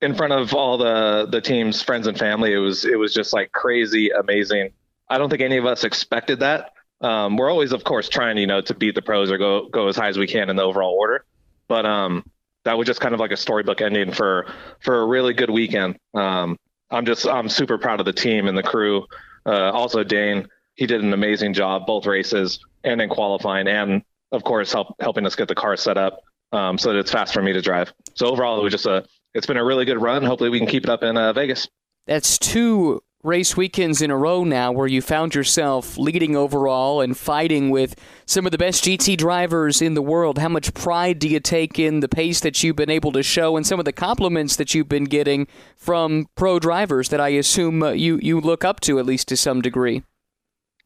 in 0.00 0.14
front 0.14 0.32
of 0.32 0.54
all 0.54 0.78
the 0.78 1.28
the 1.30 1.40
team's 1.40 1.82
friends 1.82 2.06
and 2.06 2.18
family, 2.18 2.52
it 2.52 2.58
was 2.58 2.84
it 2.84 2.98
was 2.98 3.12
just 3.12 3.32
like 3.32 3.52
crazy, 3.52 4.10
amazing. 4.10 4.72
I 5.08 5.18
don't 5.18 5.28
think 5.28 5.42
any 5.42 5.56
of 5.56 5.66
us 5.66 5.84
expected 5.84 6.40
that. 6.40 6.72
Um, 7.00 7.36
we're 7.36 7.50
always, 7.50 7.72
of 7.72 7.84
course, 7.84 8.08
trying, 8.08 8.36
you 8.36 8.46
know, 8.46 8.60
to 8.60 8.74
beat 8.74 8.94
the 8.94 9.02
pros 9.02 9.30
or 9.30 9.38
go 9.38 9.68
go 9.68 9.88
as 9.88 9.96
high 9.96 10.08
as 10.08 10.18
we 10.18 10.26
can 10.26 10.50
in 10.50 10.56
the 10.56 10.62
overall 10.62 10.96
order. 10.98 11.24
But 11.68 11.86
um, 11.86 12.24
that 12.70 12.78
was 12.78 12.86
just 12.86 13.00
kind 13.00 13.14
of 13.14 13.20
like 13.20 13.32
a 13.32 13.36
storybook 13.36 13.80
ending 13.80 14.12
for 14.12 14.46
for 14.78 15.02
a 15.02 15.06
really 15.06 15.34
good 15.34 15.50
weekend. 15.50 15.98
Um, 16.14 16.56
I'm 16.88 17.04
just 17.04 17.26
I'm 17.26 17.48
super 17.48 17.78
proud 17.78 17.98
of 17.98 18.06
the 18.06 18.12
team 18.12 18.46
and 18.46 18.56
the 18.56 18.62
crew. 18.62 19.06
Uh, 19.44 19.72
also, 19.72 20.04
Dane, 20.04 20.46
he 20.76 20.86
did 20.86 21.02
an 21.02 21.12
amazing 21.12 21.52
job 21.52 21.84
both 21.84 22.06
races 22.06 22.64
and 22.84 23.02
in 23.02 23.08
qualifying, 23.08 23.66
and 23.66 24.02
of 24.30 24.44
course, 24.44 24.72
help, 24.72 24.94
helping 25.00 25.26
us 25.26 25.34
get 25.34 25.48
the 25.48 25.54
car 25.54 25.76
set 25.76 25.98
up 25.98 26.20
um, 26.52 26.78
so 26.78 26.92
that 26.92 26.98
it's 27.00 27.10
fast 27.10 27.34
for 27.34 27.42
me 27.42 27.52
to 27.52 27.60
drive. 27.60 27.92
So 28.14 28.26
overall, 28.26 28.60
it 28.60 28.62
was 28.62 28.72
just 28.72 28.86
a 28.86 29.04
it's 29.34 29.48
been 29.48 29.56
a 29.56 29.64
really 29.64 29.84
good 29.84 30.00
run. 30.00 30.22
Hopefully, 30.22 30.50
we 30.50 30.58
can 30.58 30.68
keep 30.68 30.84
it 30.84 30.90
up 30.90 31.02
in 31.02 31.16
uh, 31.16 31.32
Vegas. 31.32 31.68
That's 32.06 32.38
two 32.38 33.02
race 33.22 33.56
weekends 33.56 34.00
in 34.00 34.10
a 34.10 34.16
row 34.16 34.44
now 34.44 34.72
where 34.72 34.86
you 34.86 35.02
found 35.02 35.34
yourself 35.34 35.98
leading 35.98 36.34
overall 36.34 37.00
and 37.00 37.16
fighting 37.16 37.68
with 37.68 37.94
some 38.24 38.46
of 38.46 38.52
the 38.52 38.58
best 38.58 38.84
GT 38.84 39.16
drivers 39.16 39.82
in 39.82 39.94
the 39.94 40.02
world. 40.02 40.38
How 40.38 40.48
much 40.48 40.72
pride 40.72 41.18
do 41.18 41.28
you 41.28 41.40
take 41.40 41.78
in 41.78 42.00
the 42.00 42.08
pace 42.08 42.40
that 42.40 42.62
you've 42.62 42.76
been 42.76 42.90
able 42.90 43.12
to 43.12 43.22
show 43.22 43.56
and 43.56 43.66
some 43.66 43.78
of 43.78 43.84
the 43.84 43.92
compliments 43.92 44.56
that 44.56 44.74
you've 44.74 44.88
been 44.88 45.04
getting 45.04 45.46
from 45.76 46.28
pro 46.34 46.58
drivers 46.58 47.10
that 47.10 47.20
I 47.20 47.28
assume 47.30 47.82
uh, 47.82 47.90
you 47.90 48.18
you 48.22 48.40
look 48.40 48.64
up 48.64 48.80
to 48.80 48.98
at 48.98 49.06
least 49.06 49.28
to 49.28 49.36
some 49.36 49.60
degree? 49.60 50.02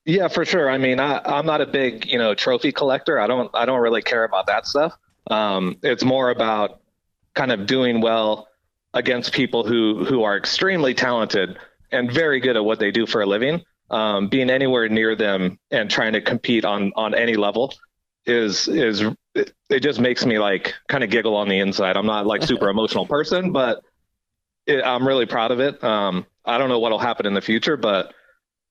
Yeah, 0.05 0.29
for 0.29 0.45
sure. 0.45 0.69
I 0.69 0.77
mean, 0.77 1.01
I, 1.01 1.21
I'm 1.25 1.47
not 1.47 1.61
a 1.61 1.67
big 1.67 2.07
you 2.07 2.19
know 2.19 2.35
trophy 2.35 2.73
collector. 2.73 3.21
I 3.21 3.29
don't 3.29 3.51
I 3.55 3.65
don't 3.65 3.81
really 3.81 4.03
care 4.03 4.25
about 4.25 4.47
that 4.47 4.67
stuff. 4.67 4.97
Um, 5.31 5.79
it's 5.83 6.05
more 6.05 6.31
about 6.31 6.81
kind 7.35 7.53
of 7.53 7.67
doing 7.67 8.01
well 8.01 8.49
against 8.93 9.33
people 9.33 9.65
who 9.65 10.05
who 10.05 10.25
are 10.25 10.37
extremely 10.37 10.95
talented 10.95 11.59
and 11.95 12.11
very 12.11 12.41
good 12.41 12.57
at 12.57 12.65
what 12.65 12.79
they 12.79 12.91
do 12.91 13.07
for 13.07 13.23
a 13.23 13.27
living. 13.27 13.63
Um, 13.91 14.29
being 14.29 14.51
anywhere 14.51 14.89
near 14.89 15.15
them 15.15 15.59
and 15.71 15.91
trying 15.91 16.15
to 16.15 16.21
compete 16.21 16.65
on 16.65 16.93
on 16.97 17.15
any 17.15 17.37
level 17.37 17.75
is 18.27 18.67
is 18.69 19.03
it, 19.35 19.53
it 19.69 19.81
just 19.81 20.01
makes 20.01 20.25
me 20.25 20.39
like 20.39 20.75
kind 20.89 21.05
of 21.05 21.11
giggle 21.11 21.37
on 21.37 21.49
the 21.49 21.59
inside. 21.59 21.97
I'm 21.97 22.07
not 22.07 22.27
like 22.27 22.43
super 22.53 22.69
emotional 22.69 23.07
person, 23.07 23.53
but 23.53 23.83
it, 24.67 24.83
I'm 24.85 25.07
really 25.07 25.27
proud 25.27 25.51
of 25.51 25.61
it. 25.61 25.83
Um, 25.85 26.27
I 26.45 26.59
don't 26.59 26.69
know 26.69 26.79
what'll 26.79 26.99
happen 26.99 27.27
in 27.27 27.35
the 27.35 27.43
future, 27.43 27.77
but 27.77 28.15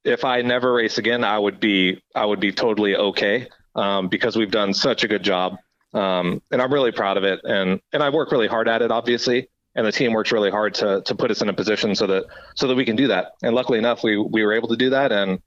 if 0.03 0.25
I 0.25 0.41
never 0.41 0.73
race 0.73 0.97
again, 0.97 1.23
I 1.23 1.37
would 1.37 1.59
be 1.59 2.01
I 2.15 2.25
would 2.25 2.39
be 2.39 2.51
totally 2.51 2.95
okay 2.95 3.47
um, 3.75 4.09
because 4.09 4.35
we've 4.35 4.51
done 4.51 4.73
such 4.73 5.03
a 5.03 5.07
good 5.07 5.23
job, 5.23 5.57
um, 5.93 6.41
and 6.51 6.61
I'm 6.61 6.73
really 6.73 6.91
proud 6.91 7.17
of 7.17 7.23
it. 7.23 7.39
And 7.43 7.79
and 7.93 8.01
I 8.01 8.09
work 8.09 8.31
really 8.31 8.47
hard 8.47 8.67
at 8.67 8.81
it, 8.81 8.91
obviously 8.91 9.47
and 9.75 9.85
the 9.85 9.91
team 9.91 10.13
works 10.13 10.31
really 10.31 10.51
hard 10.51 10.73
to 10.75 11.01
to 11.05 11.15
put 11.15 11.31
us 11.31 11.41
in 11.41 11.49
a 11.49 11.53
position 11.53 11.95
so 11.95 12.07
that 12.07 12.25
so 12.55 12.67
that 12.67 12.75
we 12.75 12.85
can 12.85 12.95
do 12.95 13.07
that. 13.07 13.33
And 13.41 13.55
luckily 13.55 13.79
enough, 13.79 14.03
we 14.03 14.17
we 14.17 14.43
were 14.43 14.53
able 14.53 14.69
to 14.69 14.75
do 14.75 14.91
that. 14.91 15.11
And 15.11 15.41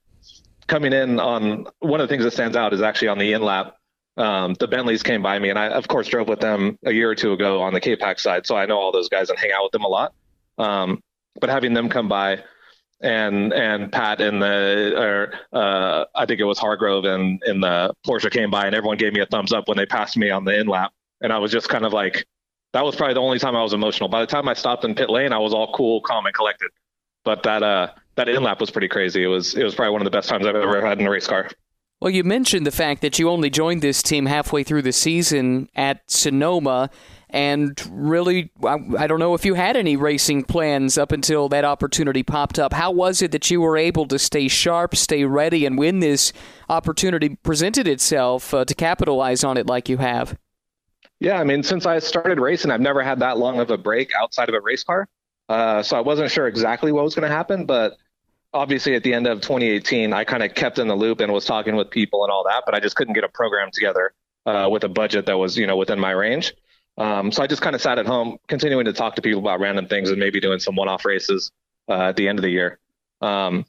coming 0.67 0.93
in 0.93 1.19
on 1.19 1.67
one 1.79 2.01
of 2.01 2.07
the 2.07 2.13
things 2.13 2.23
that 2.23 2.31
stands 2.31 2.57
out 2.57 2.73
is 2.73 2.81
actually 2.81 3.09
on 3.09 3.17
the 3.17 3.33
in 3.33 3.41
lap. 3.41 3.75
Um, 4.17 4.55
the 4.59 4.67
Bentleys 4.67 5.03
came 5.03 5.21
by 5.21 5.37
me, 5.37 5.49
and 5.49 5.59
I 5.59 5.67
of 5.67 5.87
course 5.87 6.07
drove 6.07 6.27
with 6.27 6.39
them 6.39 6.77
a 6.85 6.91
year 6.91 7.09
or 7.09 7.15
two 7.15 7.33
ago 7.33 7.61
on 7.61 7.73
the 7.73 7.79
K-PAX 7.79 8.23
side, 8.23 8.47
so 8.47 8.55
I 8.55 8.65
know 8.65 8.77
all 8.77 8.91
those 8.91 9.09
guys 9.09 9.29
and 9.29 9.37
hang 9.37 9.51
out 9.51 9.63
with 9.63 9.71
them 9.73 9.83
a 9.83 9.87
lot. 9.87 10.13
Um, 10.57 11.01
but 11.39 11.51
having 11.51 11.73
them 11.73 11.87
come 11.87 12.09
by 12.09 12.43
and 13.01 13.53
and 13.53 13.91
Pat 13.91 14.21
and 14.21 14.41
the 14.41 14.93
or 14.97 15.33
uh, 15.57 16.05
I 16.15 16.25
think 16.25 16.39
it 16.39 16.45
was 16.45 16.57
Hargrove 16.57 17.05
and 17.05 17.41
in 17.45 17.61
the 17.61 17.93
Porsche 18.05 18.31
came 18.31 18.49
by 18.49 18.65
and 18.65 18.75
everyone 18.75 18.97
gave 18.97 19.13
me 19.13 19.21
a 19.21 19.25
thumbs 19.25 19.53
up 19.53 19.67
when 19.67 19.77
they 19.77 19.85
passed 19.85 20.17
me 20.17 20.31
on 20.31 20.45
the 20.45 20.59
in 20.59 20.67
lap 20.67 20.91
and 21.21 21.31
I 21.31 21.37
was 21.37 21.51
just 21.51 21.69
kind 21.69 21.85
of 21.85 21.93
like 21.93 22.25
that 22.73 22.83
was 22.83 22.95
probably 22.95 23.13
the 23.13 23.21
only 23.21 23.39
time 23.39 23.55
I 23.55 23.63
was 23.63 23.73
emotional. 23.73 24.09
By 24.09 24.21
the 24.21 24.27
time 24.27 24.47
I 24.47 24.53
stopped 24.53 24.83
in 24.83 24.95
pit 24.95 25.09
lane, 25.09 25.33
I 25.33 25.39
was 25.39 25.53
all 25.53 25.71
cool, 25.73 26.01
calm, 26.01 26.25
and 26.25 26.35
collected. 26.35 26.69
But 27.23 27.43
that 27.43 27.63
uh, 27.63 27.89
that 28.15 28.29
in 28.29 28.43
lap 28.43 28.59
was 28.59 28.71
pretty 28.71 28.87
crazy. 28.87 29.23
It 29.23 29.27
was 29.27 29.55
it 29.55 29.63
was 29.63 29.75
probably 29.75 29.91
one 29.91 30.01
of 30.01 30.05
the 30.05 30.11
best 30.11 30.29
times 30.29 30.45
I've 30.45 30.55
ever 30.55 30.85
had 30.85 30.99
in 30.99 31.07
a 31.07 31.09
race 31.09 31.27
car. 31.27 31.49
Well, 31.99 32.11
you 32.11 32.23
mentioned 32.23 32.67
the 32.67 32.71
fact 32.71 33.01
that 33.01 33.17
you 33.17 33.27
only 33.27 33.49
joined 33.49 33.81
this 33.81 34.03
team 34.03 34.27
halfway 34.27 34.63
through 34.63 34.83
the 34.83 34.91
season 34.91 35.67
at 35.75 36.01
Sonoma, 36.09 36.91
and 37.27 37.81
really, 37.91 38.51
I 38.63 39.07
don't 39.07 39.19
know 39.19 39.33
if 39.33 39.43
you 39.43 39.55
had 39.55 39.75
any 39.75 39.95
racing 39.95 40.43
plans 40.43 40.99
up 40.99 41.11
until 41.11 41.49
that 41.49 41.65
opportunity 41.65 42.21
popped 42.21 42.59
up. 42.59 42.73
How 42.73 42.91
was 42.91 43.23
it 43.23 43.31
that 43.31 43.49
you 43.49 43.61
were 43.61 43.77
able 43.77 44.05
to 44.09 44.19
stay 44.19 44.47
sharp, 44.47 44.95
stay 44.95 45.25
ready, 45.25 45.65
and 45.65 45.75
when 45.75 45.99
this 45.99 46.33
opportunity 46.69 47.35
presented 47.41 47.87
itself 47.87 48.53
uh, 48.53 48.63
to 48.63 48.75
capitalize 48.75 49.43
on 49.43 49.57
it 49.57 49.65
like 49.65 49.89
you 49.89 49.97
have? 49.97 50.37
Yeah, 51.19 51.39
I 51.39 51.43
mean, 51.43 51.63
since 51.63 51.85
I 51.85 51.99
started 51.99 52.39
racing, 52.39 52.69
I've 52.71 52.81
never 52.81 53.03
had 53.03 53.19
that 53.19 53.37
long 53.37 53.59
of 53.59 53.71
a 53.71 53.77
break 53.77 54.11
outside 54.13 54.49
of 54.49 54.55
a 54.55 54.61
race 54.61 54.83
car. 54.83 55.07
Uh, 55.49 55.81
so 55.81 55.97
I 55.97 56.01
wasn't 56.01 56.29
sure 56.29 56.47
exactly 56.47 56.91
what 56.91 57.03
was 57.03 57.15
going 57.15 57.27
to 57.27 57.35
happen, 57.35 57.65
but 57.65 57.97
obviously 58.53 58.95
at 58.95 59.03
the 59.03 59.13
end 59.13 59.27
of 59.27 59.41
2018, 59.41 60.13
I 60.13 60.23
kind 60.23 60.43
of 60.43 60.53
kept 60.53 60.77
in 60.77 60.87
the 60.87 60.95
loop 60.95 61.19
and 61.19 61.31
was 61.31 61.45
talking 61.45 61.75
with 61.75 61.89
people 61.89 62.23
and 62.23 62.31
all 62.31 62.43
that, 62.43 62.63
but 62.65 62.75
I 62.75 62.79
just 62.79 62.95
couldn't 62.95 63.13
get 63.13 63.23
a 63.23 63.29
program 63.29 63.69
together 63.71 64.13
uh, 64.45 64.67
with 64.71 64.83
a 64.83 64.89
budget 64.89 65.25
that 65.25 65.37
was, 65.37 65.57
you 65.57 65.65
know, 65.65 65.77
within 65.77 65.99
my 65.99 66.11
range. 66.11 66.53
Um, 66.97 67.31
so 67.31 67.43
I 67.43 67.47
just 67.47 67.61
kind 67.61 67.75
of 67.75 67.81
sat 67.81 67.99
at 67.99 68.05
home, 68.05 68.37
continuing 68.47 68.85
to 68.85 68.93
talk 68.93 69.15
to 69.15 69.21
people 69.21 69.39
about 69.39 69.59
random 69.59 69.87
things 69.87 70.09
and 70.09 70.19
maybe 70.19 70.39
doing 70.39 70.59
some 70.59 70.75
one-off 70.75 71.05
races 71.05 71.51
uh, 71.89 72.09
at 72.09 72.15
the 72.15 72.27
end 72.27 72.39
of 72.39 72.43
the 72.43 72.49
year. 72.49 72.79
Um, 73.21 73.65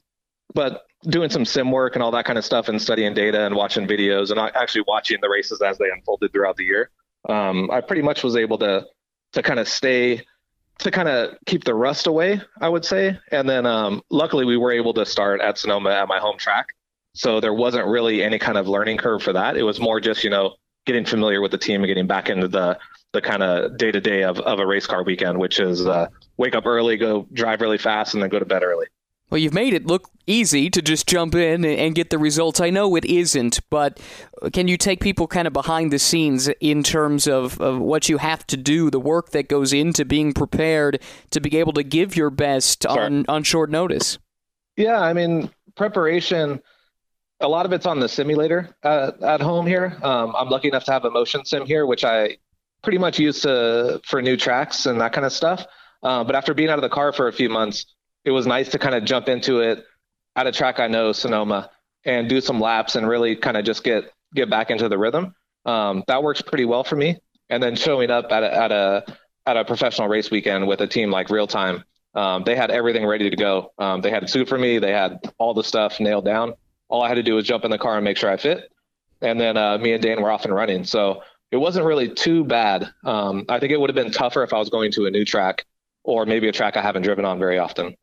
but 0.53 0.83
doing 1.03 1.29
some 1.29 1.45
sim 1.45 1.71
work 1.71 1.95
and 1.95 2.03
all 2.03 2.11
that 2.11 2.25
kind 2.25 2.37
of 2.37 2.43
stuff 2.43 2.67
and 2.67 2.81
studying 2.81 3.13
data 3.13 3.45
and 3.45 3.55
watching 3.55 3.87
videos 3.87 4.31
and 4.31 4.39
actually 4.39 4.83
watching 4.87 5.17
the 5.21 5.29
races 5.29 5.61
as 5.61 5.77
they 5.77 5.89
unfolded 5.89 6.31
throughout 6.33 6.57
the 6.57 6.65
year 6.65 6.89
um, 7.27 7.69
I 7.71 7.81
pretty 7.81 8.01
much 8.01 8.23
was 8.23 8.35
able 8.35 8.57
to 8.59 8.85
to 9.33 9.43
kind 9.43 9.59
of 9.59 9.67
stay 9.67 10.23
to 10.79 10.91
kind 10.91 11.09
of 11.09 11.35
keep 11.45 11.65
the 11.65 11.75
rust 11.75 12.07
away, 12.07 12.41
I 12.61 12.69
would 12.69 12.85
say. 12.85 13.19
And 13.31 13.49
then 13.49 13.65
um, 13.65 14.01
luckily 14.09 14.45
we 14.45 14.55
were 14.55 14.71
able 14.71 14.93
to 14.93 15.05
start 15.05 15.41
at 15.41 15.57
Sonoma 15.57 15.89
at 15.89 16.07
my 16.07 16.19
home 16.19 16.37
track, 16.37 16.67
so 17.13 17.39
there 17.39 17.53
wasn't 17.53 17.85
really 17.87 18.23
any 18.23 18.39
kind 18.39 18.57
of 18.57 18.67
learning 18.67 18.97
curve 18.97 19.21
for 19.21 19.33
that. 19.33 19.57
It 19.57 19.63
was 19.63 19.79
more 19.79 19.99
just 19.99 20.23
you 20.23 20.29
know 20.29 20.55
getting 20.85 21.05
familiar 21.05 21.41
with 21.41 21.51
the 21.51 21.57
team 21.57 21.81
and 21.81 21.87
getting 21.87 22.07
back 22.07 22.29
into 22.29 22.47
the 22.47 22.77
the 23.11 23.21
kind 23.21 23.43
of 23.43 23.77
day 23.77 23.91
to 23.91 23.99
day 23.99 24.23
of 24.23 24.39
of 24.39 24.59
a 24.59 24.65
race 24.65 24.87
car 24.87 25.03
weekend, 25.03 25.37
which 25.37 25.59
is 25.59 25.85
uh, 25.85 26.07
wake 26.37 26.55
up 26.55 26.65
early, 26.65 26.97
go 26.97 27.27
drive 27.33 27.61
really 27.61 27.77
fast, 27.77 28.13
and 28.13 28.23
then 28.23 28.29
go 28.29 28.39
to 28.39 28.45
bed 28.45 28.63
early. 28.63 28.87
Well, 29.29 29.39
you've 29.39 29.53
made 29.53 29.73
it 29.73 29.85
look 29.85 30.09
easy 30.25 30.69
to 30.71 30.81
just 30.81 31.07
jump 31.07 31.35
in 31.35 31.63
and 31.63 31.93
get 31.93 32.09
the 32.09 32.17
results. 32.17 32.59
I 32.59 32.69
know 32.69 32.95
it 32.95 33.05
isn't, 33.05 33.59
but 33.69 33.99
can 34.53 34.67
you 34.67 34.77
take 34.77 35.01
people 35.01 35.27
kind 35.27 35.47
of 35.47 35.53
behind 35.53 35.91
the 35.91 35.99
scenes 35.99 36.47
in 36.59 36.83
terms 36.83 37.27
of, 37.27 37.59
of 37.61 37.79
what 37.79 38.09
you 38.09 38.17
have 38.17 38.45
to 38.47 38.57
do, 38.57 38.89
the 38.89 38.99
work 38.99 39.31
that 39.31 39.47
goes 39.47 39.71
into 39.73 40.05
being 40.05 40.33
prepared 40.33 41.01
to 41.31 41.41
be 41.41 41.57
able 41.57 41.73
to 41.73 41.83
give 41.83 42.15
your 42.15 42.29
best 42.29 42.83
sure. 42.83 43.01
on, 43.01 43.25
on 43.27 43.43
short 43.43 43.69
notice? 43.69 44.17
Yeah, 44.77 44.99
I 44.99 45.13
mean, 45.13 45.51
preparation, 45.75 46.61
a 47.39 47.47
lot 47.47 47.65
of 47.65 47.73
it's 47.73 47.85
on 47.85 47.99
the 47.99 48.09
simulator 48.09 48.75
uh, 48.83 49.11
at 49.21 49.41
home 49.41 49.67
here. 49.67 49.97
Um, 50.01 50.35
I'm 50.37 50.49
lucky 50.49 50.69
enough 50.69 50.85
to 50.85 50.91
have 50.91 51.05
a 51.05 51.11
motion 51.11 51.45
sim 51.45 51.65
here, 51.65 51.85
which 51.85 52.03
I 52.03 52.37
pretty 52.81 52.97
much 52.97 53.19
use 53.19 53.41
to, 53.41 54.01
for 54.05 54.21
new 54.21 54.37
tracks 54.37 54.85
and 54.85 54.99
that 55.01 55.13
kind 55.13 55.25
of 55.25 55.33
stuff. 55.33 55.65
Uh, 56.01 56.23
but 56.23 56.35
after 56.35 56.53
being 56.53 56.69
out 56.69 56.79
of 56.79 56.83
the 56.83 56.89
car 56.89 57.11
for 57.11 57.27
a 57.27 57.33
few 57.33 57.49
months, 57.49 57.85
it 58.29 58.31
was 58.31 58.45
nice 58.45 58.69
to 58.69 58.77
kind 58.77 58.93
of 58.93 59.03
jump 59.05 59.27
into 59.27 59.61
it 59.61 59.83
at 60.35 60.45
a 60.45 60.51
track 60.51 60.79
I 60.79 60.87
know, 60.87 61.13
Sonoma, 61.13 61.71
and 62.05 62.29
do 62.29 62.41
some 62.41 62.59
laps 62.59 62.95
and 62.95 63.09
really 63.09 63.35
kind 63.35 63.57
of 63.57 63.65
just 63.65 63.83
get 63.83 64.11
get 64.35 64.51
back 64.51 64.69
into 64.69 64.87
the 64.87 64.99
rhythm. 64.99 65.33
Um, 65.65 66.03
that 66.07 66.21
works 66.21 66.39
pretty 66.43 66.65
well 66.65 66.83
for 66.83 66.95
me. 66.95 67.17
And 67.49 67.61
then 67.61 67.75
showing 67.75 68.11
up 68.11 68.31
at 68.31 68.43
a, 68.43 68.53
at 68.53 68.71
a 68.71 69.17
at 69.47 69.57
a 69.57 69.65
professional 69.65 70.07
race 70.07 70.29
weekend 70.29 70.67
with 70.67 70.79
a 70.81 70.85
team 70.85 71.09
like 71.09 71.31
Real 71.31 71.47
Time, 71.47 71.83
um, 72.13 72.43
they 72.43 72.55
had 72.55 72.69
everything 72.69 73.03
ready 73.03 73.31
to 73.31 73.35
go. 73.35 73.71
Um, 73.79 74.01
they 74.01 74.11
had 74.11 74.23
a 74.23 74.27
suit 74.27 74.47
for 74.47 74.59
me. 74.59 74.77
They 74.77 74.91
had 74.91 75.19
all 75.39 75.55
the 75.55 75.63
stuff 75.63 75.99
nailed 75.99 76.25
down. 76.25 76.53
All 76.87 77.01
I 77.01 77.07
had 77.07 77.15
to 77.15 77.23
do 77.23 77.33
was 77.33 77.45
jump 77.45 77.65
in 77.65 77.71
the 77.71 77.79
car 77.79 77.95
and 77.95 78.03
make 78.03 78.17
sure 78.17 78.29
I 78.29 78.37
fit. 78.37 78.71
And 79.21 79.41
then 79.41 79.57
uh, 79.57 79.79
me 79.79 79.93
and 79.93 80.03
Dane 80.03 80.21
were 80.21 80.29
off 80.29 80.45
and 80.45 80.53
running. 80.53 80.83
So 80.83 81.23
it 81.51 81.57
wasn't 81.57 81.87
really 81.87 82.09
too 82.09 82.43
bad. 82.43 82.91
Um, 83.03 83.45
I 83.49 83.59
think 83.59 83.71
it 83.71 83.79
would 83.79 83.89
have 83.89 83.95
been 83.95 84.11
tougher 84.11 84.43
if 84.43 84.53
I 84.53 84.59
was 84.59 84.69
going 84.69 84.91
to 84.91 85.07
a 85.07 85.11
new 85.11 85.25
track 85.25 85.65
or 86.03 86.27
maybe 86.27 86.47
a 86.47 86.51
track 86.51 86.77
I 86.77 86.83
haven't 86.83 87.01
driven 87.01 87.25
on 87.25 87.39
very 87.39 87.57
often. 87.57 87.95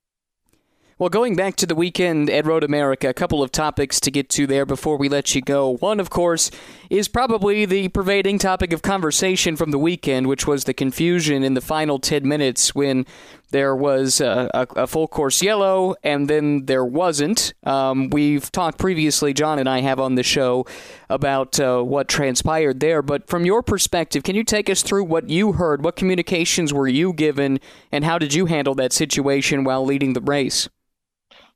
Well, 0.99 1.11
going 1.11 1.37
back 1.37 1.57
to 1.57 1.67
the 1.67 1.75
weekend 1.75 2.31
at 2.31 2.47
Road 2.47 2.65
America, 2.65 3.11
a 3.11 3.13
couple 3.13 3.43
of 3.43 3.53
topics 3.53 4.01
to 4.01 4.11
get 4.11 4.31
to 4.31 4.47
there 4.47 4.65
before 4.65 4.97
we 4.97 5.11
let 5.11 5.35
you 5.35 5.43
go. 5.43 5.77
One, 5.77 6.01
of 6.01 6.09
course, 6.09 6.51
is 6.89 7.07
probably 7.07 7.67
the 7.67 7.89
pervading 7.89 8.39
topic 8.39 8.73
of 8.73 8.81
conversation 8.81 9.57
from 9.57 9.73
the 9.73 9.79
weekend, 9.79 10.27
which 10.27 10.47
was 10.47 10.65
the 10.65 10.73
confusion 10.73 11.43
in 11.43 11.53
the 11.53 11.61
final 11.61 11.99
10 11.99 12.27
minutes 12.27 12.75
when 12.75 13.05
there 13.51 13.77
was 13.77 14.23
a, 14.23 14.51
a, 14.55 14.67
a 14.75 14.87
full 14.87 15.07
course 15.07 15.43
yellow 15.43 15.97
and 16.03 16.31
then 16.31 16.65
there 16.65 16.83
wasn't. 16.83 17.53
Um, 17.65 18.09
we've 18.09 18.51
talked 18.51 18.79
previously, 18.79 19.35
John 19.35 19.59
and 19.59 19.69
I 19.69 19.83
have 19.83 20.01
on 20.01 20.15
the 20.15 20.23
show, 20.23 20.65
about 21.11 21.61
uh, 21.61 21.83
what 21.83 22.09
transpired 22.09 22.81
there. 22.81 23.03
But 23.03 23.29
from 23.29 23.45
your 23.45 23.63
perspective, 23.63 24.23
can 24.23 24.35
you 24.35 24.45
take 24.45 24.71
us 24.71 24.81
through 24.81 25.05
what 25.05 25.29
you 25.29 25.53
heard? 25.53 25.85
What 25.85 25.95
communications 25.95 26.73
were 26.73 26.89
you 26.89 27.13
given, 27.13 27.61
and 27.93 28.03
how 28.03 28.17
did 28.17 28.33
you 28.33 28.47
handle 28.47 28.75
that 28.77 28.95
situation 28.95 29.63
while 29.63 29.85
leading 29.85 30.15
the 30.15 30.23
race? 30.23 30.71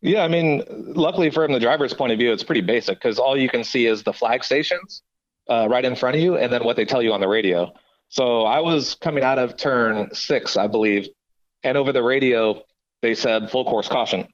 Yeah, 0.02 0.22
I 0.22 0.28
mean, 0.28 0.64
luckily 0.68 1.30
from 1.30 1.52
the 1.52 1.60
driver's 1.60 1.92
point 1.92 2.12
of 2.12 2.18
view, 2.18 2.32
it's 2.32 2.42
pretty 2.42 2.62
basic 2.62 2.98
because 2.98 3.18
all 3.18 3.36
you 3.36 3.48
can 3.48 3.64
see 3.64 3.86
is 3.86 4.02
the 4.02 4.12
flag 4.12 4.42
stations 4.44 5.02
uh, 5.48 5.68
right 5.68 5.84
in 5.84 5.94
front 5.94 6.16
of 6.16 6.22
you, 6.22 6.36
and 6.36 6.52
then 6.52 6.64
what 6.64 6.76
they 6.76 6.84
tell 6.84 7.02
you 7.02 7.12
on 7.12 7.20
the 7.20 7.28
radio. 7.28 7.72
So 8.08 8.42
I 8.42 8.60
was 8.60 8.94
coming 8.94 9.22
out 9.22 9.38
of 9.38 9.56
turn 9.56 10.14
six, 10.14 10.56
I 10.56 10.66
believe, 10.66 11.08
and 11.62 11.76
over 11.76 11.92
the 11.92 12.02
radio 12.02 12.62
they 13.02 13.14
said 13.14 13.50
full 13.50 13.64
course 13.64 13.88
caution. 13.88 14.28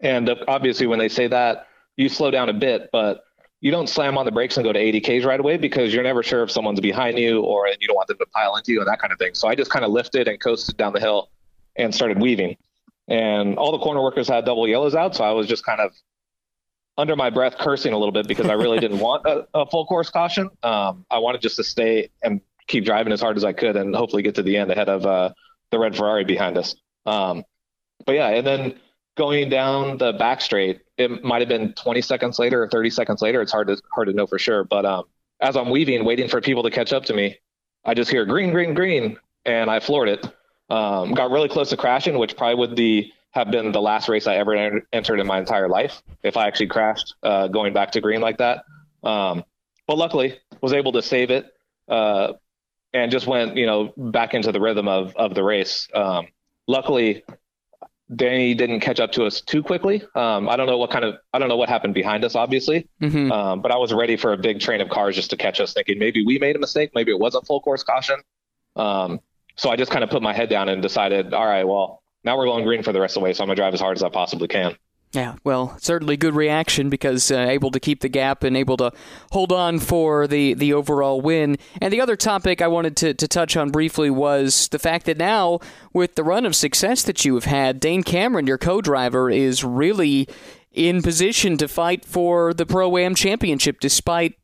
And 0.00 0.30
obviously, 0.48 0.86
when 0.86 0.98
they 0.98 1.08
say 1.08 1.28
that, 1.28 1.68
you 1.96 2.08
slow 2.08 2.30
down 2.30 2.48
a 2.48 2.52
bit, 2.52 2.90
but 2.92 3.22
you 3.60 3.70
don't 3.70 3.88
slam 3.88 4.18
on 4.18 4.26
the 4.26 4.32
brakes 4.32 4.56
and 4.56 4.64
go 4.64 4.72
to 4.72 4.78
80 4.78 5.00
Ks 5.00 5.24
right 5.24 5.40
away 5.40 5.56
because 5.56 5.94
you're 5.94 6.02
never 6.02 6.22
sure 6.22 6.42
if 6.42 6.50
someone's 6.50 6.80
behind 6.80 7.18
you 7.18 7.40
or 7.40 7.66
you 7.80 7.86
don't 7.86 7.96
want 7.96 8.08
them 8.08 8.18
to 8.18 8.26
pile 8.26 8.56
into 8.56 8.72
you 8.72 8.80
and 8.80 8.88
that 8.88 9.00
kind 9.00 9.12
of 9.12 9.18
thing. 9.18 9.34
So 9.34 9.48
I 9.48 9.54
just 9.54 9.70
kind 9.70 9.84
of 9.84 9.90
lifted 9.90 10.28
and 10.28 10.38
coasted 10.40 10.76
down 10.76 10.92
the 10.92 11.00
hill 11.00 11.30
and 11.76 11.94
started 11.94 12.20
weaving. 12.20 12.56
And 13.08 13.56
all 13.56 13.72
the 13.72 13.78
corner 13.78 14.02
workers 14.02 14.28
had 14.28 14.44
double 14.44 14.66
yellows 14.66 14.94
out, 14.94 15.14
so 15.14 15.24
I 15.24 15.32
was 15.32 15.46
just 15.46 15.64
kind 15.64 15.80
of 15.80 15.92
under 16.96 17.16
my 17.16 17.28
breath 17.30 17.58
cursing 17.58 17.92
a 17.92 17.98
little 17.98 18.12
bit 18.12 18.28
because 18.28 18.46
I 18.46 18.54
really 18.54 18.78
didn't 18.78 18.98
want 19.00 19.26
a, 19.26 19.46
a, 19.52 19.66
full 19.66 19.86
course 19.86 20.10
caution. 20.10 20.48
Um, 20.62 21.04
I 21.10 21.18
wanted 21.18 21.42
just 21.42 21.56
to 21.56 21.64
stay 21.64 22.10
and 22.22 22.40
keep 22.66 22.84
driving 22.84 23.12
as 23.12 23.20
hard 23.20 23.36
as 23.36 23.44
I 23.44 23.52
could 23.52 23.76
and 23.76 23.94
hopefully 23.94 24.22
get 24.22 24.36
to 24.36 24.42
the 24.42 24.56
end 24.56 24.70
ahead 24.70 24.88
of 24.88 25.04
uh, 25.04 25.32
the 25.70 25.78
red 25.78 25.96
Ferrari 25.96 26.24
behind 26.24 26.56
us. 26.56 26.74
Um, 27.04 27.44
but 28.06 28.12
yeah, 28.12 28.28
and 28.28 28.46
then 28.46 28.80
going 29.16 29.48
down 29.48 29.98
the 29.98 30.12
back 30.12 30.40
straight, 30.40 30.80
it 30.96 31.24
might 31.24 31.40
have 31.40 31.48
been 31.48 31.72
20 31.74 32.00
seconds 32.00 32.38
later 32.38 32.62
or 32.62 32.68
30 32.68 32.90
seconds 32.90 33.22
later. 33.22 33.42
It's 33.42 33.52
hard 33.52 33.68
to 33.68 33.80
hard 33.92 34.08
to 34.08 34.14
know 34.14 34.26
for 34.26 34.38
sure. 34.38 34.64
But 34.64 34.84
um, 34.86 35.04
as 35.40 35.56
I'm 35.56 35.70
weaving, 35.70 36.04
waiting 36.04 36.28
for 36.28 36.40
people 36.40 36.62
to 36.62 36.70
catch 36.70 36.92
up 36.92 37.04
to 37.06 37.14
me, 37.14 37.36
I 37.84 37.94
just 37.94 38.10
hear 38.10 38.24
green, 38.24 38.52
green, 38.52 38.74
green, 38.74 39.18
and 39.44 39.70
I 39.70 39.80
floored 39.80 40.08
it. 40.08 40.26
Um, 40.70 41.12
got 41.12 41.30
really 41.30 41.48
close 41.48 41.70
to 41.70 41.76
crashing, 41.76 42.18
which 42.18 42.36
probably 42.36 42.56
would 42.56 42.74
be 42.74 43.12
have 43.32 43.50
been 43.50 43.72
the 43.72 43.82
last 43.82 44.08
race 44.08 44.26
I 44.26 44.36
ever 44.36 44.54
entered 44.92 45.20
in 45.20 45.26
my 45.26 45.38
entire 45.38 45.68
life 45.68 46.02
if 46.22 46.36
I 46.36 46.46
actually 46.46 46.68
crashed 46.68 47.14
uh, 47.22 47.48
going 47.48 47.72
back 47.72 47.90
to 47.92 48.00
green 48.00 48.20
like 48.20 48.38
that. 48.38 48.64
Um, 49.02 49.44
but 49.86 49.98
luckily, 49.98 50.38
was 50.60 50.72
able 50.72 50.92
to 50.92 51.02
save 51.02 51.30
it 51.30 51.52
uh, 51.88 52.34
and 52.92 53.10
just 53.10 53.26
went 53.26 53.56
you 53.56 53.66
know 53.66 53.92
back 53.96 54.34
into 54.34 54.52
the 54.52 54.60
rhythm 54.60 54.88
of 54.88 55.14
of 55.16 55.34
the 55.34 55.42
race. 55.42 55.88
Um, 55.94 56.28
luckily, 56.66 57.24
Danny 58.14 58.54
didn't 58.54 58.80
catch 58.80 59.00
up 59.00 59.12
to 59.12 59.24
us 59.24 59.40
too 59.40 59.62
quickly. 59.62 60.02
Um, 60.14 60.48
I 60.48 60.56
don't 60.56 60.66
know 60.66 60.78
what 60.78 60.90
kind 60.90 61.04
of 61.04 61.16
I 61.32 61.38
don't 61.38 61.48
know 61.48 61.56
what 61.56 61.68
happened 61.68 61.94
behind 61.94 62.24
us, 62.24 62.34
obviously, 62.34 62.88
mm-hmm. 63.02 63.32
um, 63.32 63.62
but 63.62 63.72
I 63.72 63.76
was 63.76 63.92
ready 63.92 64.16
for 64.16 64.32
a 64.32 64.36
big 64.36 64.60
train 64.60 64.80
of 64.80 64.88
cars 64.88 65.16
just 65.16 65.30
to 65.30 65.36
catch 65.36 65.60
us, 65.60 65.72
thinking 65.72 65.98
maybe 65.98 66.24
we 66.24 66.38
made 66.38 66.56
a 66.56 66.58
mistake, 66.58 66.92
maybe 66.94 67.10
it 67.10 67.18
wasn't 67.18 67.46
full 67.46 67.60
course 67.60 67.82
caution. 67.82 68.16
Um, 68.76 69.20
so 69.56 69.70
I 69.70 69.76
just 69.76 69.90
kind 69.90 70.04
of 70.04 70.10
put 70.10 70.22
my 70.22 70.32
head 70.32 70.48
down 70.48 70.68
and 70.68 70.82
decided, 70.82 71.34
all 71.34 71.46
right, 71.46 71.64
well, 71.64 72.02
now 72.24 72.36
we're 72.36 72.46
going 72.46 72.64
green 72.64 72.82
for 72.82 72.92
the 72.92 73.00
rest 73.00 73.16
of 73.16 73.20
the 73.20 73.24
way, 73.24 73.32
so 73.32 73.42
I'm 73.42 73.48
gonna 73.48 73.56
drive 73.56 73.74
as 73.74 73.80
hard 73.80 73.96
as 73.96 74.02
I 74.02 74.08
possibly 74.08 74.48
can. 74.48 74.76
Yeah, 75.14 75.36
well, 75.44 75.76
certainly 75.80 76.16
good 76.16 76.34
reaction 76.34 76.90
because 76.90 77.30
uh, 77.30 77.38
able 77.38 77.70
to 77.70 77.78
keep 77.78 78.00
the 78.00 78.08
gap 78.08 78.42
and 78.42 78.56
able 78.56 78.76
to 78.78 78.90
hold 79.30 79.52
on 79.52 79.78
for 79.78 80.26
the, 80.26 80.54
the 80.54 80.72
overall 80.72 81.20
win. 81.20 81.56
And 81.80 81.92
the 81.92 82.00
other 82.00 82.16
topic 82.16 82.60
I 82.60 82.66
wanted 82.66 82.96
to, 82.96 83.14
to 83.14 83.28
touch 83.28 83.56
on 83.56 83.70
briefly 83.70 84.10
was 84.10 84.66
the 84.68 84.78
fact 84.80 85.06
that 85.06 85.16
now, 85.16 85.60
with 85.92 86.16
the 86.16 86.24
run 86.24 86.44
of 86.44 86.56
success 86.56 87.02
that 87.04 87.24
you 87.24 87.34
have 87.34 87.44
had, 87.44 87.78
Dane 87.78 88.02
Cameron, 88.02 88.48
your 88.48 88.58
co 88.58 88.80
driver, 88.80 89.30
is 89.30 89.62
really 89.62 90.28
in 90.72 91.00
position 91.00 91.56
to 91.58 91.68
fight 91.68 92.04
for 92.04 92.52
the 92.52 92.66
Pro 92.66 92.96
Am 92.98 93.14
championship 93.14 93.78
despite 93.78 94.34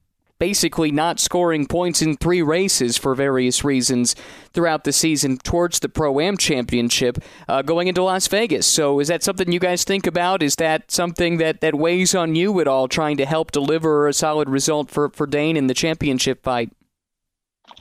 basically 0.41 0.91
not 0.91 1.21
scoring 1.21 1.67
points 1.67 2.03
in 2.03 2.17
three 2.17 2.43
races 2.43 2.99
for 2.99 3.15
various 3.15 3.63
reasons 3.63 4.17
throughout 4.53 4.83
the 4.83 4.93
season 4.93 5.37
towards 5.39 5.79
the 5.79 5.89
Pro 5.89 6.19
Am 6.19 6.37
Championship 6.37 7.19
uh, 7.47 7.63
going 7.63 7.87
into 7.87 8.03
Las 8.03 8.27
Vegas. 8.27 8.67
So, 8.67 8.99
is 8.99 9.07
that 9.07 9.23
something 9.23 9.53
you 9.53 9.61
guys 9.61 9.85
think 9.85 10.09
about? 10.09 10.43
Is 10.43 10.57
that 10.57 10.91
something 10.91 11.37
that, 11.37 11.61
that 11.61 11.77
weighs 11.77 12.15
on 12.17 12.35
you 12.35 12.59
at 12.61 12.67
all, 12.67 12.89
trying 12.89 13.19
to 13.19 13.27
help 13.27 13.53
deliver 13.53 14.09
a 14.09 14.13
solid 14.13 14.49
result 14.49 14.91
for, 14.91 15.11
for 15.11 15.27
Dane 15.27 15.57
in 15.57 15.69
the 15.69 15.75
championship 15.75 16.43
fight? 16.43 16.73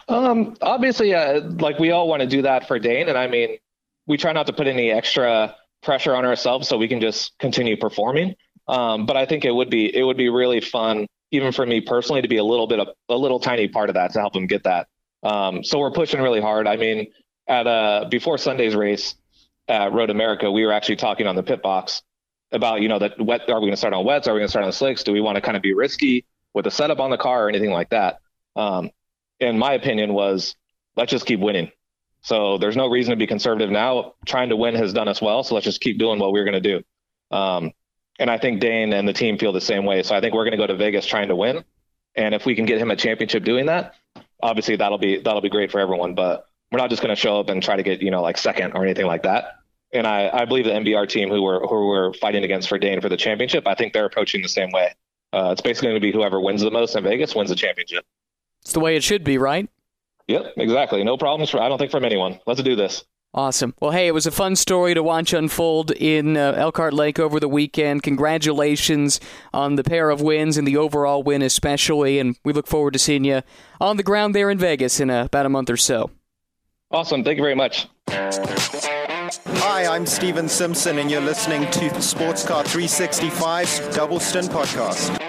Um, 0.08 0.56
obviously, 0.62 1.16
uh, 1.16 1.42
like 1.60 1.80
we 1.80 1.92
all 1.92 2.08
want 2.08 2.22
to 2.22 2.28
do 2.28 2.44
that 2.44 2.68
for 2.68 2.78
Dane, 2.78 3.10
and 3.10 3.18
I 3.18 3.28
mean, 3.28 3.58
we 4.06 4.18
try 4.18 4.34
not 4.34 4.48
to 4.48 4.54
put 4.54 4.68
any 4.68 4.92
extra 4.92 5.56
pressure 5.82 6.14
on 6.14 6.26
ourselves 6.26 6.68
so 6.68 6.78
we 6.78 6.90
can 6.90 7.00
just 7.00 7.38
continue 7.40 7.78
performing. 7.78 8.36
Um, 8.68 9.06
but 9.06 9.18
I 9.18 9.26
think 9.26 9.46
it 9.46 9.52
would 9.52 9.70
be 9.70 9.96
it 9.96 10.04
would 10.04 10.18
be 10.18 10.30
really 10.30 10.62
fun 10.62 11.08
even 11.32 11.52
for 11.52 11.66
me 11.66 11.82
personally 11.82 12.22
to 12.22 12.28
be 12.28 12.38
a 12.38 12.44
little 12.44 12.68
bit 12.68 12.80
of 12.80 12.90
a 13.10 13.16
little 13.16 13.40
tiny 13.40 13.68
part 13.68 13.90
of 13.90 13.96
that 13.96 14.14
to 14.14 14.20
help 14.20 14.36
him 14.36 14.48
get 14.48 14.64
that. 14.64 14.88
Um, 15.24 15.64
so 15.64 15.80
we're 15.80 15.92
pushing 15.92 16.22
really 16.22 16.42
hard. 16.42 16.68
I 16.68 16.78
mean, 16.78 17.08
at 17.48 17.68
uh 17.68 18.06
before 18.10 18.38
Sunday's 18.38 18.76
race 18.76 19.16
at 19.68 19.94
Road 19.94 20.10
America, 20.10 20.52
we 20.52 20.66
were 20.66 20.72
actually 20.72 20.98
talking 20.98 21.28
on 21.28 21.36
the 21.36 21.44
pit 21.44 21.62
box 21.62 22.02
about 22.52 22.82
you 22.82 22.88
know 22.90 23.00
that 23.00 23.20
wet. 23.20 23.42
Are 23.50 23.60
we 23.60 23.68
going 23.68 23.72
to 23.72 23.78
start 23.78 23.94
on 23.94 24.06
wets? 24.06 24.28
Are 24.28 24.34
we 24.34 24.40
going 24.40 24.48
to 24.48 24.52
start 24.52 24.66
on 24.66 24.72
slicks? 24.72 25.04
Do 25.04 25.12
we 25.14 25.22
want 25.22 25.36
to 25.36 25.42
kind 25.42 25.58
of 25.58 25.64
be 25.64 25.74
risky 25.74 26.26
with 26.54 26.66
the 26.66 26.72
setup 26.72 27.00
on 27.00 27.10
the 27.10 27.18
car 27.18 27.46
or 27.46 27.50
anything 27.50 27.72
like 27.72 27.90
that? 27.90 28.20
Um, 28.56 28.90
and 29.40 29.60
my 29.60 29.74
opinion 29.74 30.14
was 30.14 30.56
let's 30.96 31.12
just 31.12 31.26
keep 31.26 31.40
winning. 31.40 31.72
So 32.22 32.58
there's 32.58 32.76
no 32.76 32.88
reason 32.88 33.12
to 33.12 33.16
be 33.16 33.28
conservative 33.28 33.70
now. 33.70 34.16
Trying 34.26 34.50
to 34.50 34.56
win 34.56 34.76
has 34.76 34.94
done 34.94 35.08
us 35.08 35.22
well, 35.22 35.44
so 35.44 35.56
let's 35.56 35.66
just 35.66 35.82
keep 35.82 35.98
doing 36.00 36.20
what 36.20 36.34
we're 36.34 36.44
going 36.44 36.62
to 36.62 36.82
do. 36.82 37.36
Um, 37.36 37.72
and 38.20 38.30
I 38.30 38.38
think 38.38 38.60
Dane 38.60 38.94
and 38.94 39.08
the 39.08 39.14
team 39.14 39.38
feel 39.38 39.54
the 39.54 39.62
same 39.62 39.86
way. 39.86 40.04
So 40.04 40.16
I 40.16 40.22
think 40.22 40.34
we're 40.34 40.44
going 40.44 40.52
to 40.52 40.58
go 40.58 40.68
to 40.68 40.76
Vegas 40.76 41.06
trying 41.06 41.30
to 41.30 41.36
win. 41.36 41.64
And 42.16 42.36
if 42.36 42.46
we 42.46 42.54
can 42.54 42.66
get 42.66 42.80
him 42.80 42.92
a 42.92 42.96
championship 42.96 43.44
doing 43.44 43.68
that, 43.68 43.96
obviously 44.44 44.76
that'll 44.76 44.98
be 44.98 45.22
that'll 45.22 45.42
be 45.42 45.50
great 45.50 45.72
for 45.72 45.80
everyone. 45.80 46.16
But 46.16 46.46
we're 46.72 46.80
not 46.80 46.90
just 46.90 47.02
going 47.02 47.16
to 47.16 47.20
show 47.20 47.40
up 47.40 47.50
and 47.50 47.64
try 47.64 47.78
to 47.78 47.84
get 47.84 48.02
you 48.02 48.12
know 48.12 48.22
like 48.22 48.38
second 48.38 48.74
or 48.74 48.84
anything 48.84 49.06
like 49.06 49.24
that. 49.24 49.56
And 49.92 50.06
I, 50.06 50.30
I 50.32 50.46
believe 50.46 50.66
the 50.66 50.72
MBR 50.72 51.08
team 51.10 51.30
who 51.30 51.42
we're 51.42 51.62
who 51.62 51.88
we're 51.88 52.14
fighting 52.14 52.44
against 52.44 52.68
for 52.68 52.78
Dane 52.78 53.02
for 53.02 53.10
the 53.10 53.18
championship, 53.18 53.66
I 53.68 53.76
think 53.76 53.94
they're 53.94 54.06
approaching 54.06 54.42
the 54.42 54.50
same 54.50 54.70
way. 54.72 54.94
Uh, 55.32 55.50
it's 55.52 55.62
basically 55.62 55.90
going 55.90 56.02
to 56.02 56.06
be 56.06 56.12
whoever 56.12 56.42
wins 56.42 56.62
the 56.62 56.72
most 56.72 56.96
in 56.96 57.04
Vegas 57.04 57.36
wins 57.36 57.50
the 57.50 57.56
championship. 57.56 58.04
It's 58.64 58.74
the 58.74 58.80
way 58.80 58.96
it 58.96 59.04
should 59.04 59.24
be, 59.24 59.38
right? 59.38 59.70
Yep, 60.28 60.54
exactly. 60.58 61.04
No 61.04 61.18
problems 61.18 61.50
for 61.50 61.62
I 61.62 61.70
don't 61.70 61.78
think 61.78 61.92
from 61.92 62.04
anyone. 62.04 62.40
Let's 62.46 62.62
do 62.62 62.76
this. 62.76 63.06
Awesome. 63.32 63.76
Well, 63.80 63.92
hey, 63.92 64.08
it 64.08 64.14
was 64.14 64.26
a 64.26 64.32
fun 64.32 64.56
story 64.56 64.96
to 64.96 65.04
watch 65.04 65.34
unfold 65.34 65.92
in 65.92 66.36
uh, 66.36 66.54
Elkhart 66.54 66.94
Lake 66.96 67.20
over 67.20 67.40
the 67.40 67.48
weekend. 67.48 68.02
Congratulations 68.02 69.20
on 69.54 69.76
the 69.76 69.84
pair 69.84 70.10
of 70.10 70.20
wins 70.20 70.58
and 70.58 70.68
the 70.68 70.78
overall 70.78 71.22
win, 71.22 71.44
especially. 71.44 72.18
And 72.18 72.38
we 72.44 72.54
look 72.54 72.66
forward 72.66 72.94
to 72.94 73.00
seeing 73.00 73.24
you 73.24 73.44
on 73.80 73.98
the 73.98 74.04
ground 74.04 74.34
there 74.34 74.50
in 74.50 74.58
Vegas 74.58 75.00
in 75.00 75.12
uh, 75.12 75.26
about 75.26 75.46
a 75.46 75.50
month 75.50 75.70
or 75.70 75.78
so. 75.78 76.10
Awesome. 76.90 77.24
Thank 77.24 77.38
you 77.38 77.44
very 77.44 77.56
much. 77.56 77.88
Hi, 78.10 79.86
I'm 79.86 80.08
Steven 80.08 80.50
Simpson, 80.50 80.98
and 80.98 81.12
you're 81.12 81.22
listening 81.22 81.70
to 81.70 82.02
Sports 82.02 82.44
Car 82.44 82.64
365's 82.64 83.96
Double 83.96 84.20
Stint 84.20 84.50
Podcast. 84.50 85.29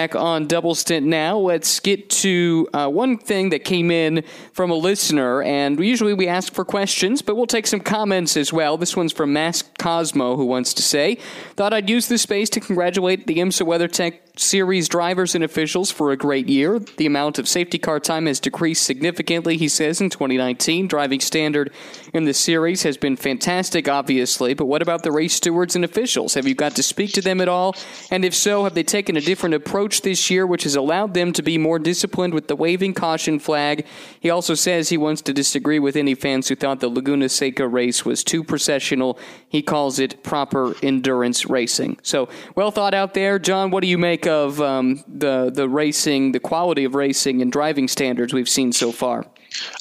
Back 0.00 0.16
on 0.16 0.46
Double 0.46 0.74
Stint 0.74 1.04
now. 1.06 1.36
Let's 1.36 1.78
get 1.78 2.08
to 2.08 2.66
uh, 2.72 2.88
one 2.88 3.18
thing 3.18 3.50
that 3.50 3.64
came 3.64 3.90
in 3.90 4.24
from 4.54 4.70
a 4.70 4.74
listener, 4.74 5.42
and 5.42 5.78
usually 5.78 6.14
we 6.14 6.26
ask 6.26 6.54
for 6.54 6.64
questions, 6.64 7.20
but 7.20 7.34
we'll 7.34 7.46
take 7.46 7.66
some 7.66 7.80
comments 7.80 8.34
as 8.34 8.50
well. 8.50 8.78
This 8.78 8.96
one's 8.96 9.12
from 9.12 9.34
Mask 9.34 9.66
Cosmo, 9.78 10.36
who 10.36 10.46
wants 10.46 10.72
to 10.72 10.82
say, 10.82 11.16
"Thought 11.54 11.74
I'd 11.74 11.90
use 11.90 12.08
this 12.08 12.22
space 12.22 12.48
to 12.50 12.60
congratulate 12.60 13.26
the 13.26 13.36
IMSA 13.40 13.66
WeatherTech 13.66 14.20
Series 14.40 14.88
drivers 14.88 15.34
and 15.34 15.44
officials 15.44 15.90
for 15.90 16.12
a 16.12 16.16
great 16.16 16.48
year. 16.48 16.78
The 16.78 17.04
amount 17.04 17.38
of 17.38 17.46
safety 17.46 17.76
car 17.76 18.00
time 18.00 18.24
has 18.24 18.40
decreased 18.40 18.84
significantly, 18.84 19.58
he 19.58 19.68
says, 19.68 20.00
in 20.00 20.08
2019. 20.08 20.88
Driving 20.88 21.20
standard 21.20 21.70
in 22.14 22.24
the 22.24 22.32
series 22.32 22.82
has 22.84 22.96
been 22.96 23.16
fantastic, 23.16 23.86
obviously, 23.86 24.54
but 24.54 24.64
what 24.64 24.80
about 24.80 25.02
the 25.02 25.12
race 25.12 25.34
stewards 25.34 25.76
and 25.76 25.84
officials? 25.84 26.32
Have 26.32 26.48
you 26.48 26.54
got 26.54 26.74
to 26.76 26.82
speak 26.82 27.12
to 27.12 27.20
them 27.20 27.42
at 27.42 27.48
all? 27.48 27.76
And 28.10 28.24
if 28.24 28.34
so, 28.34 28.64
have 28.64 28.72
they 28.72 28.82
taken 28.82 29.14
a 29.18 29.20
different 29.20 29.54
approach 29.54 30.00
this 30.00 30.30
year, 30.30 30.46
which 30.46 30.62
has 30.62 30.74
allowed 30.74 31.12
them 31.12 31.34
to 31.34 31.42
be 31.42 31.58
more 31.58 31.78
disciplined 31.78 32.32
with 32.32 32.48
the 32.48 32.56
waving 32.56 32.94
caution 32.94 33.40
flag? 33.40 33.84
He 34.20 34.30
also 34.30 34.54
says 34.54 34.88
he 34.88 34.96
wants 34.96 35.20
to 35.20 35.34
disagree 35.34 35.78
with 35.78 35.96
any 35.96 36.14
fans 36.14 36.48
who 36.48 36.56
thought 36.56 36.80
the 36.80 36.88
Laguna 36.88 37.28
Seca 37.28 37.68
race 37.68 38.06
was 38.06 38.24
too 38.24 38.42
processional. 38.42 39.18
He 39.50 39.60
calls 39.60 39.98
it 39.98 40.22
proper 40.22 40.74
endurance 40.82 41.44
racing. 41.44 41.98
So, 42.02 42.30
well 42.54 42.70
thought 42.70 42.94
out 42.94 43.12
there. 43.12 43.38
John, 43.38 43.70
what 43.70 43.82
do 43.82 43.86
you 43.86 43.98
make 43.98 44.29
of 44.30 44.60
um, 44.60 45.04
the 45.06 45.50
the 45.50 45.68
racing, 45.68 46.32
the 46.32 46.40
quality 46.40 46.84
of 46.84 46.94
racing 46.94 47.42
and 47.42 47.52
driving 47.52 47.88
standards 47.88 48.32
we've 48.32 48.48
seen 48.48 48.72
so 48.72 48.92
far? 48.92 49.26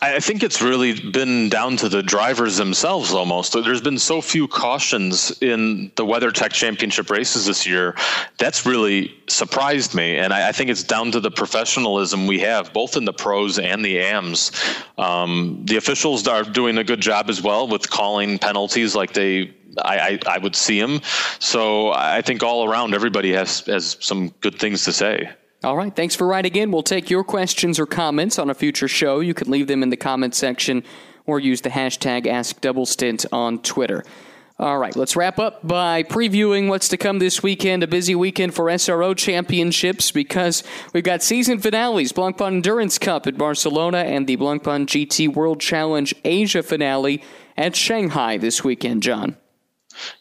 I 0.02 0.20
think 0.20 0.44
it's 0.44 0.62
really 0.62 1.00
been 1.00 1.50
down 1.50 1.78
to 1.78 1.90
the 1.90 2.02
drivers 2.02 2.58
themselves 2.58 3.14
almost. 3.14 3.54
There's 3.54 3.82
been 3.82 4.00
so 4.00 4.22
few 4.22 4.48
cautions 4.48 5.32
in 5.42 5.92
the 5.96 6.06
WeatherTech 6.06 6.52
Championship 6.52 7.10
races 7.10 7.46
this 7.46 7.68
year. 7.68 7.96
That's 8.38 8.66
really 8.66 9.16
surprised 9.28 9.94
me. 9.94 10.18
And 10.18 10.34
I, 10.34 10.52
think 10.52 10.70
it's 10.70 10.84
down 10.84 11.12
to 11.12 11.20
the 11.20 11.30
professionalism 11.30 12.26
we 12.26 12.40
have, 12.40 12.74
both 12.74 12.98
in 12.98 13.06
the 13.06 13.14
pros 13.14 13.60
and 13.60 13.86
the 13.86 14.00
AMs. 14.00 14.52
Um, 14.98 15.62
the 15.66 15.78
officials 15.78 16.28
are 16.28 16.44
doing 16.44 16.78
a 16.78 16.84
good 16.84 17.02
job 17.02 17.30
as 17.30 17.42
well 17.42 17.68
with 17.68 17.90
calling 17.90 18.40
penalties 18.40 18.96
like 18.96 19.14
they 19.14 19.54
I, 19.84 19.98
I, 19.98 20.20
I, 20.28 20.38
would 20.38 20.56
see 20.56 20.80
him. 20.80 21.02
So 21.40 21.92
I 21.92 22.22
think 22.22 22.44
all 22.44 22.70
around 22.70 22.94
everybody 22.94 23.34
has 23.34 23.62
has 23.62 23.98
some 24.00 24.30
good 24.42 24.60
things 24.60 24.86
to 24.86 24.92
say. 24.92 25.30
All 25.64 25.76
right. 25.76 25.94
Thanks 25.94 26.16
for 26.16 26.26
writing 26.26 26.56
in. 26.56 26.72
We'll 26.72 26.84
take 26.84 27.10
your 27.10 27.24
questions 27.24 27.80
or 27.80 27.86
comments 27.86 28.40
on 28.40 28.50
a 28.50 28.54
future 28.54 28.88
show. 28.88 29.20
You 29.20 29.34
can 29.34 29.52
leave 29.52 29.68
them 29.68 29.84
in 29.84 29.90
the 29.90 29.98
comment 29.98 30.34
section 30.34 30.84
or 31.26 31.40
use 31.40 31.62
the 31.62 31.70
hashtag 31.70 32.26
AskDoubleStint 32.26 33.26
on 33.34 33.60
Twitter. 33.60 34.04
All 34.60 34.78
right, 34.78 34.94
let's 34.94 35.16
wrap 35.16 35.40
up 35.40 35.66
by 35.66 36.04
previewing 36.04 36.68
what's 36.68 36.90
to 36.90 36.98
come 36.98 37.20
this 37.20 37.42
weekend. 37.42 37.82
A 37.82 37.88
busy 37.88 38.14
weekend 38.14 38.54
for 38.54 38.66
SRO 38.66 39.16
championships 39.16 40.12
because 40.12 40.66
we've 40.94 41.04
got 41.04 41.24
season 41.24 41.60
finales 41.60 42.12
Blancpain 42.12 42.56
Endurance 42.56 42.98
Cup 42.98 43.26
at 43.26 43.38
Barcelona 43.38 44.00
and 44.00 44.28
the 44.28 44.36
Blancpain 44.36 44.86
GT 44.86 45.34
World 45.34 45.62
Challenge 45.62 46.14
Asia 46.26 46.62
finale 46.62 47.24
at 47.56 47.74
Shanghai 47.78 48.38
this 48.38 48.62
weekend, 48.62 49.02
John. 49.02 49.38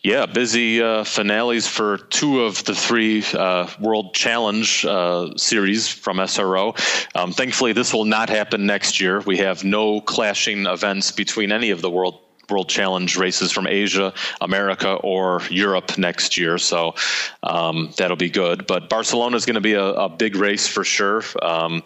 Yeah, 0.03 0.27
busy 0.27 0.83
uh, 0.83 1.05
finales 1.05 1.67
for 1.67 1.99
two 1.99 2.43
of 2.43 2.65
the 2.65 2.75
three 2.75 3.25
uh, 3.35 3.69
World 3.81 4.15
Challenge 4.15 4.85
uh, 4.85 5.37
series 5.37 5.89
from 5.89 6.19
SRO. 6.19 6.77
Um, 7.15 7.33
thankfully, 7.33 7.73
this 7.73 7.93
will 7.93 8.05
not 8.05 8.29
happen 8.29 8.67
next 8.67 9.01
year. 9.01 9.21
We 9.21 9.39
have 9.39 9.65
no 9.65 10.01
clashing 10.01 10.67
events 10.67 11.13
between 11.13 11.53
any 11.53 11.71
of 11.71 11.81
the 11.81 11.91
World 11.91 12.21
World 12.51 12.69
Challenge 12.69 13.17
races 13.17 13.53
from 13.53 13.67
Asia, 13.67 14.13
America, 14.41 14.95
or 14.95 15.43
Europe 15.51 15.99
next 15.99 16.37
year. 16.37 16.59
So 16.59 16.95
um, 17.43 17.93
that'll 17.97 18.17
be 18.17 18.31
good. 18.31 18.67
But 18.67 18.89
Barcelona 18.89 19.37
is 19.37 19.47
going 19.47 19.55
to 19.55 19.61
be 19.61 19.75
a, 19.75 19.85
a, 19.85 20.09
big 20.09 20.37
race 20.37 20.67
for 20.67 20.85
sure, 20.85 21.23
um, 21.43 21.83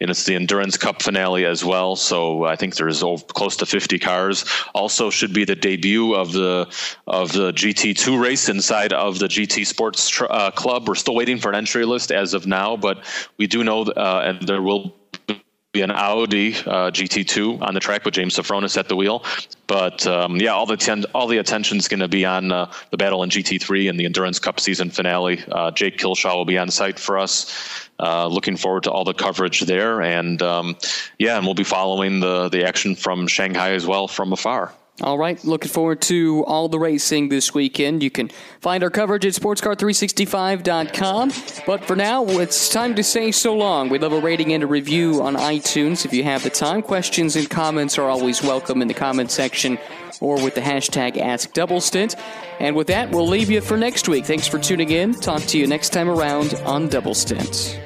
and 0.00 0.10
it's 0.10 0.24
the 0.24 0.34
Endurance 0.34 0.76
Cup 0.76 1.02
finale 1.02 1.44
as 1.44 1.64
well. 1.64 1.94
So 1.94 2.44
I 2.44 2.56
think 2.56 2.74
there's 2.74 3.02
close 3.28 3.56
to 3.58 3.66
50 3.66 3.98
cars. 3.98 4.44
Also, 4.74 5.10
should 5.10 5.32
be 5.32 5.44
the 5.44 5.54
debut 5.54 6.14
of 6.14 6.32
the 6.32 6.68
of 7.06 7.32
the 7.32 7.52
GT2 7.52 8.20
race 8.20 8.48
inside 8.48 8.92
of 8.92 9.18
the 9.18 9.26
GT 9.26 9.66
Sports 9.66 10.08
tr- 10.08 10.26
uh, 10.30 10.50
Club. 10.50 10.88
We're 10.88 10.96
still 10.96 11.14
waiting 11.14 11.38
for 11.38 11.50
an 11.50 11.54
entry 11.54 11.84
list 11.84 12.10
as 12.10 12.34
of 12.34 12.46
now, 12.46 12.76
but 12.76 13.04
we 13.38 13.46
do 13.46 13.62
know, 13.62 13.82
uh, 13.82 14.22
and 14.24 14.48
there 14.48 14.62
will 14.62 14.94
an 15.82 15.90
Audi 15.90 16.54
uh, 16.54 16.90
GT2 16.90 17.62
on 17.62 17.74
the 17.74 17.80
track 17.80 18.04
with 18.04 18.14
James 18.14 18.36
Sofronis 18.36 18.76
at 18.76 18.88
the 18.88 18.96
wheel. 18.96 19.24
But 19.66 20.06
um, 20.06 20.36
yeah, 20.36 20.50
all 20.50 20.66
the 20.66 20.76
ten, 20.76 21.04
all 21.14 21.26
the 21.26 21.38
attention 21.38 21.78
is 21.78 21.88
going 21.88 22.00
to 22.00 22.08
be 22.08 22.24
on 22.24 22.52
uh, 22.52 22.72
the 22.90 22.96
battle 22.96 23.22
in 23.22 23.30
GT3 23.30 23.90
and 23.90 23.98
the 23.98 24.04
Endurance 24.04 24.38
Cup 24.38 24.60
season 24.60 24.90
finale. 24.90 25.42
Uh, 25.50 25.70
Jake 25.70 25.98
Kilshaw 25.98 26.34
will 26.36 26.44
be 26.44 26.58
on 26.58 26.70
site 26.70 26.98
for 26.98 27.18
us. 27.18 27.88
Uh, 27.98 28.26
looking 28.26 28.56
forward 28.56 28.84
to 28.84 28.90
all 28.90 29.04
the 29.04 29.14
coverage 29.14 29.60
there, 29.60 30.02
and 30.02 30.42
um, 30.42 30.76
yeah, 31.18 31.36
and 31.36 31.46
we'll 31.46 31.54
be 31.54 31.64
following 31.64 32.20
the 32.20 32.48
the 32.48 32.64
action 32.64 32.94
from 32.94 33.26
Shanghai 33.26 33.70
as 33.70 33.86
well 33.86 34.06
from 34.06 34.32
afar. 34.32 34.72
All 35.02 35.18
right, 35.18 35.42
looking 35.44 35.70
forward 35.70 36.00
to 36.02 36.42
all 36.46 36.68
the 36.70 36.78
racing 36.78 37.28
this 37.28 37.52
weekend. 37.52 38.02
You 38.02 38.10
can 38.10 38.30
find 38.60 38.82
our 38.82 38.88
coverage 38.88 39.26
at 39.26 39.34
sportscar365.com. 39.34 41.32
But 41.66 41.84
for 41.84 41.94
now, 41.94 42.24
it's 42.24 42.70
time 42.70 42.94
to 42.94 43.02
say 43.02 43.30
so 43.30 43.54
long. 43.54 43.90
We'd 43.90 44.00
love 44.00 44.14
a 44.14 44.20
rating 44.20 44.54
and 44.54 44.62
a 44.62 44.66
review 44.66 45.22
on 45.22 45.36
iTunes 45.36 46.06
if 46.06 46.14
you 46.14 46.24
have 46.24 46.42
the 46.42 46.48
time. 46.48 46.80
Questions 46.80 47.36
and 47.36 47.50
comments 47.50 47.98
are 47.98 48.08
always 48.08 48.42
welcome 48.42 48.80
in 48.80 48.88
the 48.88 48.94
comment 48.94 49.30
section 49.30 49.76
or 50.20 50.42
with 50.42 50.54
the 50.54 50.62
hashtag 50.62 51.16
AskDoubleStint. 51.16 52.18
And 52.58 52.74
with 52.74 52.86
that, 52.86 53.10
we'll 53.10 53.28
leave 53.28 53.50
you 53.50 53.60
for 53.60 53.76
next 53.76 54.08
week. 54.08 54.24
Thanks 54.24 54.46
for 54.46 54.58
tuning 54.58 54.88
in. 54.88 55.12
Talk 55.12 55.42
to 55.42 55.58
you 55.58 55.66
next 55.66 55.90
time 55.90 56.08
around 56.08 56.54
on 56.64 56.88
Double 56.88 57.12
Stint. 57.14 57.78